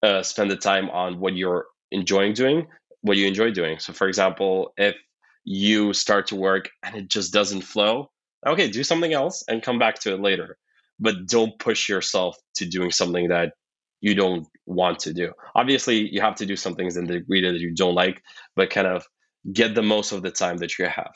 uh, 0.02 0.22
spend 0.22 0.50
the 0.50 0.56
time 0.56 0.90
on 0.90 1.20
what 1.20 1.36
you're 1.36 1.66
enjoying 1.90 2.34
doing 2.34 2.66
what 3.02 3.16
you 3.16 3.26
enjoy 3.26 3.50
doing. 3.50 3.78
So, 3.78 3.92
for 3.92 4.08
example, 4.08 4.72
if 4.76 4.96
you 5.44 5.92
start 5.92 6.26
to 6.28 6.36
work 6.36 6.68
and 6.82 6.96
it 6.96 7.08
just 7.08 7.32
doesn't 7.32 7.62
flow, 7.62 8.10
okay, 8.46 8.68
do 8.68 8.84
something 8.84 9.12
else 9.12 9.44
and 9.48 9.62
come 9.62 9.78
back 9.78 9.98
to 10.00 10.14
it 10.14 10.20
later. 10.20 10.56
But 11.00 11.26
don't 11.26 11.58
push 11.58 11.88
yourself 11.88 12.36
to 12.56 12.66
doing 12.66 12.90
something 12.90 13.28
that 13.28 13.52
you 14.00 14.14
don't 14.14 14.46
want 14.66 15.00
to 15.00 15.12
do. 15.12 15.32
Obviously, 15.54 16.12
you 16.12 16.20
have 16.20 16.36
to 16.36 16.46
do 16.46 16.56
some 16.56 16.74
things 16.74 16.96
in 16.96 17.06
the 17.06 17.14
degree 17.14 17.42
that 17.42 17.58
you 17.58 17.74
don't 17.74 17.94
like, 17.94 18.22
but 18.56 18.70
kind 18.70 18.86
of 18.86 19.04
get 19.52 19.74
the 19.74 19.82
most 19.82 20.12
of 20.12 20.22
the 20.22 20.30
time 20.30 20.58
that 20.58 20.78
you 20.78 20.86
have. 20.86 21.12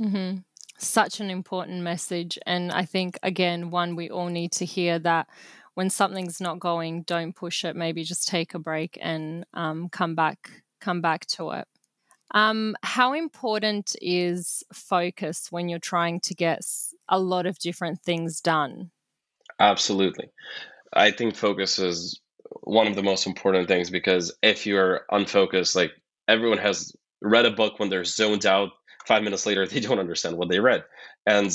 Mm-hmm. 0.00 0.38
Such 0.78 1.20
an 1.20 1.30
important 1.30 1.82
message. 1.82 2.38
And 2.46 2.70
I 2.70 2.84
think, 2.84 3.18
again, 3.22 3.70
one 3.70 3.96
we 3.96 4.10
all 4.10 4.28
need 4.28 4.52
to 4.52 4.64
hear 4.64 4.98
that 5.00 5.28
when 5.74 5.90
something's 5.90 6.40
not 6.40 6.58
going, 6.58 7.02
don't 7.02 7.34
push 7.34 7.64
it. 7.64 7.76
Maybe 7.76 8.02
just 8.02 8.28
take 8.28 8.54
a 8.54 8.58
break 8.58 8.98
and 9.00 9.44
um, 9.54 9.88
come 9.90 10.14
back 10.14 10.50
come 10.80 11.00
back 11.00 11.26
to 11.26 11.50
it. 11.50 11.66
Um, 12.36 12.76
how 12.82 13.14
important 13.14 13.96
is 14.02 14.62
focus 14.70 15.46
when 15.50 15.70
you're 15.70 15.78
trying 15.78 16.20
to 16.20 16.34
get 16.34 16.60
a 17.08 17.18
lot 17.18 17.46
of 17.46 17.58
different 17.58 18.02
things 18.02 18.42
done? 18.42 18.90
Absolutely. 19.58 20.28
I 20.92 21.12
think 21.12 21.34
focus 21.34 21.78
is 21.78 22.20
one 22.60 22.88
of 22.88 22.94
the 22.94 23.02
most 23.02 23.26
important 23.26 23.68
things 23.68 23.88
because 23.88 24.36
if 24.42 24.66
you're 24.66 25.06
unfocused, 25.10 25.74
like 25.74 25.92
everyone 26.28 26.58
has 26.58 26.94
read 27.22 27.46
a 27.46 27.50
book 27.50 27.78
when 27.78 27.88
they're 27.88 28.04
zoned 28.04 28.44
out, 28.44 28.68
five 29.06 29.22
minutes 29.22 29.46
later, 29.46 29.66
they 29.66 29.80
don't 29.80 29.98
understand 29.98 30.36
what 30.36 30.50
they 30.50 30.60
read. 30.60 30.84
And 31.26 31.50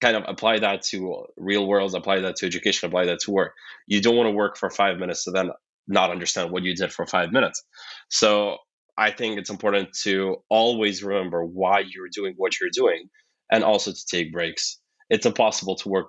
kind 0.00 0.16
of 0.16 0.22
apply 0.28 0.60
that 0.60 0.82
to 0.82 1.26
real 1.38 1.66
worlds, 1.66 1.94
apply 1.94 2.20
that 2.20 2.36
to 2.36 2.46
education, 2.46 2.86
apply 2.86 3.06
that 3.06 3.18
to 3.22 3.32
work. 3.32 3.54
You 3.88 4.00
don't 4.00 4.16
want 4.16 4.28
to 4.28 4.36
work 4.36 4.56
for 4.56 4.70
five 4.70 4.96
minutes 4.98 5.24
to 5.24 5.32
then 5.32 5.50
not 5.88 6.12
understand 6.12 6.52
what 6.52 6.62
you 6.62 6.76
did 6.76 6.92
for 6.92 7.04
five 7.04 7.32
minutes. 7.32 7.64
So 8.10 8.58
I 9.00 9.10
think 9.10 9.38
it's 9.38 9.48
important 9.48 9.94
to 10.02 10.36
always 10.50 11.02
remember 11.02 11.42
why 11.42 11.80
you're 11.80 12.10
doing 12.14 12.34
what 12.36 12.60
you're 12.60 12.68
doing 12.70 13.08
and 13.50 13.64
also 13.64 13.92
to 13.92 14.06
take 14.06 14.30
breaks. 14.30 14.78
It's 15.08 15.24
impossible 15.24 15.74
to 15.76 15.88
work 15.88 16.08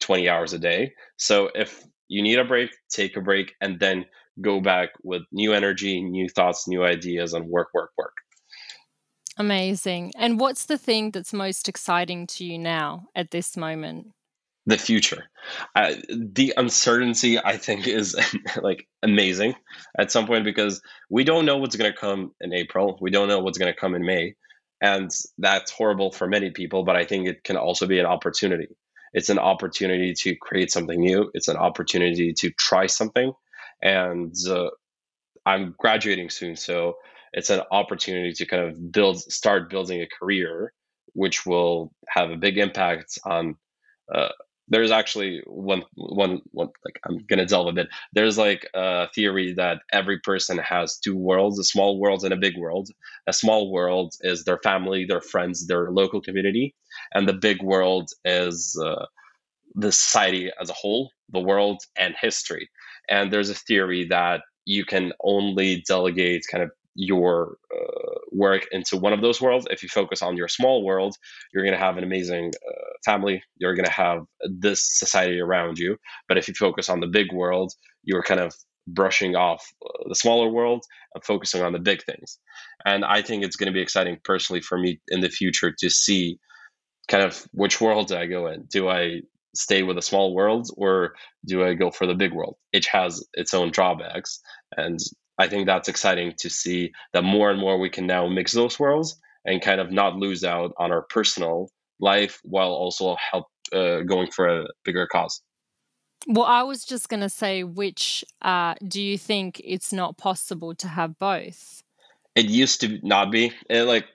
20 0.00 0.28
hours 0.28 0.52
a 0.52 0.60
day. 0.60 0.92
So 1.16 1.50
if 1.52 1.82
you 2.06 2.22
need 2.22 2.38
a 2.38 2.44
break, 2.44 2.70
take 2.90 3.16
a 3.16 3.20
break 3.20 3.54
and 3.60 3.80
then 3.80 4.04
go 4.40 4.60
back 4.60 4.90
with 5.02 5.22
new 5.32 5.52
energy, 5.52 6.00
new 6.00 6.28
thoughts, 6.28 6.68
new 6.68 6.84
ideas, 6.84 7.34
and 7.34 7.48
work, 7.48 7.70
work, 7.74 7.90
work. 7.98 8.14
Amazing. 9.36 10.12
And 10.16 10.38
what's 10.38 10.66
the 10.66 10.78
thing 10.78 11.10
that's 11.10 11.32
most 11.32 11.68
exciting 11.68 12.28
to 12.28 12.44
you 12.44 12.56
now 12.56 13.08
at 13.16 13.32
this 13.32 13.56
moment? 13.56 14.12
The 14.66 14.78
future. 14.78 15.24
Uh, 15.74 15.94
the 16.08 16.54
uncertainty, 16.56 17.38
I 17.38 17.56
think, 17.56 17.86
is 17.86 18.16
like 18.62 18.86
amazing 19.02 19.54
at 19.98 20.12
some 20.12 20.26
point 20.26 20.44
because 20.44 20.80
we 21.10 21.24
don't 21.24 21.46
know 21.46 21.56
what's 21.56 21.76
going 21.76 21.92
to 21.92 21.98
come 21.98 22.32
in 22.40 22.52
April. 22.52 22.98
We 23.00 23.10
don't 23.10 23.28
know 23.28 23.40
what's 23.40 23.58
going 23.58 23.72
to 23.72 23.78
come 23.78 23.94
in 23.94 24.04
May. 24.04 24.34
And 24.80 25.10
that's 25.38 25.70
horrible 25.70 26.10
for 26.10 26.26
many 26.26 26.50
people, 26.50 26.84
but 26.84 26.96
I 26.96 27.04
think 27.04 27.28
it 27.28 27.44
can 27.44 27.56
also 27.56 27.86
be 27.86 28.00
an 28.00 28.06
opportunity. 28.06 28.68
It's 29.12 29.28
an 29.28 29.38
opportunity 29.38 30.14
to 30.14 30.34
create 30.36 30.72
something 30.72 30.98
new, 30.98 31.30
it's 31.34 31.48
an 31.48 31.56
opportunity 31.56 32.32
to 32.34 32.50
try 32.50 32.86
something. 32.86 33.32
And 33.82 34.34
uh, 34.48 34.70
I'm 35.44 35.74
graduating 35.78 36.30
soon. 36.30 36.56
So 36.56 36.96
it's 37.32 37.50
an 37.50 37.62
opportunity 37.70 38.32
to 38.32 38.46
kind 38.46 38.64
of 38.64 38.92
build, 38.92 39.20
start 39.20 39.70
building 39.70 40.02
a 40.02 40.06
career, 40.06 40.72
which 41.14 41.44
will 41.44 41.92
have 42.08 42.30
a 42.30 42.36
big 42.36 42.58
impact 42.58 43.18
on 43.24 43.56
uh, 44.12 44.28
there's 44.68 44.90
actually 44.90 45.42
one 45.46 45.82
one 45.94 46.40
one 46.52 46.68
like 46.84 47.00
i'm 47.06 47.18
gonna 47.28 47.46
delve 47.46 47.68
a 47.68 47.72
bit. 47.72 47.88
There's 48.12 48.38
like 48.38 48.68
a 48.74 49.08
theory 49.14 49.52
that 49.54 49.80
every 49.92 50.18
person 50.20 50.58
has 50.58 50.98
two 50.98 51.16
worlds 51.16 51.58
a 51.58 51.64
small 51.64 51.98
world 51.98 52.24
and 52.24 52.32
a 52.32 52.36
big 52.36 52.56
world. 52.56 52.88
A 53.26 53.32
small 53.32 53.70
world 53.70 54.14
is 54.22 54.44
their 54.44 54.58
family 54.58 55.04
their 55.04 55.20
friends 55.20 55.66
their 55.66 55.90
local 55.90 56.20
community 56.20 56.74
and 57.14 57.28
the 57.28 57.32
big 57.34 57.62
world 57.62 58.10
is 58.24 58.78
uh, 58.82 59.06
the 59.74 59.92
society 59.92 60.50
as 60.60 60.70
a 60.70 60.74
whole 60.74 61.10
the 61.30 61.40
world 61.40 61.82
and 61.96 62.14
history. 62.20 62.70
And 63.08 63.32
there's 63.32 63.50
a 63.50 63.54
theory 63.54 64.06
that 64.08 64.42
you 64.64 64.84
can 64.84 65.12
only 65.24 65.82
delegate 65.88 66.44
kind 66.50 66.62
of 66.62 66.70
your 66.94 67.56
uh, 67.74 68.11
work 68.32 68.66
into 68.72 68.96
one 68.96 69.12
of 69.12 69.20
those 69.20 69.40
worlds. 69.40 69.66
If 69.70 69.82
you 69.82 69.88
focus 69.88 70.22
on 70.22 70.36
your 70.36 70.48
small 70.48 70.84
world, 70.84 71.14
you're 71.52 71.64
going 71.64 71.78
to 71.78 71.84
have 71.84 71.96
an 71.96 72.04
amazing 72.04 72.52
uh, 72.66 72.92
family. 73.04 73.42
You're 73.58 73.74
going 73.74 73.86
to 73.86 73.92
have 73.92 74.24
this 74.42 74.80
society 74.98 75.40
around 75.40 75.78
you. 75.78 75.96
But 76.28 76.38
if 76.38 76.48
you 76.48 76.54
focus 76.54 76.88
on 76.88 77.00
the 77.00 77.06
big 77.06 77.32
world, 77.32 77.72
you're 78.02 78.22
kind 78.22 78.40
of 78.40 78.54
brushing 78.88 79.36
off 79.36 79.64
uh, 79.84 80.08
the 80.08 80.14
smaller 80.14 80.50
world 80.50 80.84
and 81.14 81.24
focusing 81.24 81.62
on 81.62 81.72
the 81.72 81.78
big 81.78 82.02
things. 82.04 82.38
And 82.84 83.04
I 83.04 83.22
think 83.22 83.44
it's 83.44 83.56
going 83.56 83.68
to 83.68 83.72
be 83.72 83.82
exciting 83.82 84.18
personally 84.24 84.60
for 84.60 84.78
me 84.78 85.00
in 85.08 85.20
the 85.20 85.28
future 85.28 85.72
to 85.78 85.90
see 85.90 86.38
kind 87.08 87.24
of 87.24 87.46
which 87.52 87.80
world 87.80 88.08
do 88.08 88.16
I 88.16 88.26
go 88.26 88.46
in? 88.46 88.64
Do 88.70 88.88
I 88.88 89.20
stay 89.54 89.82
with 89.82 89.98
a 89.98 90.02
small 90.02 90.34
world 90.34 90.68
or 90.76 91.14
do 91.46 91.64
I 91.64 91.74
go 91.74 91.90
for 91.90 92.06
the 92.06 92.14
big 92.14 92.32
world? 92.32 92.56
Each 92.72 92.86
has 92.88 93.24
its 93.34 93.54
own 93.54 93.70
drawbacks. 93.70 94.40
And 94.76 94.98
I 95.42 95.48
think 95.48 95.66
that's 95.66 95.88
exciting 95.88 96.34
to 96.38 96.48
see 96.48 96.92
that 97.12 97.22
more 97.22 97.50
and 97.50 97.58
more 97.58 97.76
we 97.76 97.90
can 97.90 98.06
now 98.06 98.28
mix 98.28 98.52
those 98.52 98.78
worlds 98.78 99.20
and 99.44 99.60
kind 99.60 99.80
of 99.80 99.90
not 99.90 100.14
lose 100.14 100.44
out 100.44 100.72
on 100.78 100.92
our 100.92 101.02
personal 101.02 101.68
life 101.98 102.40
while 102.44 102.70
also 102.70 103.16
help 103.32 103.46
uh, 103.72 104.02
going 104.02 104.30
for 104.30 104.46
a 104.46 104.66
bigger 104.84 105.08
cause. 105.08 105.42
Well, 106.28 106.44
I 106.44 106.62
was 106.62 106.84
just 106.84 107.08
going 107.08 107.22
to 107.22 107.28
say, 107.28 107.64
which 107.64 108.24
uh, 108.40 108.74
do 108.86 109.02
you 109.02 109.18
think 109.18 109.60
it's 109.64 109.92
not 109.92 110.16
possible 110.16 110.76
to 110.76 110.86
have 110.86 111.18
both? 111.18 111.82
It 112.36 112.46
used 112.46 112.82
to 112.82 113.00
not 113.02 113.32
be. 113.32 113.52
It, 113.68 113.82
like 113.82 114.06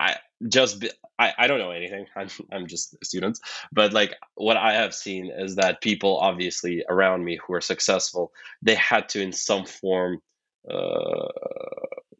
I 0.00 0.16
just 0.48 0.80
be, 0.80 0.90
I, 1.18 1.34
I 1.36 1.46
don't 1.46 1.58
know 1.58 1.72
anything 1.72 2.06
I'm, 2.16 2.28
I'm 2.50 2.66
just 2.66 2.96
a 3.00 3.04
student 3.04 3.38
but 3.72 3.92
like 3.92 4.14
what 4.34 4.56
i 4.56 4.74
have 4.74 4.94
seen 4.94 5.30
is 5.30 5.56
that 5.56 5.80
people 5.80 6.18
obviously 6.18 6.84
around 6.88 7.24
me 7.24 7.38
who 7.46 7.54
are 7.54 7.60
successful 7.60 8.32
they 8.62 8.74
had 8.74 9.08
to 9.10 9.22
in 9.22 9.32
some 9.32 9.64
form 9.64 10.20
Uh, 10.70 11.28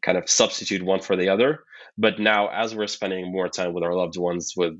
kind 0.01 0.17
of 0.17 0.29
substitute 0.29 0.83
one 0.83 1.01
for 1.01 1.15
the 1.15 1.29
other 1.29 1.63
but 1.97 2.19
now 2.19 2.47
as 2.49 2.75
we're 2.75 2.85
spending 2.87 3.31
more 3.31 3.49
time 3.49 3.73
with 3.73 3.83
our 3.83 3.93
loved 3.95 4.17
ones 4.17 4.53
with 4.55 4.79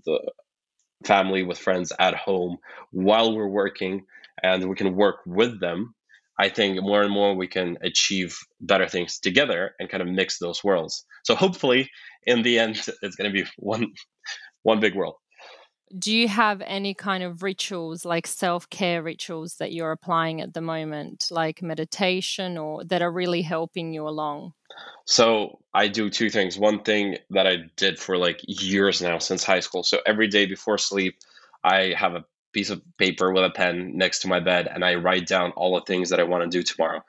family 1.05 1.43
with 1.43 1.57
friends 1.57 1.91
at 1.99 2.15
home 2.15 2.57
while 2.91 3.35
we're 3.35 3.47
working 3.47 4.05
and 4.43 4.67
we 4.69 4.75
can 4.75 4.95
work 4.95 5.17
with 5.25 5.59
them 5.59 5.95
I 6.37 6.49
think 6.49 6.81
more 6.81 7.01
and 7.01 7.11
more 7.11 7.33
we 7.33 7.47
can 7.47 7.77
achieve 7.81 8.37
better 8.59 8.87
things 8.87 9.19
together 9.19 9.73
and 9.79 9.89
kind 9.89 10.03
of 10.03 10.09
mix 10.09 10.37
those 10.37 10.63
worlds. 10.63 11.05
So 11.23 11.33
hopefully, 11.35 11.89
in 12.25 12.41
the 12.43 12.59
end, 12.59 12.75
it's 13.01 13.15
going 13.15 13.31
to 13.31 13.43
be 13.43 13.47
one 13.57 13.93
one 14.63 14.79
big 14.79 14.95
world. 14.95 15.15
Do 15.97 16.13
you 16.13 16.27
have 16.27 16.61
any 16.65 16.93
kind 16.93 17.23
of 17.23 17.43
rituals, 17.43 18.05
like 18.05 18.27
self 18.27 18.69
care 18.69 19.03
rituals, 19.03 19.57
that 19.57 19.71
you're 19.71 19.91
applying 19.91 20.41
at 20.41 20.53
the 20.53 20.61
moment, 20.61 21.27
like 21.31 21.61
meditation, 21.61 22.57
or 22.57 22.83
that 22.85 23.01
are 23.01 23.11
really 23.11 23.41
helping 23.41 23.93
you 23.93 24.07
along? 24.07 24.53
So 25.05 25.59
I 25.73 25.87
do 25.87 26.09
two 26.09 26.29
things. 26.29 26.57
One 26.57 26.81
thing 26.81 27.17
that 27.29 27.47
I 27.47 27.57
did 27.75 27.99
for 27.99 28.17
like 28.17 28.41
years 28.47 29.01
now 29.01 29.19
since 29.19 29.43
high 29.43 29.59
school. 29.59 29.83
So 29.83 29.99
every 30.05 30.27
day 30.27 30.45
before 30.45 30.77
sleep, 30.77 31.19
I 31.63 31.93
have 31.97 32.15
a 32.15 32.25
piece 32.53 32.69
of 32.69 32.81
paper 32.97 33.31
with 33.31 33.43
a 33.43 33.49
pen 33.49 33.97
next 33.97 34.19
to 34.19 34.27
my 34.27 34.39
bed 34.39 34.67
and 34.73 34.83
I 34.83 34.95
write 34.95 35.27
down 35.27 35.51
all 35.51 35.75
the 35.75 35.85
things 35.85 36.09
that 36.09 36.19
I 36.19 36.23
want 36.23 36.49
to 36.49 36.57
do 36.57 36.63
tomorrow. 36.63 37.03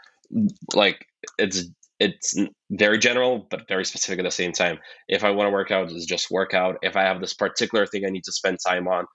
Like 0.74 1.06
it's 1.38 1.64
it's 1.98 2.34
very 2.70 2.98
general 2.98 3.46
but 3.50 3.68
very 3.68 3.84
specific 3.84 4.18
at 4.18 4.24
the 4.24 4.30
same 4.30 4.52
time. 4.52 4.78
If 5.08 5.24
I 5.24 5.30
want 5.30 5.48
to 5.48 5.52
work 5.52 5.70
out, 5.70 5.90
it's 5.90 6.06
just 6.06 6.30
work 6.30 6.54
out. 6.54 6.76
If 6.82 6.96
I 6.96 7.02
have 7.02 7.20
this 7.20 7.34
particular 7.34 7.86
thing 7.86 8.04
I 8.06 8.10
need 8.10 8.24
to 8.24 8.32
spend 8.32 8.58
time 8.66 8.86
on, 8.88 9.06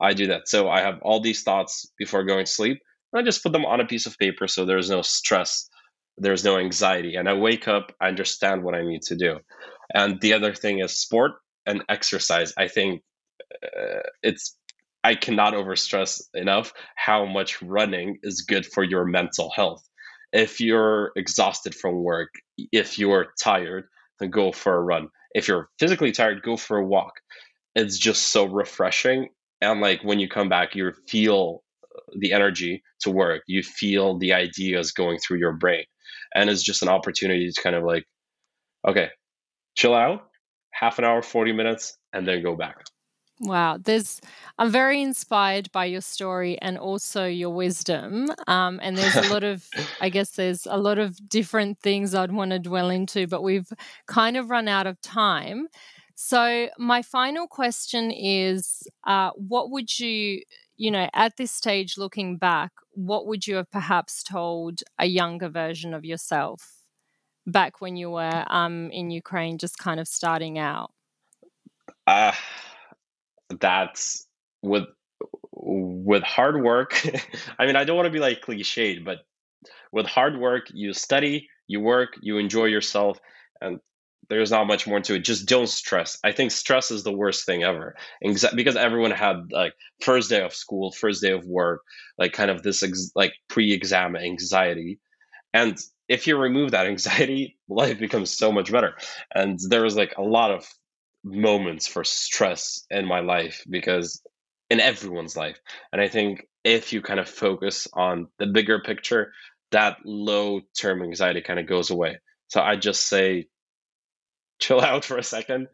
I 0.00 0.14
do 0.14 0.26
that. 0.28 0.48
So 0.48 0.68
I 0.68 0.80
have 0.80 0.98
all 1.02 1.20
these 1.20 1.42
thoughts 1.42 1.86
before 1.98 2.24
going 2.24 2.46
to 2.46 2.52
sleep. 2.52 2.78
and 3.12 3.20
I 3.20 3.24
just 3.24 3.42
put 3.42 3.52
them 3.52 3.66
on 3.66 3.80
a 3.80 3.86
piece 3.86 4.06
of 4.06 4.16
paper 4.18 4.48
so 4.48 4.64
there's 4.64 4.90
no 4.90 5.02
stress, 5.02 5.68
there's 6.16 6.44
no 6.44 6.58
anxiety. 6.58 7.16
And 7.16 7.28
I 7.28 7.34
wake 7.34 7.68
up, 7.68 7.92
I 8.00 8.08
understand 8.08 8.62
what 8.62 8.74
I 8.74 8.82
need 8.82 9.02
to 9.02 9.16
do. 9.16 9.40
And 9.94 10.20
the 10.20 10.32
other 10.34 10.54
thing 10.54 10.80
is 10.80 10.98
sport 10.98 11.32
and 11.66 11.84
exercise. 11.88 12.54
I 12.56 12.68
think 12.68 13.02
uh, 13.64 14.00
it's 14.22 14.56
I 15.02 15.14
cannot 15.14 15.54
overstress 15.54 16.20
enough 16.34 16.72
how 16.94 17.24
much 17.24 17.62
running 17.62 18.18
is 18.22 18.42
good 18.42 18.66
for 18.66 18.84
your 18.84 19.04
mental 19.04 19.50
health. 19.50 19.82
If 20.32 20.60
you're 20.60 21.12
exhausted 21.16 21.74
from 21.74 22.02
work, 22.02 22.30
if 22.72 22.98
you're 22.98 23.28
tired, 23.42 23.84
then 24.18 24.30
go 24.30 24.52
for 24.52 24.76
a 24.76 24.82
run. 24.82 25.08
If 25.34 25.48
you're 25.48 25.68
physically 25.78 26.12
tired, 26.12 26.42
go 26.42 26.56
for 26.56 26.78
a 26.78 26.86
walk. 26.86 27.14
It's 27.74 27.98
just 27.98 28.28
so 28.28 28.44
refreshing. 28.46 29.28
And 29.60 29.80
like 29.80 30.02
when 30.02 30.18
you 30.18 30.28
come 30.28 30.48
back, 30.48 30.74
you 30.74 30.92
feel 31.08 31.62
the 32.16 32.32
energy 32.32 32.82
to 33.00 33.10
work, 33.10 33.42
you 33.46 33.62
feel 33.62 34.18
the 34.18 34.32
ideas 34.32 34.92
going 34.92 35.18
through 35.18 35.38
your 35.38 35.52
brain. 35.52 35.84
And 36.34 36.48
it's 36.48 36.62
just 36.62 36.82
an 36.82 36.88
opportunity 36.88 37.50
to 37.50 37.62
kind 37.62 37.76
of 37.76 37.84
like, 37.84 38.04
okay, 38.86 39.08
chill 39.76 39.94
out, 39.94 40.22
half 40.72 40.98
an 40.98 41.04
hour, 41.04 41.22
40 41.22 41.52
minutes, 41.52 41.96
and 42.12 42.26
then 42.26 42.42
go 42.42 42.56
back. 42.56 42.76
Wow, 43.42 43.78
there's 43.82 44.20
I'm 44.58 44.70
very 44.70 45.00
inspired 45.00 45.72
by 45.72 45.86
your 45.86 46.02
story 46.02 46.58
and 46.60 46.76
also 46.76 47.24
your 47.24 47.48
wisdom. 47.50 48.28
Um, 48.46 48.78
and 48.82 48.98
there's 48.98 49.16
a 49.16 49.32
lot 49.32 49.44
of, 49.44 49.66
I 50.00 50.10
guess, 50.10 50.32
there's 50.32 50.66
a 50.66 50.76
lot 50.76 50.98
of 50.98 51.26
different 51.26 51.78
things 51.80 52.14
I'd 52.14 52.32
want 52.32 52.50
to 52.50 52.58
dwell 52.58 52.90
into, 52.90 53.26
but 53.26 53.42
we've 53.42 53.72
kind 54.06 54.36
of 54.36 54.50
run 54.50 54.68
out 54.68 54.86
of 54.86 55.00
time. 55.00 55.68
So 56.14 56.68
my 56.78 57.00
final 57.00 57.46
question 57.46 58.10
is, 58.10 58.86
uh, 59.06 59.30
what 59.36 59.70
would 59.70 59.98
you, 59.98 60.42
you 60.76 60.90
know, 60.90 61.08
at 61.14 61.38
this 61.38 61.50
stage, 61.50 61.96
looking 61.96 62.36
back, 62.36 62.72
what 62.92 63.26
would 63.26 63.46
you 63.46 63.56
have 63.56 63.70
perhaps 63.70 64.22
told 64.22 64.82
a 64.98 65.06
younger 65.06 65.48
version 65.48 65.94
of 65.94 66.04
yourself 66.04 66.82
back 67.46 67.80
when 67.80 67.96
you 67.96 68.10
were 68.10 68.44
um, 68.48 68.90
in 68.92 69.10
Ukraine, 69.10 69.58
just 69.58 69.78
kind 69.78 70.00
of 70.00 70.08
starting 70.08 70.58
out? 70.58 70.92
Uh 72.06 72.32
that's 73.58 74.26
with 74.62 74.84
with 75.52 76.22
hard 76.22 76.62
work 76.62 77.00
i 77.58 77.66
mean 77.66 77.76
i 77.76 77.84
don't 77.84 77.96
want 77.96 78.06
to 78.06 78.12
be 78.12 78.20
like 78.20 78.42
cliched 78.42 79.04
but 79.04 79.18
with 79.92 80.06
hard 80.06 80.38
work 80.38 80.66
you 80.72 80.92
study 80.92 81.48
you 81.66 81.80
work 81.80 82.16
you 82.20 82.38
enjoy 82.38 82.64
yourself 82.64 83.18
and 83.60 83.80
there's 84.30 84.52
not 84.52 84.66
much 84.66 84.86
more 84.86 85.00
to 85.00 85.16
it. 85.16 85.24
Just 85.24 85.46
don't 85.46 85.68
stress. 85.68 86.18
I 86.24 86.30
think 86.32 86.52
stress 86.52 86.92
is 86.92 87.02
the 87.02 87.12
worst 87.12 87.44
thing 87.44 87.64
ever. 87.64 87.96
Because 88.22 88.76
everyone 88.76 89.10
had 89.10 89.50
like 89.50 89.74
first 90.00 90.30
day 90.30 90.40
of 90.40 90.54
school 90.54 90.92
first 90.92 91.20
day 91.20 91.32
of 91.32 91.44
work 91.44 91.82
like 92.16 92.32
kind 92.32 92.50
of 92.50 92.62
this 92.62 92.82
ex- 92.82 93.10
like 93.16 93.34
pre-exam 93.48 94.16
anxiety. 94.16 95.00
And 95.52 95.76
if 96.08 96.26
you 96.26 96.38
remove 96.38 96.70
that 96.70 96.86
anxiety 96.94 97.58
life 97.68 97.98
becomes 97.98 98.30
so 98.30 98.52
much 98.52 98.70
better. 98.70 98.94
And 99.34 99.58
there 99.68 99.82
was 99.82 99.96
like 99.96 100.14
a 100.16 100.22
lot 100.22 100.52
of 100.52 100.64
moments 101.24 101.86
for 101.86 102.04
stress 102.04 102.84
in 102.90 103.06
my 103.06 103.20
life 103.20 103.64
because 103.68 104.22
in 104.70 104.80
everyone's 104.80 105.36
life. 105.36 105.58
And 105.92 106.00
I 106.00 106.08
think 106.08 106.46
if 106.64 106.92
you 106.92 107.02
kind 107.02 107.20
of 107.20 107.28
focus 107.28 107.88
on 107.92 108.28
the 108.38 108.46
bigger 108.46 108.80
picture, 108.80 109.32
that 109.72 109.98
low 110.04 110.60
term 110.78 111.02
anxiety 111.02 111.42
kind 111.42 111.58
of 111.58 111.66
goes 111.66 111.90
away. 111.90 112.18
So 112.48 112.60
I 112.60 112.76
just 112.76 113.08
say, 113.08 113.46
chill 114.60 114.80
out 114.80 115.04
for 115.04 115.18
a 115.18 115.22
second. 115.22 115.68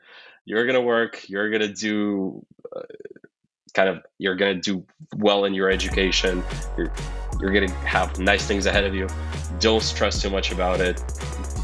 You're 0.45 0.65
going 0.65 0.75
to 0.77 0.81
work, 0.81 1.29
you're 1.29 1.51
going 1.51 1.63
to 1.63 1.73
do 1.73 2.45
uh, 2.75 2.83
kind 3.75 3.89
of, 3.89 3.99
you're 4.19 4.37
going 4.37 4.61
to 4.61 4.61
do 4.61 4.87
well 5.17 5.45
in 5.45 5.55
your 5.55 5.71
education. 5.71 6.43
You're, 6.77 6.93
you're 7.41 7.53
going 7.53 7.69
to 7.69 7.75
have 7.75 8.19
nice 8.19 8.47
things 8.47 8.67
ahead 8.67 8.85
of 8.85 8.95
you. 8.95 9.09
Don't 9.59 9.83
stress 9.83 10.23
too 10.23 10.31
much 10.31 10.53
about 10.53 10.81
it. 10.81 11.01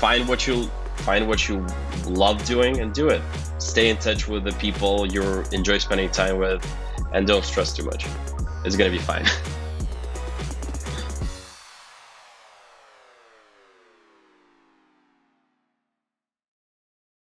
Find 0.00 0.28
what 0.28 0.46
you 0.46 0.68
find 1.04 1.28
what 1.28 1.48
you 1.48 1.64
love 2.06 2.44
doing 2.44 2.80
and 2.80 2.92
do 2.92 3.08
it 3.08 3.22
stay 3.62 3.88
in 3.88 3.96
touch 3.96 4.28
with 4.28 4.44
the 4.44 4.52
people 4.52 5.06
you 5.06 5.22
enjoy 5.52 5.78
spending 5.78 6.10
time 6.10 6.38
with, 6.38 6.64
and 7.12 7.26
don't 7.26 7.44
stress 7.44 7.72
too 7.72 7.84
much. 7.84 8.06
It's 8.64 8.76
gonna 8.76 8.90
be 8.90 8.98
fine. 8.98 9.26